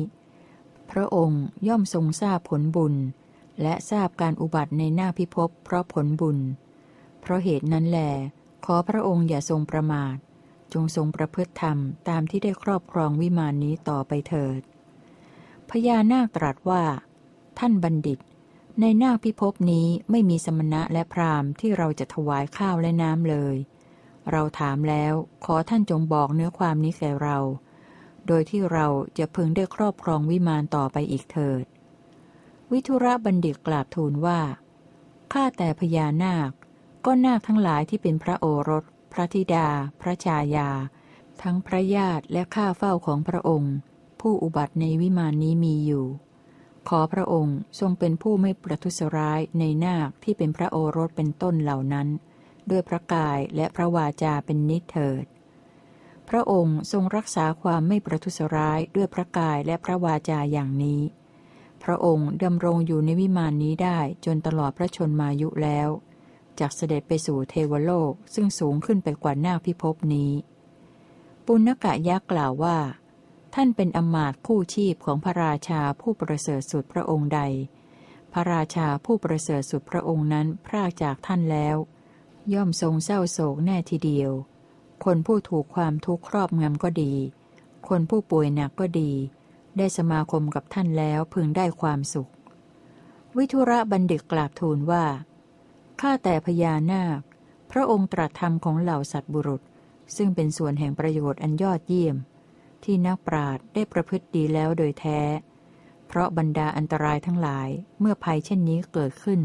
[0.91, 2.95] พระองค์ย่อมทรงทราบผลบุญ
[3.61, 6.39] และทราบการอุบัติในหน้าพิภพเพราะผลบุญ
[7.21, 7.99] เพราะเหตุนั้นแหล
[8.65, 10.15] ขอพระองค์อย่าทรงประมาท
[10.73, 11.77] จงทรงประพฤติธรรม
[12.09, 14.61] ตามที่ได้ครอบครองวิมานนี้ต่อไปเถิด
[15.69, 16.83] พญานาคตรัสว่า
[17.59, 18.19] ท่านบัณฑิต
[18.81, 23.55] ในนาคพิภพนี้ไม่มีสมณะและพราหมณ์ที่เราจะถวายข้าวและน้ำเลย
[24.31, 25.13] เราถามแล้ว
[25.45, 27.37] ขอท่านจงบอกเนื้อความนี้แก่เรา
[28.27, 28.87] โดยที่เรา
[29.17, 31.65] จะพึงได้ครอบครองวิมานต่อไปอีกเถิด
[32.71, 34.39] วิทุระบัณฑิตกราบทูลว่า
[35.33, 36.51] ข้าแต่พญานาค
[37.05, 39.67] ก็นาคทั้งหลายที่เป็นพระโอรส พระธิดา
[40.01, 40.69] พระชายา
[41.41, 43.75] ทั้งพระญาติและข้าเฝ้าของพระองค์
[44.21, 46.05] ผู้อุบัติในวิมานนี้มีอยู่
[46.89, 52.07] ขอพระองค์ทรงเป็นผู้ไม่ประทุษร้ายในนาคที่เป็นพระโอรสเป็นต้นเหล่านั้น
[52.69, 55.25] ด้วยพระกายและพระวาจาเป็นนิเถิด
[56.29, 61.01] พระองค์ทรงรักษาความไม่ประทุษร้ายด้วยพระกายและพระวาจาอย่างนี้
[61.83, 65.89] พระองค์ดำรงอยู่ในวิมานนี้ได้จนตลอดพระชนมายุแล้ว
[66.59, 70.31] จากเสด็จไปสู่เทวโลกซึ่งสูงขึ้นไปกว่าหน้าพิภพนี้
[71.45, 72.77] ปุณกะยักษ์กล่าวว่า
[73.55, 77.41] ท่านเป็นอมาตคู่ชีพของพระราชาผู้ประเสริฐสุดพระองค์ใด
[78.33, 81.77] พระราชาผู้ประเสริฐสุดพระองค์นั้นพรากจากท่านแล้ว
[82.53, 84.31] ย่อมทรงเศร้าโศกแน่ทีเดียว
[85.05, 87.13] คนผู้ถูกความทุกข์ครอบงำก็ดี
[87.89, 89.11] คนผู้ป่วยหนักก็ดี
[89.77, 92.29] ได้สมาคมกับท่านแล้วพึงได้ความสุข
[93.37, 95.05] วิทุระบัณฑิตกราบทูลว่า
[96.01, 97.19] ข้าแต่พญานาค
[97.71, 99.61] พระองค์ตรัสธรรมของเหล่าสัตว์บุรุษ
[100.15, 102.15] ซึ่งเป็นส่วนแห่งประโยชน์อันยอดเยี่ยม
[102.83, 105.19] ที่นักปราดได้ประพฤติดีแล้วโดยแท้
[106.07, 107.69] เพราะบรรดาอันตรายทั้งหลาย
[107.99, 109.41] เมื่อภัยเช่นนี้เกิดขึ้น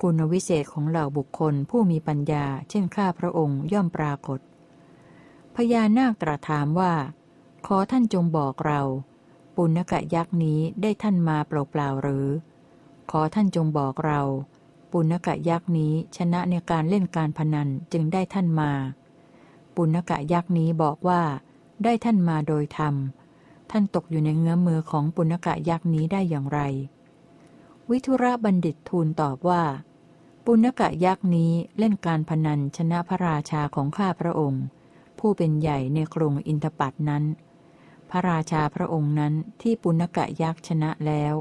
[0.00, 4.40] คุณวิเศษของเหล่าบุคคลผู้มีปัญญา เช่นข้าพระองค์ย่อมปรากฏ
[5.56, 6.92] พญานาคตรัสถามว่า
[7.66, 8.80] ขอท่านจงบอกเรา
[9.56, 12.26] ปุณกะยักษ์นี้ได้ท่านมาเปล่าๆหรือ
[13.10, 14.20] ขอท่านจงบอกเรา
[14.92, 18.70] ปุณกะยักษ์นี้ชนะในการเล่นการพนันจึงได้ท่านมา
[19.74, 21.22] ปุณกะยักษ์นี้บอกว่า
[21.84, 22.94] ได้ท่านมาโดยธรรม
[23.70, 26.60] ท่านตกอยู่ในเงื้อมือของปุณกะยักษ์นี้ได้อย่างไร
[27.90, 29.62] วิทุระบัณฑิตทูลตอบว่า
[30.44, 34.64] ปุณกะยักษ์นี้เล่นการพนันชนะพระราชาของข้าพระองค์
[35.20, 37.24] ผู้เป็นใหญ่ในกรุงอินทปัตนั้น
[38.10, 41.34] พระราชาพระองค์นั้นที่ปุณกะยักษ์ชนะแล้ว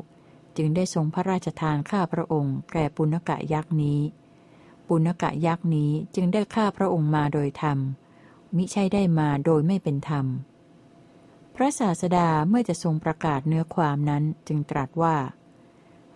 [0.57, 3.99] จึงได้ทรงพระราชทานข้าพระองค์แก่ปุณกะยักษ์นี้
[4.87, 7.77] ปุณกะยักษ์นี้จึงได้ข้าพระองค์มาโดยธรรม
[8.55, 10.25] มิใช่ได้มาโดยไม่เป็นธรรม
[11.55, 15.17] พระศาสดาเมื่อจะทรงประกาศเนื้อความนั้นจึงตรัสว่า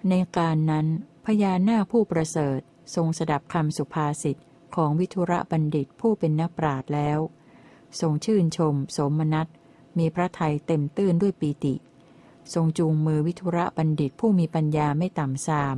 [0.09, 0.87] ในการนั้น
[1.25, 2.59] พญานาคผู้ประเสริฐ
[2.95, 4.37] ทรงสดับคำสุภาษิต
[4.75, 7.19] ของวิทุระบัณฑิตผู้เป็นนักปราชญ์แล้ว
[8.01, 9.47] ทรงชื่นชม สมนัต
[9.97, 11.75] มีพระไทยเต็มตื้นด้วยปีติ
[12.53, 15.77] ทรงจูงมือวิทุระบัณฑิตผู้มีปัญญาไม่ต่ำซาม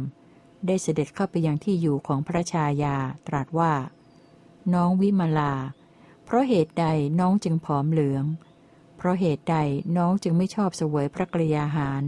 [0.66, 2.96] ได้เสด็จเข้าไปยังที่อยู่ของพระชายา
[3.28, 3.74] ตรัสว่า
[4.74, 5.54] น้องวิมาลา
[6.26, 6.86] เพราะเหตุใด
[7.20, 8.26] น้องจึงผอมเหลือง
[8.98, 9.58] เพราะเหตุใด
[9.98, 12.04] น้องจึงไม่ชอบเสวยพระกรยาหาร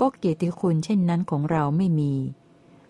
[0.00, 2.14] ก็เกียรติคุณเช่นนั้นของเราไม่มี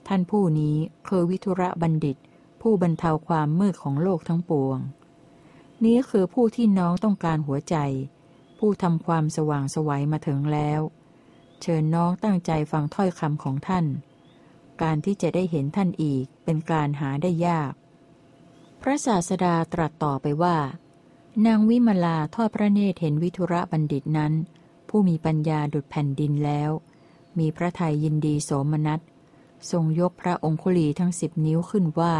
[0.08, 0.76] ท่านผู้นี้
[1.08, 2.16] คือวิทุระบัณฑิต
[2.60, 4.78] ผู้บรรเทาความมืดของโลกทั้งปวง
[5.84, 7.76] นี้คือผู้ที่น้องต้องการหัวใจ
[8.58, 10.80] ผู้ทำความสว่างสวัยมาถึงแล้ว
[11.62, 13.86] เชิญน้องตั้งใจฟังถ้อยคำของท่าน
[14.82, 17.72] การที่จะได้เห็นท่านอีกเป็นการหาได้ยาก
[18.82, 20.56] พระศาสดาตรัสต่อไปว่า
[21.46, 24.32] นางวิมลาทอดพระเนตรเห็นวิทุระบัณฑิตนั้น
[24.88, 26.70] ผู้มีปัญญาดุดแผ่นดินแล้ว
[27.38, 29.00] มีพระทัยยินดีโสมนัส
[29.70, 32.16] ทรงยกพระองคุลีทั้งสิบนิ้วขึ้นไหว้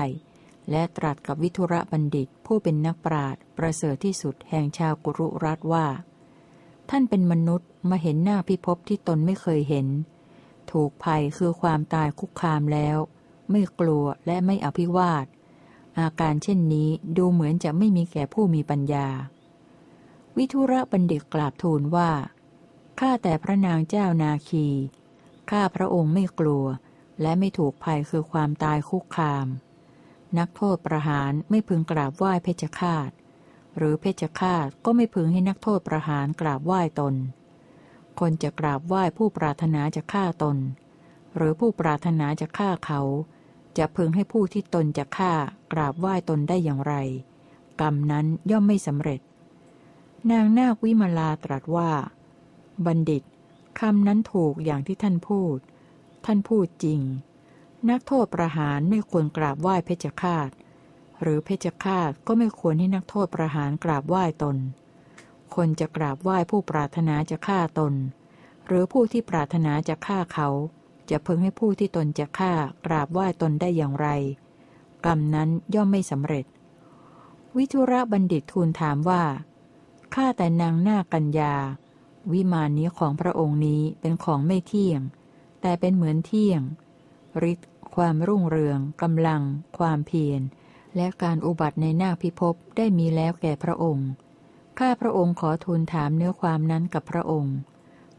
[0.70, 5.86] และตรัสกับวิทุระบัณฑิตผู้เป็นนักปราชญ์ประเสริฐที่สุดแห่งชาวกุรุรัตว่า
[6.90, 9.86] ท่านเป็นมนุษย์มาเห็นหน้าพิภพที่ตนไม่เคยเห็น
[10.73, 12.97] ถูกภัยคือความตายคุกคามแล้ว
[13.51, 15.27] ไม่กลัวและไม่อภิวาท
[15.99, 19.09] อาการเช่นนี้ดูเหมือนจะไม่มีแก่ผู้มีปัญญา
[20.36, 22.11] วิทุระบัณฑิตกราบทูลว่า
[23.01, 24.66] ข้าแต่พระนางเจ้านาคี
[25.51, 26.65] ข้าพระองค์ไม่กลัว
[27.23, 29.47] และไม่ถูกภัยคือความตายคุกคาม
[30.39, 33.11] นักโทษประหารไม่พึงกราบไหว้เพชฌฆาต
[33.77, 37.15] หรือเพชฌฆาตก็ไม่พึงให้นักโทษประหารกราบไหว้ตน
[38.21, 40.57] คนจะกราบไหว้ผู้ปรารถนาจะฆ่าตน
[41.37, 43.01] หรือผู้ปรารถนาจะฆ่าเขา
[43.79, 45.33] จะพึงให้ผู้ที่ตนจะฆ่า
[45.73, 46.95] กราบไหว้ตนได้อย่างไร
[47.81, 49.21] กรรมนั้นย่อมไม่สำเร็จ
[50.31, 51.91] นางนาควิมลาตรัสว่า
[52.87, 53.23] บัณฑิต
[53.81, 55.57] คำนั้นถูกอย่างที่ท่านพูด
[56.27, 57.01] ท่านพูดจริง
[57.91, 60.51] นักโทษประหารไม่ควรกราบไหว้เพชฌฆาต
[61.23, 64.57] หรือเพชฌฆาตก็ไม่ควรให้นักโทษประหารกราบไหว้ตน
[65.55, 67.95] คนจะกราบไหว้ผู้ปรารถนาจะฆ่าตน
[68.67, 70.49] หรือผู้ที่ปรารถนาจะฆ่าเขา
[71.11, 72.53] จะพึงให้ผู้ที่ตนจะฆ่า
[72.87, 74.09] กราบไหว้ตนได้อย่างไร
[75.05, 76.45] กรรมนั้นย่อมไม่สำเร็จ
[77.57, 79.23] วิทุระบัณฑิตทูลถามว่า
[80.15, 81.55] ข้าแต่นางนากัญญา
[82.33, 85.01] วิมานนี้ของพระองค์นี้เป็นของไม่เที่ยง
[85.61, 86.61] แต่เป็นเหมือนเที่ยง
[87.53, 89.43] ฤทธิ์ความรุ่งเรืองกำลัง
[89.79, 90.41] ความเพียร
[90.97, 94.09] และการอุบัติในหน้าพิภพได้มีแล้วแก่พระองค์
[94.79, 97.57] ข้าพระองค์ขอทูลถามเนื้อความนั้นกับพระองค์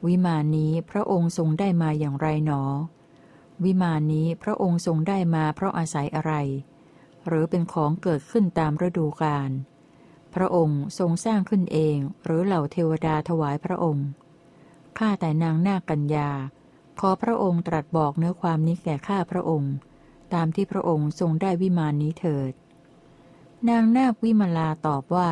[0.06, 2.64] วิมานนี้พระองค์ทรงได้มาอย่างไรหนอ
[3.64, 6.34] วิมานนี้พระองค์ทรงได้มาเพราะอาศัยอะไร
[7.28, 9.52] หรือเป็นของเกิดขึ้นตามฤดูกาล
[10.36, 14.08] พระองค์ทรงสร้างขึ้นเองหรือเหล่าเทวดาถวายพระองค์
[14.98, 16.30] ข้าแต่นางนาคกัญญา
[17.00, 19.74] ขอพระองค์ตรัสบอกเนื้อความนี้แก่ข้าพระองค์
[20.34, 22.54] ตามที่พระองค์ทรงได้วิมานนี้เถิด
[23.70, 25.30] นางนาควิมลาตอบว่า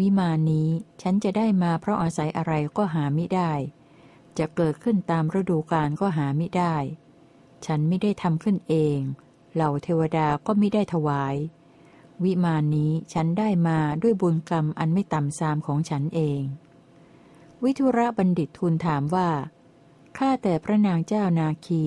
[0.00, 0.68] วิมานนี้
[1.02, 3.52] ฉันจะได้มาเพราะอาศัยอะไรก็หาไม่ได้
[4.38, 6.76] จะเกิดขึ้นตามฤดูกาลก็หาไม่ได้
[7.66, 8.98] ฉันไม่ได้ทำขึ้นเอง
[9.54, 11.34] เหล่าเทวดาก็ไม่ได้ถวาย
[12.24, 16.42] วิมานนี้ฉันได้มาด้วยบุญกรรมอันไม่ต่ำซามของฉันเอง
[17.62, 19.28] วิทุระบัณฑิตทูลถามว่า
[20.18, 21.84] ข้าแต่พระนางเจ้านาคี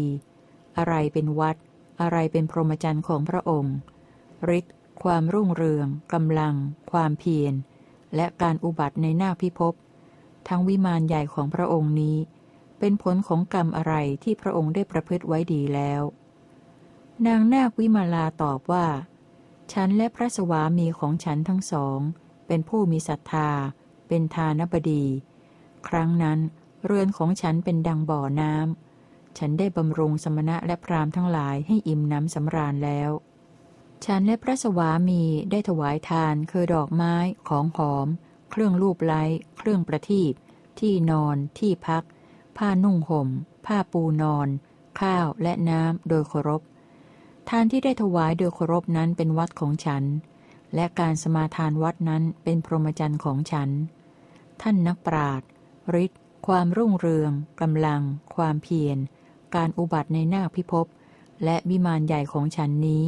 [0.77, 1.55] อะไรเป็นวัด
[2.01, 3.75] อะไรเป็นพรหมจรรย์ของพระองค์
[4.57, 6.55] ฤทธิ์ความรุ่งเรืองกำลัง
[6.91, 7.53] ความเพียร
[8.15, 9.73] และการอุบัติในหน้าพิภพ
[10.47, 12.17] ทั้งวิมานใหญ่ของพระองค์นี้
[12.79, 13.93] เป็นผลของกรรมอะไร
[14.23, 16.01] ที่พระองค์ได้ประพฤติไว้ดีแล้ว
[17.27, 18.87] นางนาควิมาลาตอบว่า
[19.73, 21.99] ฉันและพระสวามีของฉันทั้งสอง
[22.47, 23.49] เป็นผู้มีศรัทธา
[24.07, 25.03] เป็นทานบดี
[25.87, 26.39] ครั้งนั้น
[26.85, 33.09] เรือนของฉันเป็นดังบ่อน้ำ ฉันได้บำรุงสมณะและพรามทั้งหลายให้อิ่มน้ำสำราญแล้ว
[34.05, 37.15] ฉันและพระสวามีได้ถวายทานคือดอกไม้
[37.49, 38.07] ของหอม
[38.51, 39.23] เครื่องรูปไล้
[39.57, 40.33] เครื่องประทีป
[40.79, 42.03] ที่นอน ที่พัก
[42.57, 43.29] ผ้านุ่งหม่ม
[43.65, 44.47] ผ้าปูนอน
[45.01, 46.61] ข้าวและน้ำโดยเคารพ
[47.49, 50.03] ทานที่ได้ถวายโดยเคารพนั้นเป็นวัดของฉัน
[50.75, 53.69] และการสมาทานวัดนั้นเป็นพรหมจรรย์ของฉัน
[54.61, 55.47] ท่านนักปราชญ์
[56.03, 56.21] ฤทธิ์
[56.53, 57.31] ความรุ่งเรือง
[57.61, 58.01] กำลัง
[58.35, 58.97] ความเพียร
[59.55, 60.85] การอุบัติในหน้าพิภพ
[61.43, 63.03] และวิมานใหญ่ของฉันนี้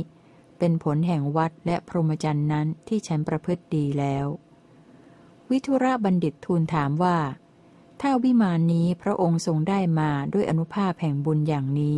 [0.58, 4.26] เป็นผลแห่งวัดและพรหมจรรย์นั้นที่ฉันประพฤติดีแล้ว
[5.50, 7.18] วิทุระบัณฑิตทูลถามว่า
[8.02, 11.98] ถ้าวิมานนี้พระองค์ทรงได้มาด้วยอนุภาพแห่งบุญอย่างนี้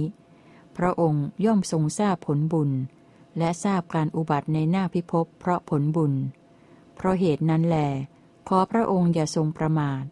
[0.78, 2.72] พระองค์ย่อมทรงทราบผลบุญ
[3.38, 6.14] และทราบการอุบัติในหน้าพิภพเพราะผลบุญ
[6.95, 7.78] เพราะเหตุนั้นแหล
[8.48, 10.03] ขอพระองค์อย่าทรงประมาท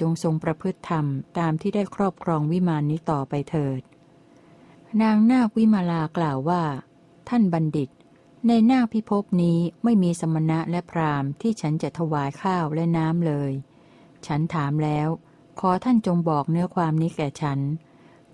[0.00, 1.06] จงทรงประพฤติธรรม
[1.38, 3.80] ตามที่ได้ครอบครองวิมานนี้ต่อไปเถิด
[5.02, 6.62] นางนาควิมาลากล่าวว่า
[7.28, 7.90] ท่านบัณฑิต
[8.48, 13.52] ในน้าพิภพนี้ไม่มีสมณะและพราหมณ์ที่ฉันจะถวายข้าวและน้ำเลย
[14.26, 15.08] ฉันถามแล้ว
[15.60, 17.58] ขอท่านจงบอกเนื้อความนี้แก่ฉัน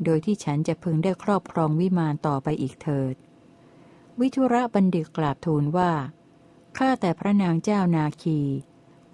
[0.04, 3.14] โดยที่ฉันจะพึงได้ครอบครองวิมานต่อไปอีกเถิด
[4.20, 5.92] วิทุระบัณฑิตกราบทูลว่า
[6.78, 8.40] ข้าแต่พระนางเจ้านาคี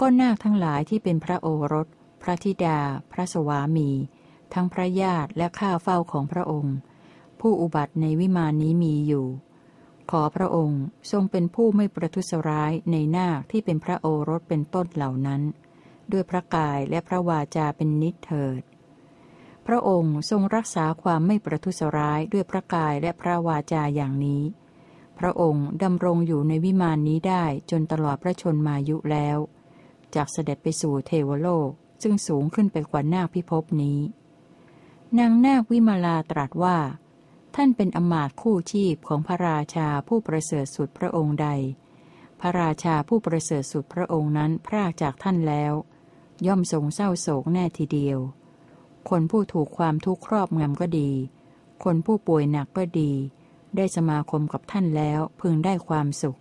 [0.01, 1.87] ก็นาคทั้งหลายที่เป็นพระโอรส
[2.25, 2.79] พระธิดา
[3.13, 3.91] พระสวามี
[4.55, 6.77] ทั้งพระญาติและข้าเฝ้าของพระองค์
[7.41, 9.27] ผู้อุบัติในวิมานนี้มีอยู่
[10.11, 15.43] ขอพระองค์ทรงเป็นผู้ไม่ประทุษร้ายในนาคที่เป็นพระโอรสเป็นต้นเหล่านั้น
[16.13, 18.63] ด้วยพระกายและพระวาจาเป็นนิเถิด
[19.67, 24.43] พระองค์ทรงรักษาความไม่ประทุษร้ายด้วยพระกายและพระวาจาอย่างนี้
[25.19, 29.39] พระองค์ดำรงอยู่ในวิมานนี้ได้จนตลอดพระชนมายุแล้ว
[30.15, 31.71] จากเสด็จไปสู่เทวโลก
[32.05, 34.01] ซึ่งสูงขึ้นไปกว่านาคพิภพนี้
[35.19, 36.79] นางนาควิมาลาตรัสว่า
[37.55, 41.49] ท่านเป็นอมาตคู่ชีพของพระราชาผู้ประเสริฐสุดพระองค์ใด
[42.41, 45.73] พระราชาผู้ประเสริฐสุดพระองค์นั้นพรากจากท่านแล้ว
[46.47, 48.19] ย่อมทรงเศร้าโศกแน่ทีเดียว
[49.09, 51.11] คนผู้ถูกความทุกข์ครอบงำก็ดี
[51.85, 53.13] คนผู้ป่วยหนักก็ดี
[53.77, 56.39] ได้สมาคมกับท่านแล้วพึงได้ความสุข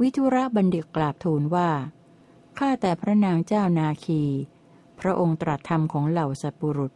[0.00, 1.70] วิทุระบัณฑิตกราบทูลว่า
[2.58, 4.22] ข้าแต่พระนางเจ้านาคี
[5.00, 6.92] พระองค์ตรัสธรรมของเหล่าสัตบุรุษ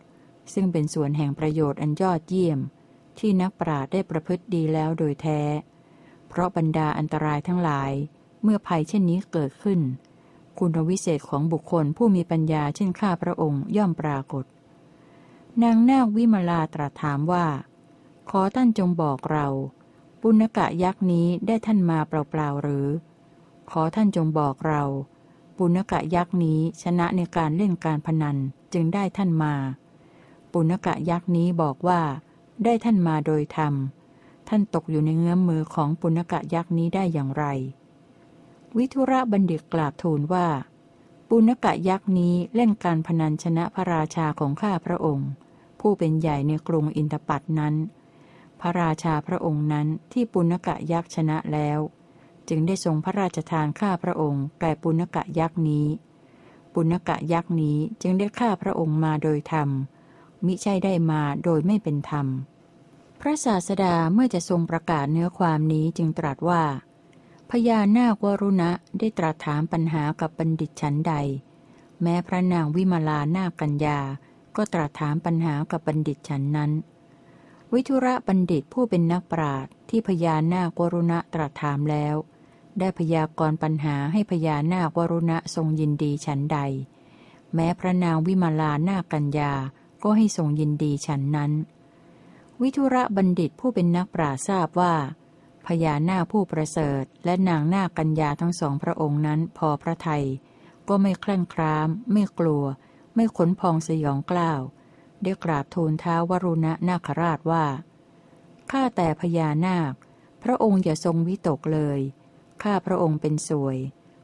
[0.53, 2.59] ซึ่งเป็นส่วนแห่งประโยชน์อันยอดเยี่ยม
[3.19, 5.41] ที่นักปราชญ์ได้ประพฤติดีแล้วโดยแท้
[6.29, 7.93] เพราะบรรดาอันตรายทั้งหลาย
[8.43, 9.81] เมื่อภัยเช่นนี้เกิดขึ้น
[10.59, 14.45] คุณวิเศษของบุคคลผู้มีปัญญาเช่นข้าพระองค์ย่อมปรากฏ
[15.63, 17.47] นางนาควิมลาตรัสถามว่า
[18.31, 19.47] ขอท่านจงบอกเรา
[20.21, 22.87] ปุณกะยักษ์นี้ได้ท่านมาเปล่าๆหรือ
[23.71, 24.83] ขอท่านจงบอกเรา
[25.59, 28.37] ปุณกะยักษ์นี้ชนะในการเล่นการพนัน
[28.73, 29.55] จึงได้ท่านมา
[30.53, 32.01] ปุณกะยักษ์นี้บอกว่า
[32.65, 33.75] ได้ท่านมาโดยธรรม
[34.49, 37.45] ท่านตกอยู่ในเงื้อมมือของปุณกะยักษ์นี้ได้อย่างไร
[38.77, 40.47] วิทุระบัณฑิตกราบทูลว่า
[41.29, 45.31] ปุณกะยักษ์นี้เล่นการพนันชนะพระราชาของข้าพระองค์
[45.81, 47.75] ผู้เป็นใหญ่ในกรุงอินทปัตนั้น
[48.61, 51.79] พระราชาพระองค์นั้นที่ปุณกะยักษ์ชนะแล้ว
[52.49, 55.87] จึงได้ทรงพระราชทานข้าพระองค์แก่ปุณกะยักษ์นี้
[56.75, 59.69] ปุณกะยักษ์นี้จึงได้ฆ่าพระองค์มาโดยธรรม
[60.45, 62.27] มิใช่ได้มาโดยไม่เป็นธรรม
[63.21, 66.63] พระศาสดาเมื่อจะทรงประกาศเนื้อความนี้จึงตรัสว่า
[67.51, 71.15] พญานาควรุณะได้ตรัสถามปัญหากับบัณฑิตชั้นใด
[72.03, 73.99] แม้พระนางวิมาลานากัญญา
[74.57, 76.71] ก็ตรัสถามปัญหากับบัณฑิตชั้นนั้น
[77.73, 82.15] วิทุระบัณฑิตผู้เป็นนักปราชญ์ที่พญานาควรุณะตรัสถามแล้ว
[82.79, 86.59] ได้พยากรณ์ปัญหาให้พญานาควรุณะทรงยินดีชั้นใด
[87.55, 89.53] แม้พระนางวิมาลานากัญญา
[90.03, 91.53] ก็ให้ทรงยินดีฉันนั้น
[92.61, 94.95] วิทุระบัณฑิตผู้เป็นนักปราทราบว่า
[95.67, 100.25] พญานาคผู้ประเสริฐ และนางนาคกัญญาทั้งสองพระองค์นั้นพอพระทยัย
[100.89, 102.65] ก็ไม่คลั่งคราม ไม่กลัว
[103.15, 104.61] ไม่ขนพองสยองกล้าว
[105.23, 107.65] ได้กราบทูลท้าวรุณะนาคราชว่า
[108.71, 109.93] ข้าแต่พญานาค
[110.43, 112.01] พระองค์อย่าทรงวิตกเลย
[112.63, 113.79] ข้าพระองค์เป็นสวย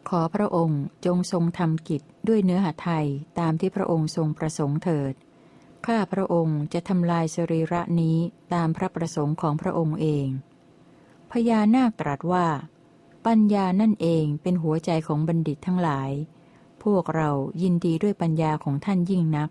[0.09, 3.07] ขอพระองค์จงทรงทำกิจด้วยเนื้อหาไทย
[3.39, 5.15] ตามที่พระองค์ทรงประสงค์เถิด
[5.87, 8.17] ข้าพระองค์จะทำลายสรีระนี้
[8.55, 10.27] ตามพระประสงค์ของพระองค์เอง
[11.31, 12.47] พญานาคตรัสว่า
[13.27, 16.11] ปัญญานั่นเองเป็นหัวใจของบัณฑิตทั้งหลาย
[16.83, 17.31] พวกเรา
[17.63, 19.51] ยินดีด้วยปัญญาของท่านยิ่งนัก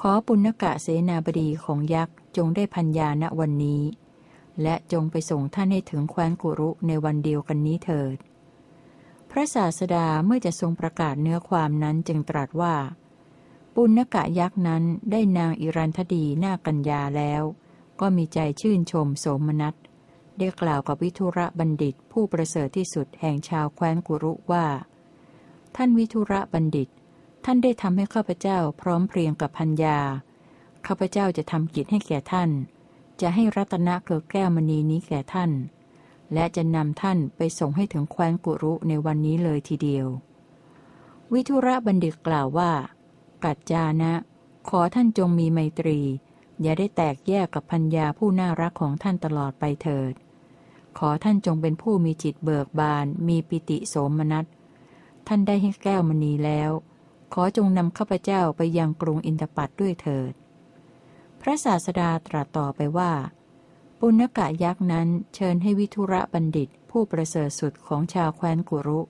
[0.00, 3.82] ขอปุณกะเสนาบดีของยักษ์จงได้พัญญาณวันนี้
[4.62, 8.16] และจงไปส่งท่านให้ถึงแคว้นกุรุในวันเดียวกันนี้เถิด
[9.30, 12.74] พระศาสดาเมื่อจะทรงประกาศเนื้อความนั้นจึงตรัสว่า
[13.74, 17.42] ปุณกะยักษ์นั้นได้นางอิรันทดีนากัญญาแล้ว
[18.00, 19.74] ก็มีใจชื่นชมโสมนัส
[20.38, 24.66] ได้กล่าวกับวิทุระบัณฑิตผู้ประเสริฐที่สุดแห่งชาวแคว้นกุรุว่า
[25.76, 26.88] ท่านวิทุระบัณฑิต
[27.44, 29.98] ท่านได้ทำให้ข้าพเจ้าพร้อมเพรียงกับพัญญา
[30.86, 32.50] ข้าพเจ้าจะทำกิจให้แก่ท่าน
[33.20, 35.50] จะให้รัตนะเกิดแก้วมณีนี้แก่ท่าน
[36.32, 40.06] และจะนำท่านไปส่งให้ถึงแคว้นกุรุในวันนี้เลยทีเดียว
[41.32, 42.72] วิทุระบัณฑิตกล่าวว่า
[43.44, 44.12] กัจจานะ
[44.68, 46.00] ขอท่านจงมีไมตรี
[46.60, 50.12] อย่าได้แตกแยกกับพัญญาผู้น่ารักของท่านตลอดไปเถิด
[50.98, 54.46] ขอท่านจงเป็นผู้มีจิตเบิกบาน มีปิติโสมนัส
[55.26, 56.70] ท่านได้ให้แก้วมณีแล้ว
[57.32, 60.32] ขอจงนำข้าพเจ้าไปยังกรุงอินทปัตด้วยเถิด
[61.40, 63.12] พระศาสดาตรัสต่อไปว่า
[63.98, 69.00] ปุณกะยักษ์นั้นเชิญให้วิทุระบัณฑิตผู้ประเสริฐสุดของชาวแคว้นกุรุ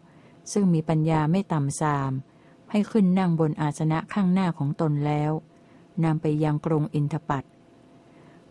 [0.52, 2.12] ซึ่งมีปัญญาไม่ต่ำทราม
[2.70, 5.32] ให้ขึ้นนั่งบนอาสนะข้างหน้าของตนแล้ว
[6.04, 7.44] นำไปยังกรุงอินทปัต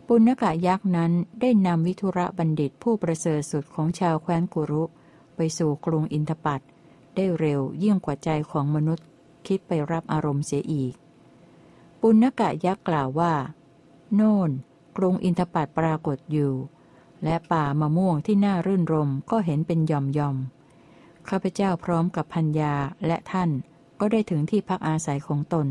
[0.06, 4.82] ปุณกะยักษ์นั้นได้นำวิทุระบัณฑิตผู้ประเสริฐสุดของชาวแคว้นกุรุ
[5.36, 6.60] ไปสู่กรุงอินทปัต
[7.14, 9.06] ได้เร็วยิ่งกว่าใจของมนุษย์
[9.46, 10.94] คิดไปรับอารมณ์เสียอีก
[12.00, 13.32] ปุณกะยักษ์กล่าวว่า
[14.14, 14.50] โน่น
[14.96, 16.52] กรุงอินทปัตปรากฏอยู่
[17.24, 20.36] และป่ามะม่วงที่น่ารื่นรมก็เห็นเป็นยอมยอม
[21.28, 22.74] ข้าพเจ้าพร้อมกับพัญญา
[23.06, 23.50] และท่าน
[24.00, 25.68] ก็ได้ถึงที่พักอาศัยของตน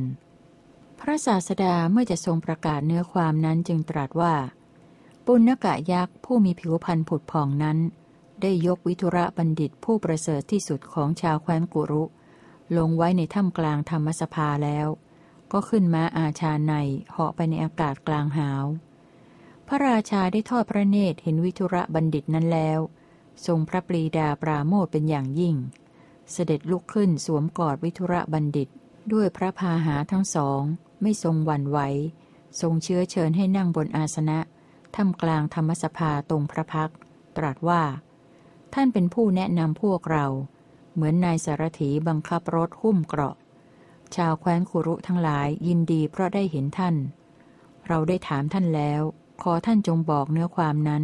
[0.99, 4.34] พระศาสดาเมื่อจะทรงประกาศเนื้อความนั้นจึงตรัสว่า
[5.26, 7.77] ปุณกะยักษ์ผู้มีผิวพรรณผุดผ่องนั้น
[8.41, 12.03] ได้ยกวิทุระบัณฑิตผู้ประเสริฐที่สุดของชาวแคว้นกุรุ
[12.77, 14.88] ลงไว้ในถ้ำกลางธรรมสภาแล้ว
[15.52, 16.74] ก็ขึ้นมาอาชาใน
[17.11, 18.65] เหาะไปในอากาศกลางหาว
[19.68, 22.80] พระราชาได้ทอดพระเนตรเห็นวิทุระบัณฑิตนั้นแล้ว
[23.45, 25.56] ทรงพระปรีดาปราโมทเป็นอย่างยิ่ง
[26.32, 28.69] เสด็จลุกขึ้นสวมกอดวิทุระบัณฑิต
[29.14, 30.61] ด้วยพระพาหาทั้งสอง
[31.02, 31.80] ไม่ทรงหวั่นไหว
[32.61, 34.40] ทรงเชื้อเชิญให้นั่งบนอาสนะ
[34.95, 36.91] ท่ามกลางธรรมสภาตรงพระพัก
[37.38, 37.84] ตรัสว่า
[38.74, 40.26] ท่านเป็นผู้แนะนำพวกเรา
[40.94, 43.36] เหมือนนายสารถีบังคับรถหุ้มเกราะ
[44.16, 46.96] ชาวแคว้นคุรุทั้งหลายยินดีเพราะได้เห็นท่าน
[47.88, 49.02] เราได้ถามท่านแล้ว
[49.42, 51.04] ขอท่านจงบอกเนื้อความนั้น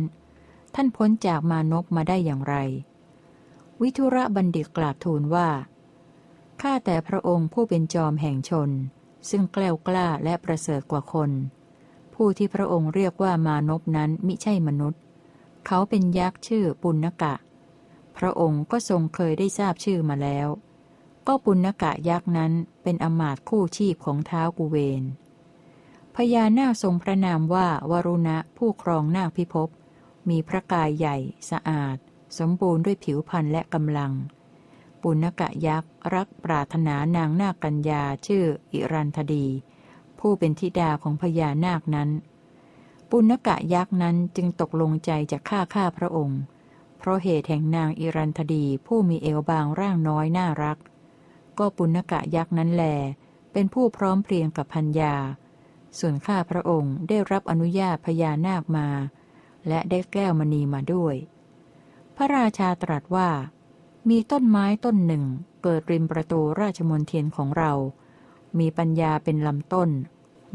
[0.75, 2.55] ท่านพ้นจากมานพมาได้อย่างไร
[3.81, 5.49] วิทุระบัณฑิตกราบทูลว่า
[6.61, 8.69] ข้าแต่พระองค์ผู้เป็นจอมแห่งชน
[9.29, 11.31] ซึ่งแกล้วกล้าและประเสริฐกว่าคน
[12.13, 15.01] ผู้ที่พระองค์เรียกว่ามานพนั้นมิใช่มนุษย์
[15.67, 17.35] เขาเป็นยักษ์ชื่อปุณกะ
[18.17, 20.47] พระองค์ก็ทรงเคยได้ทราบชื่อมาแล้ว
[21.27, 22.51] ก็ปุณกะยักษ์นั้น
[22.83, 25.03] เป็นอมาตคู่ชีพของเท้ากุเวน
[26.15, 29.69] พญานาคทรงพระนามว่าวรุณะผู้ครองนาคพิภพ
[30.29, 31.17] มีพระกายใหญ่
[31.49, 31.97] สะอาด
[32.37, 34.11] สมบูรณ์ด้วยผิวพรรณและกำลัง
[35.01, 38.43] ปุณกะยักษ์รักปรารถนานางนาคกัญญาชื่อ
[38.73, 39.47] อิรันธดี
[40.19, 42.09] ผู้เป็นธิดาของพญานาคนั้น
[43.09, 46.41] ปุณกะยักษ์นั้นจึงตกลงใจจะฆ่าข้าพระองค์
[46.97, 50.77] เพราะเหตุแห่งนางอิรันธดีผู้มีเอวบางร่างน้อยน่ารัก
[51.59, 52.83] ก็ปุณกะยักษ์นั้นแล
[53.51, 55.15] เป็นผู้พร้อมเพรียงกับพัญญา
[55.99, 58.87] ส่วนข้าพระองค์ได้รับอนุญาตพญานาคมา
[59.67, 61.15] และได้แก้วมณีมาด้วย
[62.15, 63.29] พระราชาตรัสว่า
[64.09, 65.23] มีต้นไม้ต้นหนึ่ง
[65.63, 67.71] เกิดริมประตูราชมนเทียนของเรา
[68.59, 69.89] มีปัญญาเป็นลำต้น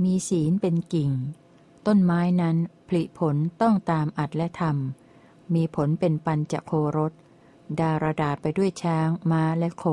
[0.05, 1.11] มีศีลเป็นกิ่ง
[1.87, 2.57] ต้นไม้นั้น
[2.89, 7.13] ผลิผลต้องตามอัดและทำมีผลเป็นปัญจโครส
[7.81, 9.85] ดารดาไปด้วยช้างม้าและโค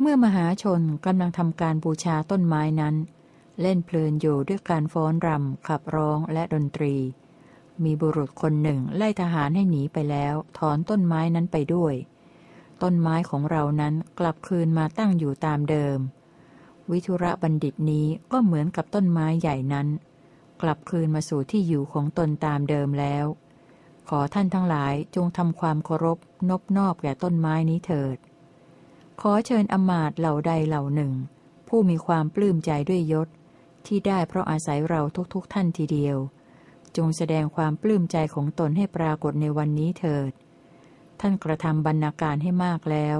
[0.00, 2.94] เมื่อมหาชนกำลังทำการบูชาต้นไม้นั้น
[3.60, 6.94] เล่นเพลินอยู่ด้วยการฟ้อนรำขับร้องและดนตรี
[7.84, 11.94] มีบุรุษคนหนึ่งไล่ทหารให้หนีไปแล้ว ถอนต้นไม้นั้นไปด้วย
[12.82, 15.98] ต้นไม้ของเรานั้นกลับคืนมาตั้งอยู่ตามเดิม
[16.90, 19.88] วิทุระบัณฑิตนี้ก็เหมือนกับต้นไม้ใหญ่นั้น
[20.62, 23.24] กลับคืนมาสู่ที่อยู่ของตนตามเดิมแล้ว
[24.08, 26.18] ขอท่านทั้งหลายจงทำความเคารพ
[26.48, 28.16] นบนอบแก่ต้นไม้นี้เถิด
[29.20, 31.12] ขอเชิญอมาตเหล่าใดเหล่าหนึ่ง
[31.68, 33.28] ผู้มีความปลื้มใจด้วยยศ
[33.86, 35.00] ที่ได้เพราะอาศัยเรา
[35.34, 36.16] ทุกๆทท่านทีเดียว
[36.96, 40.32] จงแสดงความปลื้มใจของตนให้ปรากฏในวันนี้เถิด
[41.20, 43.18] ท่านกระทำบรรณาการให้มากแล้ว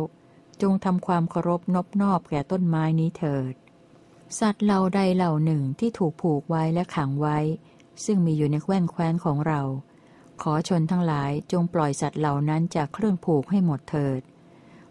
[0.63, 3.53] จงทำความเคารพนบนอบแก่ต้นไม้นี้เถิด
[4.41, 7.39] สัตว์เหล่าใดเหล่าหนึ่งที่ถูกผูกไว้และขังไว้
[8.05, 9.61] ซึ่งมีอยู่ในแว้นแคว้นของเรา
[10.43, 14.21] ขอชนทั้งหลายจงปล่อยสัตว์เหล่านั้นจากเครื่องผูกให้หมดเถิด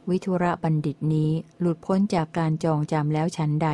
[0.09, 3.69] วิทุระบัณฑิตนี้หลุดพ้นจากการจองจำแล้วชั้นใด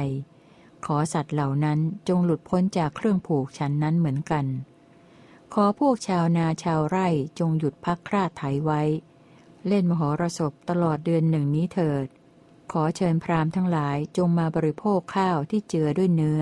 [0.85, 4.45] ขอสัตว์เหล่านั้นจงหลุดพ้นจากเครื่องผูกฉันนั้นเหมือนกัน
[5.53, 7.07] ขอพวกชาวนาชาวไร่
[7.39, 8.81] จงหยุดพักคราดไถไว้
[9.67, 12.07] เล่นมหรสพตลอดเดือนหนึ่งนี้เถิด
[12.71, 16.41] ขอเชิญพราหมณ์ทั้งหลายจงมาบริโภคข้าวที่เจือด้วยเนื้อ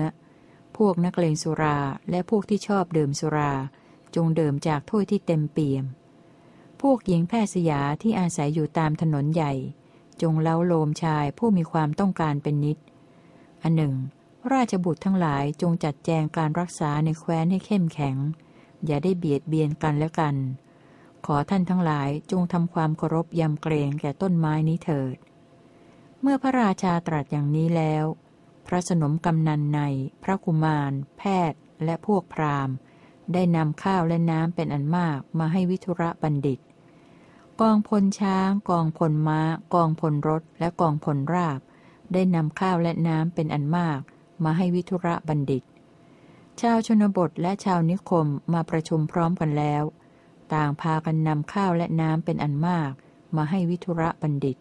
[0.76, 1.78] พวกนักเลงสุรา
[2.10, 3.52] และพวกที่ชอบดื่มสุรา
[4.14, 5.84] จงดื่มจากถ้วยที่เต็มเปี่ยม
[6.80, 9.52] พวกหญิงแพทย์สยาที่อาศัยอยู่ตามถนนใหญ่
[10.22, 12.78] จงเล้าโลมชายผู้มีความต้องการเป็นนิด
[13.62, 13.94] อันหนึ่ง
[14.52, 18.16] ราชบุตรทั้งหลายจงจัดแจงการรักษาในแคว้นให้เข้มแข็ง
[18.86, 20.36] อย่าได้เบียดเบียนกันและกัน
[21.26, 25.16] ขอท่านทั้งหลายจงทำความเคารพยำเกรงแก่ต้นไม้นี้เถิด
[26.20, 28.04] เมื่อพระราชาตรัสอย่างนี้แล้ว
[28.66, 29.80] พระสนมกำนันใน
[30.22, 32.74] พระกุมาร แพทย์ และพวกพราหมณ์
[33.32, 36.60] ได้นำข้าวและน้ำเป็นอันมากมาให้วิทุระบัณฑิต
[37.64, 39.40] กองพลช้าง กองพลม้า
[39.74, 41.60] กองพลรถ และกองพลราบ
[42.12, 44.00] ได้นำข้าวและน้ำเป็นอันมาก
[44.44, 45.62] มาให้วิทุระบัณฑิต
[46.60, 49.82] ชาวชนบทและชาวนิคมมาประชุมพร้อมกันแล้ว
[50.54, 52.92] ต่างพากันนำข้าวและน้ำเป็นอันมาก
[53.36, 54.56] มาให้วิทุระบัณฑิต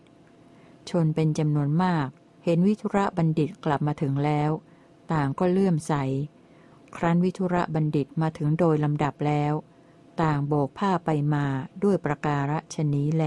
[0.90, 2.08] ชนเป็นจำนวนมาก
[2.44, 4.52] เห็นวิทุระบัณฑิตกลับมาถึงแล้ว
[5.12, 5.94] ต่างก็เลื่อมใส
[6.96, 9.54] ครั้นวิทุระบัณฑิตมาถึงโดยลำดับแล้ว
[10.22, 11.46] ต่างโบกผ้าไปมา
[11.84, 13.26] ด้วยประการฉนี้แล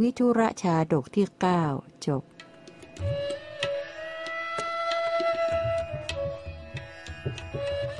[0.00, 1.62] วิทุระชาดกที่เก้า
[2.06, 2.22] จบ